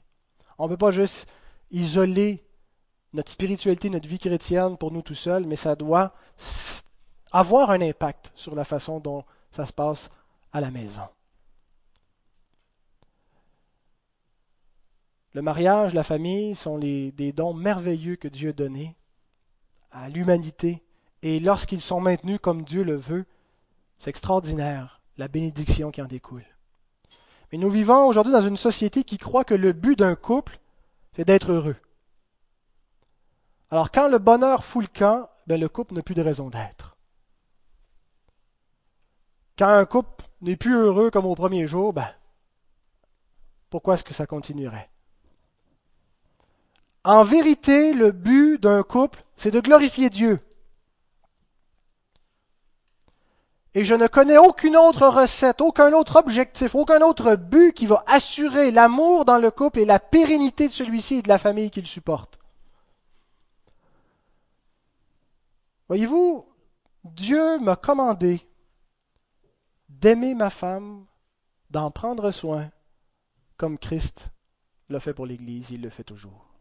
On 0.57 0.65
ne 0.65 0.69
peut 0.69 0.77
pas 0.77 0.91
juste 0.91 1.27
isoler 1.73 2.43
notre 3.11 3.31
spiritualité, 3.31 3.89
notre 3.89 4.07
vie 4.07 4.19
chrétienne 4.19 4.77
pour 4.77 4.91
nous 4.91 5.01
tout 5.01 5.15
seuls, 5.15 5.45
mais 5.45 5.55
ça 5.55 5.75
doit 5.75 6.13
avoir 7.31 7.71
un 7.71 7.81
impact 7.81 8.31
sur 8.35 8.55
la 8.55 8.63
façon 8.63 8.99
dont 8.99 9.23
ça 9.51 9.65
se 9.65 9.73
passe 9.73 10.09
à 10.51 10.61
la 10.61 10.71
maison. 10.71 11.07
Le 15.33 15.41
mariage, 15.41 15.93
la 15.93 16.03
famille 16.03 16.55
sont 16.55 16.77
des 16.77 17.33
dons 17.35 17.53
merveilleux 17.53 18.15
que 18.15 18.27
Dieu 18.27 18.49
a 18.49 18.53
donnés 18.53 18.95
à 19.91 20.09
l'humanité. 20.09 20.83
Et 21.23 21.39
lorsqu'ils 21.39 21.81
sont 21.81 22.01
maintenus 22.01 22.39
comme 22.41 22.63
Dieu 22.63 22.83
le 22.83 22.95
veut, 22.95 23.25
c'est 23.97 24.09
extraordinaire 24.09 25.01
la 25.17 25.27
bénédiction 25.27 25.89
qui 25.89 26.01
en 26.01 26.05
découle. 26.05 26.45
Mais 27.51 27.57
nous 27.57 27.69
vivons 27.69 28.07
aujourd'hui 28.07 28.33
dans 28.33 28.45
une 28.45 28.57
société 28.57 29.03
qui 29.03 29.17
croit 29.17 29.43
que 29.43 29.53
le 29.53 29.73
but 29.73 29.97
d'un 29.97 30.15
couple, 30.15 30.59
c'est 31.15 31.25
d'être 31.25 31.51
heureux. 31.51 31.75
Alors 33.71 33.91
quand 33.91 34.07
le 34.07 34.19
bonheur 34.19 34.63
fout 34.63 34.83
le 34.83 34.99
camp, 34.99 35.29
ben 35.47 35.59
le 35.59 35.67
couple 35.67 35.95
n'a 35.95 36.01
plus 36.01 36.15
de 36.15 36.21
raison 36.21 36.49
d'être. 36.49 36.95
Quand 39.57 39.69
un 39.69 39.85
couple 39.85 40.25
n'est 40.41 40.55
plus 40.55 40.75
heureux 40.75 41.11
comme 41.11 41.25
au 41.25 41.35
premier 41.35 41.67
jour, 41.67 41.93
ben, 41.93 42.07
pourquoi 43.69 43.95
est-ce 43.95 44.03
que 44.03 44.13
ça 44.13 44.25
continuerait? 44.25 44.89
En 47.03 47.23
vérité, 47.23 47.93
le 47.93 48.11
but 48.11 48.57
d'un 48.59 48.81
couple, 48.83 49.23
c'est 49.35 49.51
de 49.51 49.59
glorifier 49.59 50.09
Dieu. 50.09 50.39
Et 53.75 53.83
je 53.83 53.95
ne 53.95 54.07
connais 54.07 54.37
aucune 54.37 54.77
autre 54.77 55.07
recette, 55.07 55.61
aucun 55.61 55.93
autre 55.93 56.17
objectif, 56.17 56.75
aucun 56.75 57.01
autre 57.01 57.35
but 57.35 57.73
qui 57.73 57.87
va 57.87 58.03
assurer 58.05 58.69
l'amour 58.69 59.25
dans 59.25 59.39
le 59.39 59.49
couple 59.49 59.79
et 59.79 59.85
la 59.85 59.99
pérennité 59.99 60.67
de 60.67 60.73
celui-ci 60.73 61.15
et 61.15 61.21
de 61.23 61.29
la 61.29 61.39
famille 61.39 61.71
qu'il 61.71 61.87
supporte. 61.87 62.37
Voyez-vous, 65.87 66.45
Dieu 67.03 67.57
m'a 67.59 67.75
commandé 67.75 68.47
d'aimer 69.89 70.35
ma 70.35 70.49
femme, 70.49 71.05
d'en 71.71 71.89
prendre 71.89 72.31
soin, 72.31 72.69
comme 73.57 73.79
Christ 73.79 74.29
l'a 74.89 74.99
fait 74.99 75.13
pour 75.13 75.25
l'Église, 75.25 75.71
il 75.71 75.81
le 75.81 75.89
fait 75.89 76.03
toujours. 76.03 76.53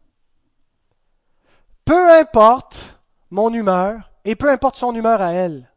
Peu 1.85 2.11
importe 2.11 2.99
mon 3.29 3.53
humeur 3.53 4.11
et 4.25 4.35
peu 4.35 4.49
importe 4.49 4.77
son 4.77 4.95
humeur 4.95 5.21
à 5.21 5.33
elle. 5.33 5.69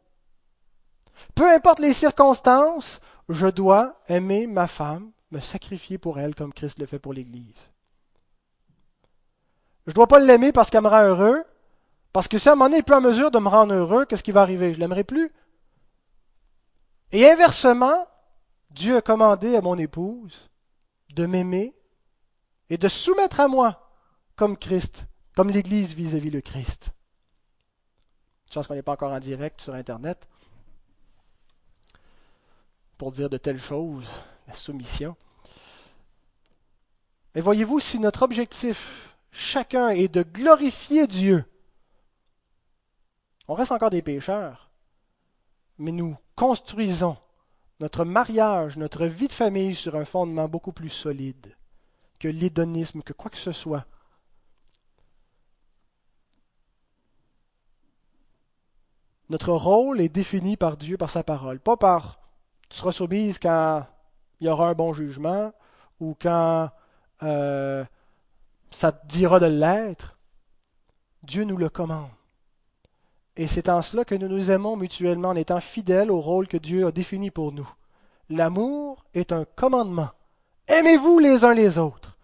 Peu 1.35 1.49
importe 1.49 1.79
les 1.79 1.93
circonstances, 1.93 2.99
je 3.29 3.47
dois 3.47 3.99
aimer 4.07 4.47
ma 4.47 4.67
femme, 4.67 5.11
me 5.31 5.39
sacrifier 5.39 5.97
pour 5.97 6.19
elle 6.19 6.35
comme 6.35 6.53
Christ 6.53 6.79
le 6.79 6.85
fait 6.85 6.99
pour 6.99 7.13
l'Église. 7.13 7.71
Je 9.85 9.91
ne 9.91 9.95
dois 9.95 10.07
pas 10.07 10.19
l'aimer 10.19 10.51
parce 10.51 10.69
qu'elle 10.69 10.83
me 10.83 10.89
rend 10.89 11.03
heureux, 11.03 11.43
parce 12.13 12.27
que 12.27 12.37
si 12.37 12.49
à 12.49 12.53
un 12.53 12.55
moment 12.55 12.69
n'est 12.69 12.83
plus 12.83 12.95
en 12.95 13.01
mesure 13.01 13.31
de 13.31 13.39
me 13.39 13.47
rendre 13.47 13.73
heureux, 13.73 14.05
qu'est-ce 14.05 14.23
qui 14.23 14.31
va 14.31 14.41
arriver? 14.41 14.73
Je 14.73 14.77
ne 14.77 14.81
l'aimerai 14.81 15.03
plus. 15.03 15.31
Et 17.11 17.29
inversement, 17.29 18.07
Dieu 18.71 18.97
a 18.97 19.01
commandé 19.01 19.55
à 19.55 19.61
mon 19.61 19.77
épouse 19.77 20.49
de 21.15 21.25
m'aimer 21.25 21.73
et 22.69 22.77
de 22.77 22.87
soumettre 22.87 23.39
à 23.39 23.47
moi 23.47 23.91
comme 24.35 24.57
Christ, 24.57 25.07
comme 25.35 25.49
l'Église 25.49 25.93
vis-à-vis 25.93 26.31
le 26.31 26.41
Christ. 26.41 26.91
Je 28.49 28.53
pense 28.53 28.67
qu'on 28.67 28.75
n'est 28.75 28.81
pas 28.81 28.93
encore 28.93 29.13
en 29.13 29.19
direct 29.19 29.61
sur 29.61 29.73
Internet 29.73 30.27
pour 32.97 33.11
dire 33.11 33.29
de 33.29 33.37
telles 33.37 33.61
choses, 33.61 34.09
la 34.47 34.53
soumission. 34.53 35.15
Mais 37.35 37.41
voyez-vous, 37.41 37.79
si 37.79 37.99
notre 37.99 38.23
objectif, 38.23 39.15
chacun, 39.31 39.89
est 39.89 40.07
de 40.07 40.23
glorifier 40.23 41.07
Dieu, 41.07 41.45
on 43.47 43.53
reste 43.53 43.71
encore 43.71 43.91
des 43.91 44.01
pécheurs, 44.01 44.69
mais 45.77 45.91
nous 45.91 46.17
construisons 46.35 47.17
notre 47.79 48.03
mariage, 48.05 48.77
notre 48.77 49.05
vie 49.05 49.27
de 49.27 49.33
famille 49.33 49.75
sur 49.75 49.95
un 49.95 50.05
fondement 50.05 50.47
beaucoup 50.47 50.71
plus 50.71 50.89
solide 50.89 51.55
que 52.19 52.27
l'hédonisme, 52.27 53.03
que 53.03 53.13
quoi 53.13 53.29
que 53.29 53.37
ce 53.37 53.51
soit. 53.51 53.85
Notre 59.29 59.51
rôle 59.53 60.01
est 60.01 60.09
défini 60.09 60.57
par 60.57 60.77
Dieu, 60.77 60.97
par 60.97 61.09
sa 61.09 61.23
parole, 61.23 61.59
pas 61.59 61.77
par 61.77 62.26
tu 62.69 62.77
seras 62.77 62.91
soumise 62.91 63.39
quand 63.39 63.85
il 64.39 64.47
y 64.47 64.49
aura 64.49 64.69
un 64.69 64.73
bon 64.73 64.93
jugement 64.93 65.51
ou 65.99 66.15
quand 66.19 66.69
euh, 67.23 67.83
ça 68.71 68.91
te 68.91 69.07
dira 69.07 69.39
de 69.39 69.45
l'être. 69.45 70.17
Dieu 71.23 71.43
nous 71.43 71.57
le 71.57 71.69
commande. 71.69 72.09
Et 73.35 73.47
c'est 73.47 73.69
en 73.69 73.81
cela 73.81 74.03
que 74.03 74.15
nous 74.15 74.27
nous 74.27 74.49
aimons 74.49 74.75
mutuellement 74.75 75.29
en 75.29 75.35
étant 75.35 75.59
fidèles 75.59 76.11
au 76.11 76.19
rôle 76.19 76.47
que 76.47 76.57
Dieu 76.57 76.87
a 76.87 76.91
défini 76.91 77.29
pour 77.31 77.51
nous. 77.51 77.69
L'amour 78.29 79.05
est 79.13 79.31
un 79.31 79.45
commandement. 79.55 80.09
Aimez-vous 80.67 81.19
les 81.19 81.45
uns 81.45 81.53
les 81.53 81.77
autres. 81.77 82.17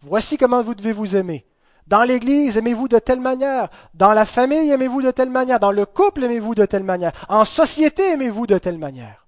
Voici 0.00 0.36
comment 0.36 0.62
vous 0.62 0.74
devez 0.74 0.92
vous 0.92 1.16
aimer. 1.16 1.46
Dans 1.86 2.02
l'Église, 2.02 2.56
aimez-vous 2.56 2.88
de 2.88 2.98
telle 2.98 3.20
manière. 3.20 3.68
Dans 3.92 4.12
la 4.12 4.24
famille, 4.24 4.70
aimez-vous 4.70 5.02
de 5.02 5.10
telle 5.10 5.30
manière. 5.30 5.60
Dans 5.60 5.70
le 5.70 5.84
couple, 5.84 6.24
aimez-vous 6.24 6.54
de 6.54 6.64
telle 6.64 6.82
manière. 6.82 7.12
En 7.28 7.44
société, 7.44 8.12
aimez-vous 8.12 8.46
de 8.46 8.58
telle 8.58 8.78
manière. 8.78 9.23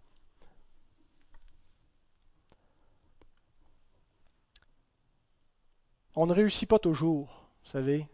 On 6.16 6.24
ne 6.24 6.32
réussit 6.32 6.68
pas 6.68 6.78
toujours, 6.78 7.46
vous 7.62 7.70
savez. 7.70 8.08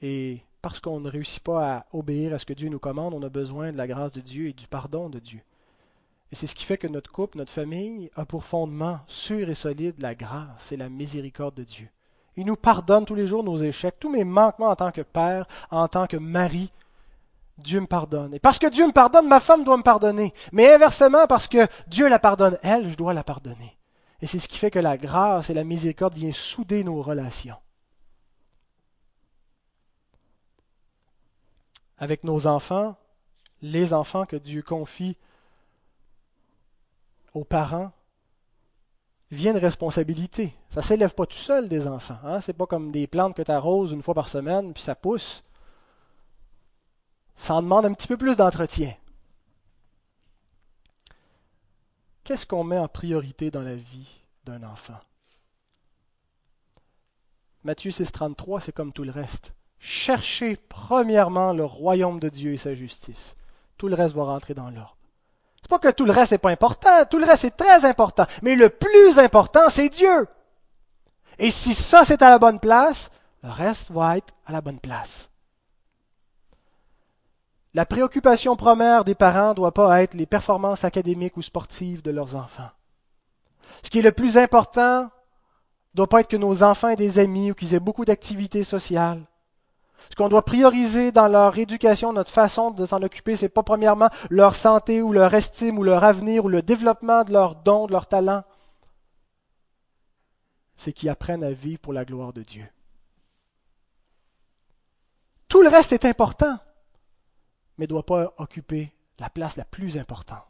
Et 0.00 0.40
parce 0.62 0.80
qu'on 0.80 0.98
ne 0.98 1.10
réussit 1.10 1.42
pas 1.42 1.76
à 1.76 1.86
obéir 1.92 2.32
à 2.32 2.38
ce 2.38 2.46
que 2.46 2.54
Dieu 2.54 2.70
nous 2.70 2.78
commande, 2.78 3.12
on 3.12 3.22
a 3.22 3.28
besoin 3.28 3.70
de 3.70 3.76
la 3.76 3.86
grâce 3.86 4.12
de 4.12 4.22
Dieu 4.22 4.48
et 4.48 4.52
du 4.54 4.66
pardon 4.66 5.10
de 5.10 5.18
Dieu. 5.18 5.40
Et 6.32 6.36
c'est 6.36 6.46
ce 6.46 6.54
qui 6.54 6.64
fait 6.64 6.78
que 6.78 6.86
notre 6.86 7.12
couple, 7.12 7.36
notre 7.36 7.52
famille, 7.52 8.10
a 8.16 8.24
pour 8.24 8.44
fondement 8.44 9.00
sûr 9.08 9.48
et 9.50 9.54
solide 9.54 10.00
la 10.00 10.14
grâce 10.14 10.72
et 10.72 10.76
la 10.78 10.88
miséricorde 10.88 11.54
de 11.54 11.64
Dieu. 11.64 11.88
Il 12.36 12.46
nous 12.46 12.56
pardonne 12.56 13.04
tous 13.04 13.14
les 13.14 13.26
jours 13.26 13.44
nos 13.44 13.58
échecs, 13.58 13.96
tous 13.98 14.10
mes 14.10 14.24
manquements 14.24 14.68
en 14.68 14.76
tant 14.76 14.92
que 14.92 15.02
père, 15.02 15.46
en 15.70 15.86
tant 15.88 16.06
que 16.06 16.16
mari. 16.16 16.72
Dieu 17.58 17.80
me 17.80 17.86
pardonne. 17.86 18.34
Et 18.34 18.38
parce 18.38 18.58
que 18.58 18.68
Dieu 18.68 18.86
me 18.86 18.92
pardonne, 18.92 19.28
ma 19.28 19.40
femme 19.40 19.64
doit 19.64 19.76
me 19.76 19.82
pardonner. 19.82 20.32
Mais 20.52 20.72
inversement, 20.72 21.26
parce 21.26 21.48
que 21.48 21.66
Dieu 21.88 22.08
la 22.08 22.18
pardonne, 22.18 22.56
elle, 22.62 22.88
je 22.88 22.96
dois 22.96 23.12
la 23.12 23.24
pardonner. 23.24 23.77
Et 24.20 24.26
c'est 24.26 24.38
ce 24.38 24.48
qui 24.48 24.58
fait 24.58 24.70
que 24.70 24.78
la 24.78 24.98
grâce 24.98 25.50
et 25.50 25.54
la 25.54 25.64
miséricorde 25.64 26.14
viennent 26.14 26.32
souder 26.32 26.84
nos 26.84 27.02
relations. 27.02 27.58
avec 31.98 32.24
nos 32.24 32.46
enfants, 32.46 32.96
les 33.60 33.92
enfants 33.92 34.24
que 34.24 34.36
Dieu 34.36 34.62
confie 34.62 35.16
aux 37.34 37.44
parents, 37.44 37.90
vient 39.30 39.52
une 39.52 39.58
responsabilité. 39.58 40.54
Ça 40.70 40.80
ne 40.80 40.84
s'élève 40.84 41.14
pas 41.14 41.26
tout 41.26 41.36
seul 41.36 41.68
des 41.68 41.86
enfants. 41.86 42.18
Hein? 42.24 42.40
Ce 42.40 42.50
n'est 42.50 42.56
pas 42.56 42.66
comme 42.66 42.90
des 42.90 43.06
plantes 43.06 43.36
que 43.36 43.42
tu 43.42 43.50
arroses 43.50 43.92
une 43.92 44.02
fois 44.02 44.14
par 44.14 44.28
semaine, 44.28 44.72
puis 44.72 44.82
ça 44.82 44.94
pousse. 44.94 45.44
Ça 47.36 47.54
en 47.54 47.62
demande 47.62 47.84
un 47.84 47.92
petit 47.92 48.08
peu 48.08 48.16
plus 48.16 48.36
d'entretien. 48.36 48.94
Qu'est-ce 52.28 52.44
qu'on 52.44 52.62
met 52.62 52.76
en 52.76 52.88
priorité 52.88 53.50
dans 53.50 53.62
la 53.62 53.74
vie 53.74 54.20
d'un 54.44 54.62
enfant? 54.62 55.00
Matthieu 57.64 57.90
6,33, 57.90 58.60
c'est 58.60 58.72
comme 58.72 58.92
tout 58.92 59.04
le 59.04 59.10
reste. 59.10 59.54
Cherchez 59.78 60.56
premièrement 60.68 61.54
le 61.54 61.64
royaume 61.64 62.20
de 62.20 62.28
Dieu 62.28 62.52
et 62.52 62.58
sa 62.58 62.74
justice. 62.74 63.34
Tout 63.78 63.88
le 63.88 63.94
reste 63.94 64.14
va 64.14 64.24
rentrer 64.24 64.52
dans 64.52 64.68
l'ordre. 64.68 64.98
C'est 65.62 65.70
pas 65.70 65.78
que 65.78 65.88
tout 65.88 66.04
le 66.04 66.12
reste 66.12 66.32
n'est 66.32 66.36
pas 66.38 66.50
important, 66.50 67.06
tout 67.10 67.16
le 67.16 67.24
reste 67.24 67.44
est 67.44 67.56
très 67.56 67.86
important, 67.86 68.26
mais 68.42 68.56
le 68.56 68.68
plus 68.68 69.18
important, 69.18 69.70
c'est 69.70 69.88
Dieu. 69.88 70.28
Et 71.38 71.50
si 71.50 71.72
ça 71.72 72.04
c'est 72.04 72.20
à 72.20 72.28
la 72.28 72.38
bonne 72.38 72.60
place, 72.60 73.10
le 73.42 73.48
reste 73.48 73.90
va 73.90 74.18
être 74.18 74.34
à 74.44 74.52
la 74.52 74.60
bonne 74.60 74.80
place. 74.80 75.30
La 77.74 77.86
préoccupation 77.86 78.56
première 78.56 79.04
des 79.04 79.14
parents 79.14 79.50
ne 79.50 79.54
doit 79.54 79.74
pas 79.74 80.02
être 80.02 80.14
les 80.14 80.26
performances 80.26 80.84
académiques 80.84 81.36
ou 81.36 81.42
sportives 81.42 82.02
de 82.02 82.10
leurs 82.10 82.34
enfants. 82.34 82.70
Ce 83.82 83.90
qui 83.90 83.98
est 83.98 84.02
le 84.02 84.12
plus 84.12 84.38
important 84.38 85.02
ne 85.04 85.08
doit 85.94 86.08
pas 86.08 86.20
être 86.20 86.28
que 86.28 86.36
nos 86.36 86.62
enfants 86.62 86.88
aient 86.88 86.96
des 86.96 87.18
amis 87.18 87.50
ou 87.50 87.54
qu'ils 87.54 87.74
aient 87.74 87.80
beaucoup 87.80 88.04
d'activités 88.04 88.64
sociales. 88.64 89.22
Ce 90.10 90.16
qu'on 90.16 90.28
doit 90.28 90.44
prioriser 90.44 91.12
dans 91.12 91.28
leur 91.28 91.58
éducation, 91.58 92.12
notre 92.12 92.30
façon 92.30 92.70
de 92.70 92.86
s'en 92.86 93.02
occuper, 93.02 93.36
c'est 93.36 93.48
pas 93.50 93.62
premièrement 93.62 94.08
leur 94.30 94.56
santé 94.56 95.02
ou 95.02 95.12
leur 95.12 95.34
estime 95.34 95.78
ou 95.78 95.82
leur 95.82 96.02
avenir 96.02 96.46
ou 96.46 96.48
le 96.48 96.62
développement 96.62 97.24
de 97.24 97.32
leurs 97.32 97.56
dons, 97.56 97.86
de 97.86 97.92
leurs 97.92 98.06
talents. 98.06 98.44
C'est 100.76 100.92
qu'ils 100.92 101.10
apprennent 101.10 101.44
à 101.44 101.50
vivre 101.50 101.80
pour 101.80 101.92
la 101.92 102.04
gloire 102.04 102.32
de 102.32 102.42
Dieu. 102.42 102.66
Tout 105.48 105.62
le 105.62 105.68
reste 105.68 105.92
est 105.92 106.04
important, 106.04 106.58
mais 107.78 107.84
ne 107.84 107.88
doit 107.88 108.06
pas 108.06 108.34
occuper 108.36 108.92
la 109.18 109.30
place 109.30 109.56
la 109.56 109.64
plus 109.64 109.96
importante. 109.96 110.44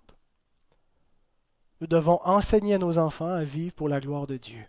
Nous 1.81 1.87
devons 1.87 2.21
enseigner 2.25 2.75
à 2.75 2.79
nos 2.79 2.99
enfants 2.99 3.29
à 3.29 3.45
vivre 3.45 3.75
pour 3.75 3.89
la 3.89 4.01
gloire 4.01 4.27
de 4.27 4.37
Dieu. 4.37 4.65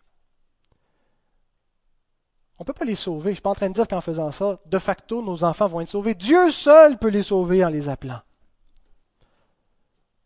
On 2.60 2.64
ne 2.64 2.66
peut 2.66 2.74
pas 2.74 2.86
les 2.86 2.96
sauver. 2.96 3.24
Je 3.24 3.30
ne 3.30 3.36
suis 3.36 3.42
pas 3.42 3.50
en 3.50 3.56
train 3.56 3.70
de 3.70 3.74
dire 3.74 3.88
qu'en 3.88 4.02
faisant 4.02 4.32
ça, 4.32 4.60
de 4.66 4.80
facto, 4.80 5.24
nos 5.24 5.44
enfants 5.44 5.68
vont 5.68 5.82
être 5.82 5.90
sauvés. 5.90 6.14
Dieu 6.14 6.52
seul 6.52 7.00
peut 7.00 7.08
les 7.08 7.24
sauver 7.24 7.64
en 7.64 7.70
les 7.70 7.88
appelant. 7.88 8.22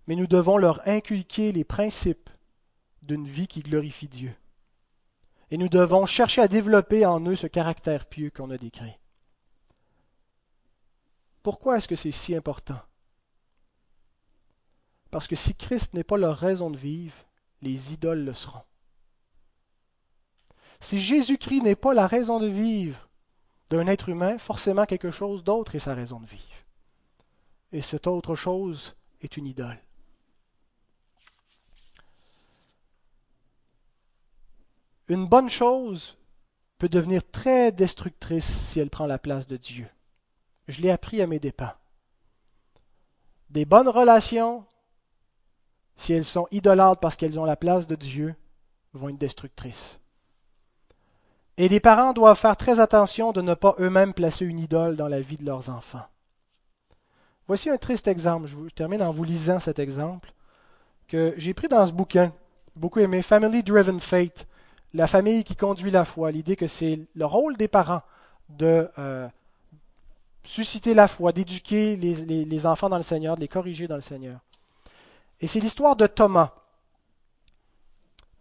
Mais 0.07 0.15
nous 0.15 0.27
devons 0.27 0.57
leur 0.57 0.85
inculquer 0.87 1.51
les 1.51 1.63
principes 1.63 2.29
d'une 3.03 3.27
vie 3.27 3.47
qui 3.47 3.61
glorifie 3.61 4.07
Dieu. 4.07 4.33
Et 5.51 5.57
nous 5.57 5.69
devons 5.69 6.05
chercher 6.07 6.41
à 6.41 6.47
développer 6.47 7.05
en 7.05 7.23
eux 7.27 7.35
ce 7.35 7.47
caractère 7.47 8.07
pieux 8.07 8.31
qu'on 8.31 8.49
a 8.49 8.57
décrit. 8.57 8.97
Pourquoi 11.43 11.77
est-ce 11.77 11.89
que 11.89 11.95
c'est 11.95 12.11
si 12.11 12.33
important? 12.35 12.79
Parce 15.11 15.27
que 15.27 15.35
si 15.35 15.53
Christ 15.53 15.93
n'est 15.93 16.03
pas 16.03 16.17
leur 16.17 16.37
raison 16.37 16.71
de 16.71 16.77
vivre, 16.77 17.17
les 17.61 17.93
idoles 17.93 18.23
le 18.23 18.33
seront. 18.33 18.63
Si 20.79 20.99
Jésus-Christ 20.99 21.61
n'est 21.61 21.75
pas 21.75 21.93
la 21.93 22.07
raison 22.07 22.39
de 22.39 22.47
vivre 22.47 23.09
d'un 23.69 23.87
être 23.87 24.09
humain, 24.09 24.37
forcément 24.37 24.85
quelque 24.85 25.11
chose 25.11 25.43
d'autre 25.43 25.75
est 25.75 25.79
sa 25.79 25.93
raison 25.93 26.19
de 26.19 26.25
vivre. 26.25 26.65
Et 27.71 27.81
cette 27.81 28.07
autre 28.07 28.35
chose 28.35 28.95
est 29.21 29.37
une 29.37 29.47
idole. 29.47 29.79
Une 35.07 35.27
bonne 35.27 35.49
chose 35.49 36.17
peut 36.77 36.89
devenir 36.89 37.29
très 37.29 37.71
destructrice 37.71 38.45
si 38.45 38.79
elle 38.79 38.89
prend 38.89 39.05
la 39.05 39.19
place 39.19 39.47
de 39.47 39.57
Dieu. 39.57 39.87
Je 40.67 40.81
l'ai 40.81 40.91
appris 40.91 41.21
à 41.21 41.27
mes 41.27 41.39
dépens. 41.39 41.73
Des 43.49 43.65
bonnes 43.65 43.89
relations 43.89 44.65
si 45.95 46.13
elles 46.13 46.25
sont 46.25 46.47
idolâtres 46.51 46.99
parce 46.99 47.15
qu'elles 47.15 47.39
ont 47.39 47.45
la 47.45 47.55
place 47.55 47.87
de 47.87 47.95
Dieu, 47.95 48.35
vont 48.93 49.09
être 49.09 49.17
destructrices. 49.17 49.99
Et 51.57 51.69
les 51.69 51.79
parents 51.79 52.13
doivent 52.13 52.37
faire 52.37 52.57
très 52.57 52.79
attention 52.79 53.31
de 53.31 53.41
ne 53.41 53.53
pas 53.53 53.75
eux-mêmes 53.79 54.13
placer 54.13 54.45
une 54.45 54.59
idole 54.59 54.95
dans 54.95 55.07
la 55.07 55.21
vie 55.21 55.37
de 55.37 55.45
leurs 55.45 55.69
enfants. 55.69 56.05
Voici 57.47 57.69
un 57.69 57.77
triste 57.77 58.07
exemple. 58.07 58.47
Je, 58.47 58.57
termine 58.69 59.03
en 59.03 59.11
vous 59.11 59.23
lisant 59.23 59.59
cet 59.59 59.77
exemple 59.77 60.33
que 61.07 61.33
j'ai 61.37 61.53
pris 61.53 61.67
dans 61.67 61.85
ce 61.85 61.91
bouquin. 61.91 62.33
Beaucoup 62.75 62.99
aimé 62.99 63.21
Family 63.21 63.61
Driven 63.61 63.99
Faith, 63.99 64.47
la 64.93 65.05
famille 65.05 65.43
qui 65.43 65.55
conduit 65.55 65.91
la 65.91 66.05
foi. 66.05 66.31
L'idée 66.31 66.55
que 66.55 66.67
c'est 66.67 67.01
le 67.13 67.25
rôle 67.25 67.55
des 67.55 67.67
parents 67.67 68.01
de 68.49 68.89
euh, 68.97 69.27
susciter 70.43 70.93
la 70.93 71.07
foi, 71.07 71.31
d'éduquer 71.31 71.95
les, 71.95 72.65
enfants 72.65 72.89
dans 72.89 72.97
le 72.97 73.03
Seigneur, 73.03 73.35
de 73.35 73.41
les 73.41 73.47
corriger 73.47 73.87
dans 73.87 73.95
le 73.95 74.01
Seigneur. 74.01 74.39
Et 75.39 75.47
c'est 75.47 75.59
l'histoire 75.59 75.95
de 75.95 76.07
Thomas. 76.07 76.53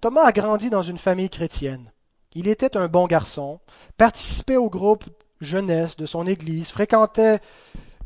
Thomas 0.00 0.24
a 0.24 0.32
grandi 0.32 0.68
dans 0.68 0.82
une 0.82 0.98
famille 0.98 1.30
chrétienne. 1.30 1.92
Il 2.34 2.48
était 2.48 2.76
un 2.76 2.88
bon 2.88 3.07
garçon, 3.07 3.61
participait 3.96 4.57
au 4.57 4.68
groupe 4.68 5.05
jeunesse 5.40 5.96
de 5.96 6.07
son 6.07 6.26
église, 6.26 6.70
fréquentait 6.70 7.40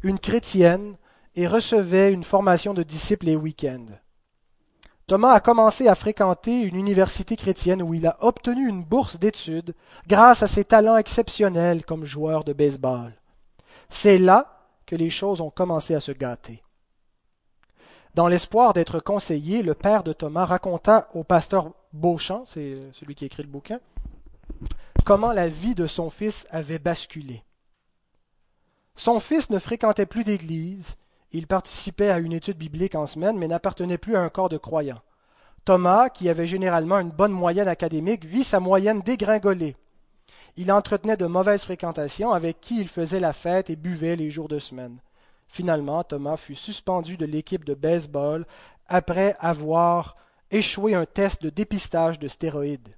une 0.03 0.18
chrétienne 0.18 0.97
et 1.34 1.47
recevait 1.47 2.12
une 2.12 2.24
formation 2.24 2.74
de 2.74 2.82
disciples 2.82 3.26
les 3.26 3.36
week-ends. 3.36 3.86
Thomas 5.07 5.34
a 5.34 5.40
commencé 5.40 5.86
à 5.86 5.94
fréquenter 5.94 6.62
une 6.62 6.74
université 6.74 7.36
chrétienne 7.36 7.80
où 7.80 7.94
il 7.94 8.07
a 8.09 8.16
obtenu 8.20 8.68
une 8.68 8.82
bourse 8.82 9.18
d'études 9.18 9.74
grâce 10.09 10.42
à 10.42 10.49
ses 10.49 10.64
talents 10.64 10.97
exceptionnels 10.97 11.84
comme 11.84 12.05
joueur 12.05 12.42
de 12.42 12.53
baseball. 12.53 13.12
C'est 13.89 14.18
là 14.18 14.68
que 14.87 14.97
les 14.97 15.11
choses 15.11 15.41
ont 15.41 15.51
commencé 15.51 15.95
à 15.95 16.01
se 16.01 16.12
gâter. 16.12 16.62
Dans 18.14 18.28
l'espoir 18.28 18.72
d'être 18.72 19.01
conseillé, 19.01 19.62
le 19.62 19.74
père 19.74 20.03
de 20.03 20.12
Thomas 20.12 20.47
raconta 20.47 21.09
au 21.12 21.22
pasteur 21.22 21.72
Beauchamp, 21.93 22.45
c'est 22.47 22.78
celui 22.93 23.14
qui 23.14 23.26
écrit 23.26 23.43
le 23.43 23.49
bouquin, 23.49 23.78
comment 25.05 25.32
la 25.32 25.49
vie 25.49 25.74
de 25.74 25.87
son 25.87 26.09
fils 26.09 26.47
avait 26.51 26.78
basculé. 26.78 27.45
Son 28.95 29.20
fils 29.20 29.51
ne 29.51 29.59
fréquentait 29.59 30.07
plus 30.07 30.24
d'église, 30.24 30.97
il 31.32 31.47
participait 31.47 32.09
à 32.11 32.18
une 32.18 32.32
étude 32.32 32.57
biblique 32.57 32.95
en 32.95 33.07
semaine, 33.07 33.37
mais 33.37 33.49
n'appartenait 33.49 33.99
plus 33.99 34.16
à 34.16 34.22
un 34.22 34.30
corps 34.30 34.49
de 34.49 34.57
croyants. 34.57 35.03
Thomas, 35.66 36.09
qui 36.09 36.30
avait 36.30 36.47
généralement 36.47 36.99
une 37.01 37.11
bonne 37.11 37.32
moyenne 37.32 37.68
académique, 37.68 38.24
vit 38.24 38.45
sa 38.45 38.61
moyenne 38.61 39.03
dégringoler. 39.03 39.76
Il 40.57 40.73
entretenait 40.73 41.17
de 41.17 41.27
mauvaises 41.27 41.65
fréquentations 41.65 42.33
avec 42.33 42.61
qui 42.61 42.81
il 42.81 42.89
faisait 42.89 43.21
la 43.21 43.33
fête 43.33 43.69
et 43.69 43.77
buvait 43.77 44.17
les 44.17 44.31
jours 44.31 44.49
de 44.49 44.59
semaine. 44.59 44.99
Finalement, 45.49 46.03
Thomas 46.03 46.37
fut 46.37 46.55
suspendu 46.55 47.17
de 47.17 47.27
l'équipe 47.27 47.65
de 47.65 47.75
baseball 47.75 48.47
après 48.89 49.37
avoir 49.39 50.17
échoué 50.51 50.95
un 50.95 51.07
test 51.07 51.43
de 51.43 51.51
dépistage 51.51 52.19
de 52.19 52.29
stéroïdes. 52.29 52.97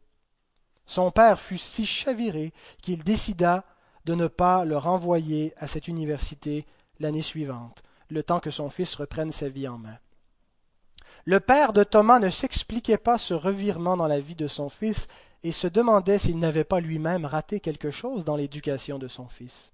Son 0.87 1.11
père 1.11 1.41
fut 1.41 1.59
si 1.59 1.85
chaviré 1.85 2.53
qu'il 2.81 3.05
décida 3.05 3.65
de 4.05 4.15
ne 4.15 4.27
pas 4.27 4.65
le 4.65 4.79
renvoyer 4.79 5.53
à 5.59 5.67
cette 5.67 5.89
université 5.89 6.65
l'année 7.01 7.23
suivante, 7.23 7.83
le 8.09 8.23
temps 8.23 8.41
que 8.41 8.51
son 8.51 8.71
fils 8.71 8.95
reprenne 8.95 9.33
sa 9.33 9.49
vie 9.49 9.69
en 9.69 9.79
main. 9.79 9.99
Le 11.25 11.41
père 11.41 11.75
de 11.75 11.85
Thomas 11.85 12.21
ne 12.21 12.31
s'expliquait 12.31 12.97
pas 12.97 13.19
ce 13.19 13.35
revirement 13.35 13.97
dans 13.99 14.07
la 14.07 14.21
vie 14.21 14.35
de 14.35 14.47
son 14.47 14.71
fils 14.71 15.09
et 15.45 15.53
se 15.53 15.67
demandait 15.67 16.19
s'il 16.19 16.39
n'avait 16.39 16.65
pas 16.65 16.81
lui-même 16.81 17.25
raté 17.25 17.61
quelque 17.61 17.91
chose 17.91 18.25
dans 18.25 18.37
l'éducation 18.37 18.99
de 18.99 19.09
son 19.09 19.29
fils. 19.29 19.73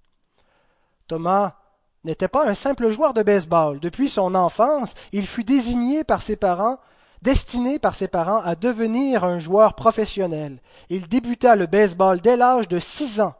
Thomas 1.07 1.55
n'était 2.03 2.27
pas 2.27 2.47
un 2.47 2.53
simple 2.53 2.89
joueur 2.89 3.13
de 3.13 3.23
baseball. 3.23 3.79
Depuis 3.79 4.09
son 4.09 4.35
enfance, 4.35 4.93
il 5.11 5.25
fut 5.25 5.43
désigné 5.43 6.03
par 6.03 6.21
ses 6.21 6.35
parents, 6.35 6.77
destiné 7.21 7.79
par 7.79 7.95
ses 7.95 8.07
parents 8.07 8.41
à 8.41 8.55
devenir 8.55 9.23
un 9.23 9.39
joueur 9.39 9.73
professionnel. 9.73 10.59
Il 10.89 11.07
débuta 11.07 11.55
le 11.55 11.65
baseball 11.65 12.21
dès 12.21 12.37
l'âge 12.37 12.67
de 12.67 12.79
six 12.79 13.19
ans. 13.21 13.33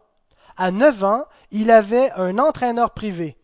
À 0.57 0.71
neuf 0.71 1.03
ans, 1.03 1.25
il 1.51 1.69
avait 1.69 2.11
un 2.13 2.39
entraîneur 2.39 2.91
privé. 2.91 3.37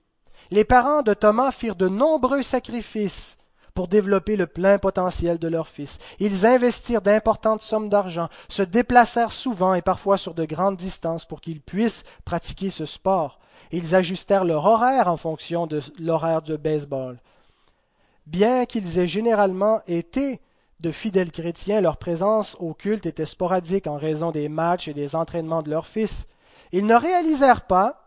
Les 0.50 0.66
parents 0.66 1.02
de 1.04 1.14
Thomas 1.14 1.52
firent 1.52 1.76
de 1.76 1.88
nombreux 1.88 2.42
sacrifices 2.42 3.38
pour 3.74 3.88
développer 3.88 4.36
le 4.36 4.48
plein 4.48 4.78
potentiel 4.78 5.40
de 5.40 5.48
leur 5.48 5.68
fils. 5.68 5.98
Ils 6.20 6.46
investirent 6.46 7.02
d'importantes 7.02 7.62
sommes 7.62 7.90
d'argent, 7.90 8.30
se 8.50 8.64
déplacèrent 8.64 9.32
souvent 9.32 9.74
et 9.74 9.82
parfois 9.82 10.18
sur 10.18 10.34
de 10.34 10.46
grandes 10.46 10.78
distances 10.78 11.26
pour 11.26 11.42
qu'ils 11.42 11.62
puissent 11.62 12.04
pratiquer 12.26 12.70
ce 12.70 12.86
sport. 12.86 13.40
Ils 13.72 13.96
ajustèrent 13.96 14.46
leur 14.46 14.66
horaire 14.66 15.08
en 15.08 15.18
fonction 15.18 15.68
de 15.68 15.82
l'horaire 16.00 16.42
de 16.42 16.58
baseball. 16.58 17.20
Bien 18.28 18.66
qu'ils 18.66 19.00
aient 19.00 19.08
généralement 19.08 19.82
été 19.88 20.42
de 20.80 20.92
fidèles 20.92 21.32
chrétiens, 21.32 21.80
leur 21.80 21.98
présence 21.98 22.58
au 22.60 22.74
culte 22.74 23.06
était 23.06 23.26
sporadique 23.26 23.88
en 23.88 23.98
raison 23.98 24.32
des 24.32 24.50
matchs 24.50 24.88
et 24.88 24.94
des 24.94 25.16
entraînements 25.16 25.62
de 25.62 25.70
leur 25.70 25.86
fils. 25.86 26.26
Ils 26.72 26.86
ne 26.86 26.96
réalisèrent 26.96 27.68
pas 27.68 28.01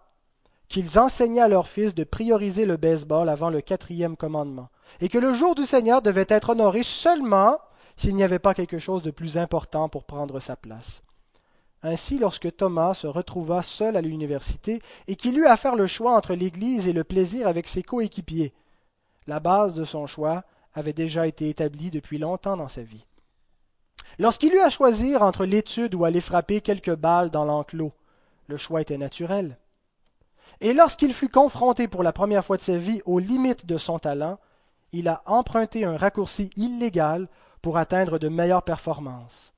qu'ils 0.75 0.99
enseignaient 0.99 1.41
à 1.41 1.47
leur 1.47 1.69
fils 1.69 1.95
de 1.95 2.03
prioriser 2.03 2.67
le 2.67 2.77
baseball 2.77 3.29
avant 3.29 3.49
le 3.49 3.61
quatrième 3.61 4.17
commandement 4.17 4.71
et 5.01 5.09
que 5.09 5.19
le 5.19 5.33
jour 5.33 5.55
du 5.55 5.65
Seigneur 5.65 6.03
devait 6.03 6.27
être 6.29 6.51
honoré 6.51 6.83
seulement 6.83 7.59
s'il 7.97 8.17
n'y 8.17 8.25
avait 8.25 8.41
pas 8.41 8.55
quelque 8.55 8.81
chose 8.81 9.05
de 9.05 9.13
plus 9.13 9.39
important 9.39 9.89
pour 9.89 10.03
prendre 10.03 10.41
sa 10.41 10.57
place. 10.57 11.05
Ainsi, 11.85 12.19
lorsque 12.19 12.57
Thomas 12.57 12.95
se 12.95 13.07
retrouva 13.07 13.63
seul 13.63 13.97
à 13.97 14.01
l'université 14.01 14.83
et 15.07 15.15
qu'il 15.15 15.39
eut 15.39 15.47
à 15.47 15.57
faire 15.57 15.77
le 15.77 15.87
choix 15.87 16.17
entre 16.17 16.35
l'Église 16.35 16.89
et 16.89 16.93
le 16.93 17.05
plaisir 17.05 17.47
avec 17.47 17.69
ses 17.69 17.85
coéquipiers, 17.85 18.53
la 19.29 19.39
base 19.39 19.75
de 19.75 19.85
son 19.85 20.09
choix 20.09 20.43
avait 20.75 20.93
déjà 20.93 21.29
été 21.29 21.49
établie 21.49 21.93
depuis 21.93 22.19
longtemps 22.19 22.57
dans 22.57 22.67
sa 22.67 22.83
vie. 22.83 23.07
Lorsqu'il 24.19 24.53
eut 24.53 24.61
à 24.61 24.71
choisir 24.71 25.23
entre 25.23 25.45
l'étude 25.45 25.95
ou 25.95 26.05
aller 26.05 26.21
frapper 26.21 26.61
quelques 26.61 26.97
balles 26.97 27.31
dans 27.31 27.45
l'enclos, 27.45 27.93
le 28.49 28.57
choix 28.57 28.81
était 28.81 28.99
naturel. 28.99 29.57
Et 30.61 30.73
lorsqu'il 30.73 31.13
fut 31.13 31.29
confronté 31.29 31.89
pour 31.89 32.03
la 32.03 32.13
première 32.13 32.45
fois 32.45 32.57
de 32.57 32.63
sa 32.63 32.77
vie 32.77 33.03
aux 33.05 33.19
limites 33.19 33.67
de 33.67 33.77
son 33.77 33.99
talent, 33.99 34.39
il 34.93 35.09
a 35.09 35.23
emprunté 35.27 35.85
un 35.85 35.97
raccourci 35.97 36.51
illégal 36.57 37.29
pour 37.63 37.79
atteindre 37.79 38.19
de 38.19 38.29
meilleures 38.29 38.63
performances. 38.63 39.53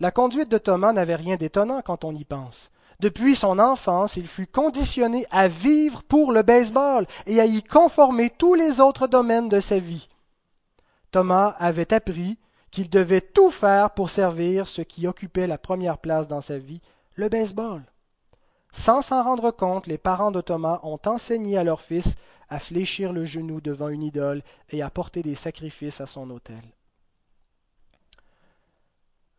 La 0.00 0.10
conduite 0.10 0.50
de 0.50 0.58
Thomas 0.58 0.92
n'avait 0.92 1.14
rien 1.16 1.36
d'étonnant 1.36 1.80
quand 1.82 2.04
on 2.04 2.14
y 2.14 2.24
pense. 2.24 2.70
Depuis 3.00 3.34
son 3.34 3.58
enfance, 3.58 4.16
il 4.16 4.26
fut 4.26 4.46
conditionné 4.46 5.26
à 5.30 5.48
vivre 5.48 6.02
pour 6.02 6.32
le 6.32 6.42
baseball 6.42 7.06
et 7.26 7.40
à 7.40 7.46
y 7.46 7.62
conformer 7.62 8.30
tous 8.30 8.54
les 8.54 8.80
autres 8.80 9.06
domaines 9.06 9.48
de 9.48 9.60
sa 9.60 9.78
vie. 9.78 10.08
Thomas 11.10 11.54
avait 11.58 11.92
appris 11.92 12.38
qu'il 12.70 12.90
devait 12.90 13.20
tout 13.20 13.50
faire 13.50 13.90
pour 13.90 14.10
servir 14.10 14.66
ce 14.66 14.82
qui 14.82 15.06
occupait 15.06 15.46
la 15.46 15.58
première 15.58 15.98
place 15.98 16.28
dans 16.28 16.40
sa 16.40 16.58
vie, 16.58 16.80
le 17.14 17.28
baseball. 17.28 17.82
Sans 18.74 19.02
s'en 19.02 19.22
rendre 19.22 19.52
compte, 19.52 19.86
les 19.86 19.98
parents 19.98 20.32
de 20.32 20.40
Thomas 20.40 20.80
ont 20.82 20.98
enseigné 21.06 21.56
à 21.56 21.62
leur 21.62 21.80
fils 21.80 22.16
à 22.48 22.58
fléchir 22.58 23.12
le 23.12 23.24
genou 23.24 23.60
devant 23.60 23.88
une 23.88 24.02
idole 24.02 24.42
et 24.70 24.82
à 24.82 24.90
porter 24.90 25.22
des 25.22 25.36
sacrifices 25.36 26.00
à 26.00 26.06
son 26.06 26.28
autel. 26.30 26.60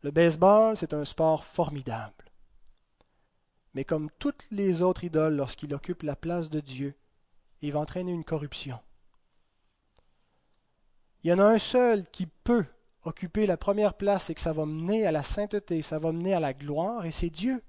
Le 0.03 0.11
baseball, 0.11 0.77
c'est 0.77 0.93
un 0.93 1.03
sport 1.03 1.43
formidable. 1.43 2.31
Mais 3.73 3.83
comme 3.83 4.09
toutes 4.19 4.47
les 4.51 4.81
autres 4.81 5.03
idoles, 5.03 5.36
lorsqu'il 5.36 5.73
occupe 5.73 6.03
la 6.03 6.15
place 6.15 6.49
de 6.49 6.61
Dieu, 6.61 6.95
il 7.61 7.73
va 7.73 7.81
entraîner 7.81 8.13
une 8.13 8.23
corruption. 8.23 8.79
Il 11.23 11.29
y 11.29 11.33
en 11.33 11.39
a 11.39 11.45
un 11.45 11.59
seul 11.59 12.07
qui 12.07 12.25
peut 12.25 12.65
occuper 13.03 13.47
la 13.47 13.57
première 13.57 13.95
place 13.95 14.29
et 14.29 14.36
que 14.36 14.41
ça 14.41 14.53
va 14.53 14.65
mener 14.65 15.05
à 15.05 15.11
la 15.11 15.23
sainteté, 15.23 15.81
ça 15.81 15.99
va 15.99 16.13
mener 16.13 16.33
à 16.33 16.39
la 16.39 16.53
gloire, 16.53 17.05
et 17.05 17.11
c'est 17.11 17.29
Dieu. 17.29 17.61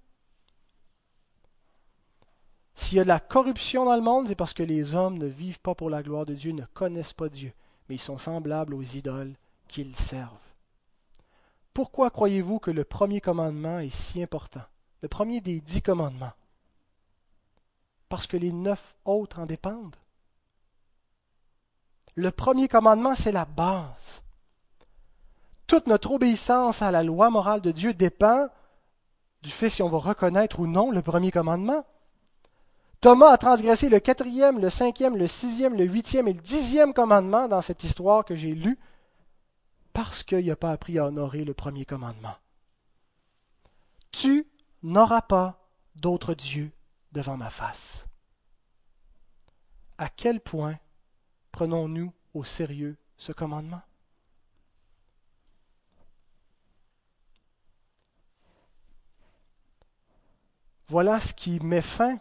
S'il 2.76 2.98
y 2.98 3.00
a 3.00 3.04
de 3.04 3.08
la 3.08 3.20
corruption 3.20 3.84
dans 3.86 3.96
le 3.96 4.02
monde, 4.02 4.28
c'est 4.28 4.34
parce 4.36 4.54
que 4.54 4.62
les 4.62 4.94
hommes 4.94 5.18
ne 5.18 5.26
vivent 5.26 5.60
pas 5.60 5.74
pour 5.74 5.90
la 5.90 6.02
gloire 6.02 6.26
de 6.26 6.34
Dieu, 6.34 6.52
ne 6.52 6.64
connaissent 6.74 7.14
pas 7.14 7.28
Dieu, 7.28 7.52
mais 7.88 7.96
ils 7.96 8.00
sont 8.00 8.18
semblables 8.18 8.74
aux 8.74 8.82
idoles 8.82 9.34
qu'ils 9.66 9.96
servent. 9.96 10.30
Pourquoi 11.74 12.10
croyez-vous 12.10 12.58
que 12.58 12.70
le 12.70 12.84
premier 12.84 13.20
commandement 13.20 13.80
est 13.80 13.94
si 13.94 14.22
important? 14.22 14.62
Le 15.02 15.08
premier 15.08 15.40
des 15.40 15.60
dix 15.60 15.82
commandements 15.82 16.32
Parce 18.08 18.26
que 18.26 18.36
les 18.36 18.52
neuf 18.52 18.94
autres 19.04 19.40
en 19.40 19.46
dépendent. 19.46 19.96
Le 22.14 22.30
premier 22.30 22.68
commandement, 22.68 23.14
c'est 23.14 23.32
la 23.32 23.44
base. 23.44 24.22
Toute 25.66 25.86
notre 25.86 26.12
obéissance 26.12 26.80
à 26.80 26.90
la 26.90 27.02
loi 27.02 27.28
morale 27.30 27.60
de 27.60 27.72
Dieu 27.72 27.92
dépend 27.92 28.48
du 29.42 29.50
fait 29.50 29.68
si 29.68 29.82
on 29.82 29.88
va 29.88 29.98
reconnaître 29.98 30.60
ou 30.60 30.66
non 30.66 30.90
le 30.90 31.02
premier 31.02 31.30
commandement. 31.30 31.84
Thomas 33.06 33.30
a 33.30 33.38
transgressé 33.38 33.88
le 33.88 34.00
quatrième, 34.00 34.58
le 34.58 34.68
cinquième, 34.68 35.16
le 35.16 35.28
sixième, 35.28 35.76
le 35.76 35.84
huitième 35.84 36.26
et 36.26 36.32
le 36.32 36.40
dixième 36.40 36.92
commandement 36.92 37.46
dans 37.46 37.62
cette 37.62 37.84
histoire 37.84 38.24
que 38.24 38.34
j'ai 38.34 38.52
lue 38.52 38.80
parce 39.92 40.24
qu'il 40.24 40.44
n'a 40.44 40.56
pas 40.56 40.72
appris 40.72 40.98
à 40.98 41.06
honorer 41.06 41.44
le 41.44 41.54
premier 41.54 41.84
commandement. 41.84 42.34
Tu 44.10 44.48
n'auras 44.82 45.20
pas 45.22 45.70
d'autre 45.94 46.34
Dieu 46.34 46.72
devant 47.12 47.36
ma 47.36 47.48
face. 47.48 48.06
À 49.98 50.08
quel 50.08 50.40
point 50.40 50.76
prenons-nous 51.52 52.12
au 52.34 52.42
sérieux 52.42 52.96
ce 53.18 53.30
commandement? 53.30 53.82
Voilà 60.88 61.20
ce 61.20 61.32
qui 61.32 61.60
met 61.60 61.82
fin 61.82 62.18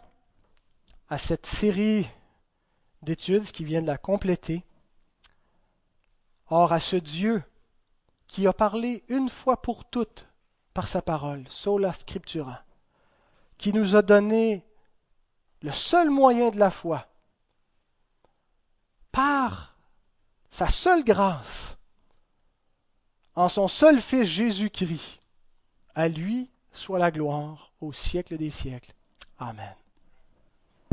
à 1.08 1.18
cette 1.18 1.46
série 1.46 2.08
d'études, 3.02 3.50
qui 3.52 3.64
vient 3.64 3.82
de 3.82 3.86
la 3.86 3.98
compléter. 3.98 4.64
Or, 6.48 6.72
à 6.72 6.80
ce 6.80 6.96
Dieu 6.96 7.42
qui 8.26 8.46
a 8.46 8.52
parlé 8.52 9.04
une 9.08 9.28
fois 9.28 9.62
pour 9.62 9.84
toutes 9.84 10.28
par 10.74 10.88
sa 10.88 11.00
parole, 11.00 11.44
sola 11.48 11.92
scriptura, 11.92 12.62
qui 13.56 13.72
nous 13.72 13.96
a 13.96 14.02
donné 14.02 14.64
le 15.62 15.72
seul 15.72 16.10
moyen 16.10 16.50
de 16.50 16.58
la 16.58 16.70
foi, 16.70 17.06
par 19.10 19.74
sa 20.50 20.68
seule 20.68 21.04
grâce, 21.04 21.78
en 23.34 23.48
son 23.48 23.68
seul 23.68 24.00
Fils 24.00 24.26
Jésus-Christ, 24.26 25.20
à 25.94 26.08
lui 26.08 26.50
soit 26.72 26.98
la 26.98 27.10
gloire 27.10 27.72
au 27.80 27.92
siècle 27.92 28.36
des 28.36 28.50
siècles. 28.50 28.92
Amen. 29.38 29.74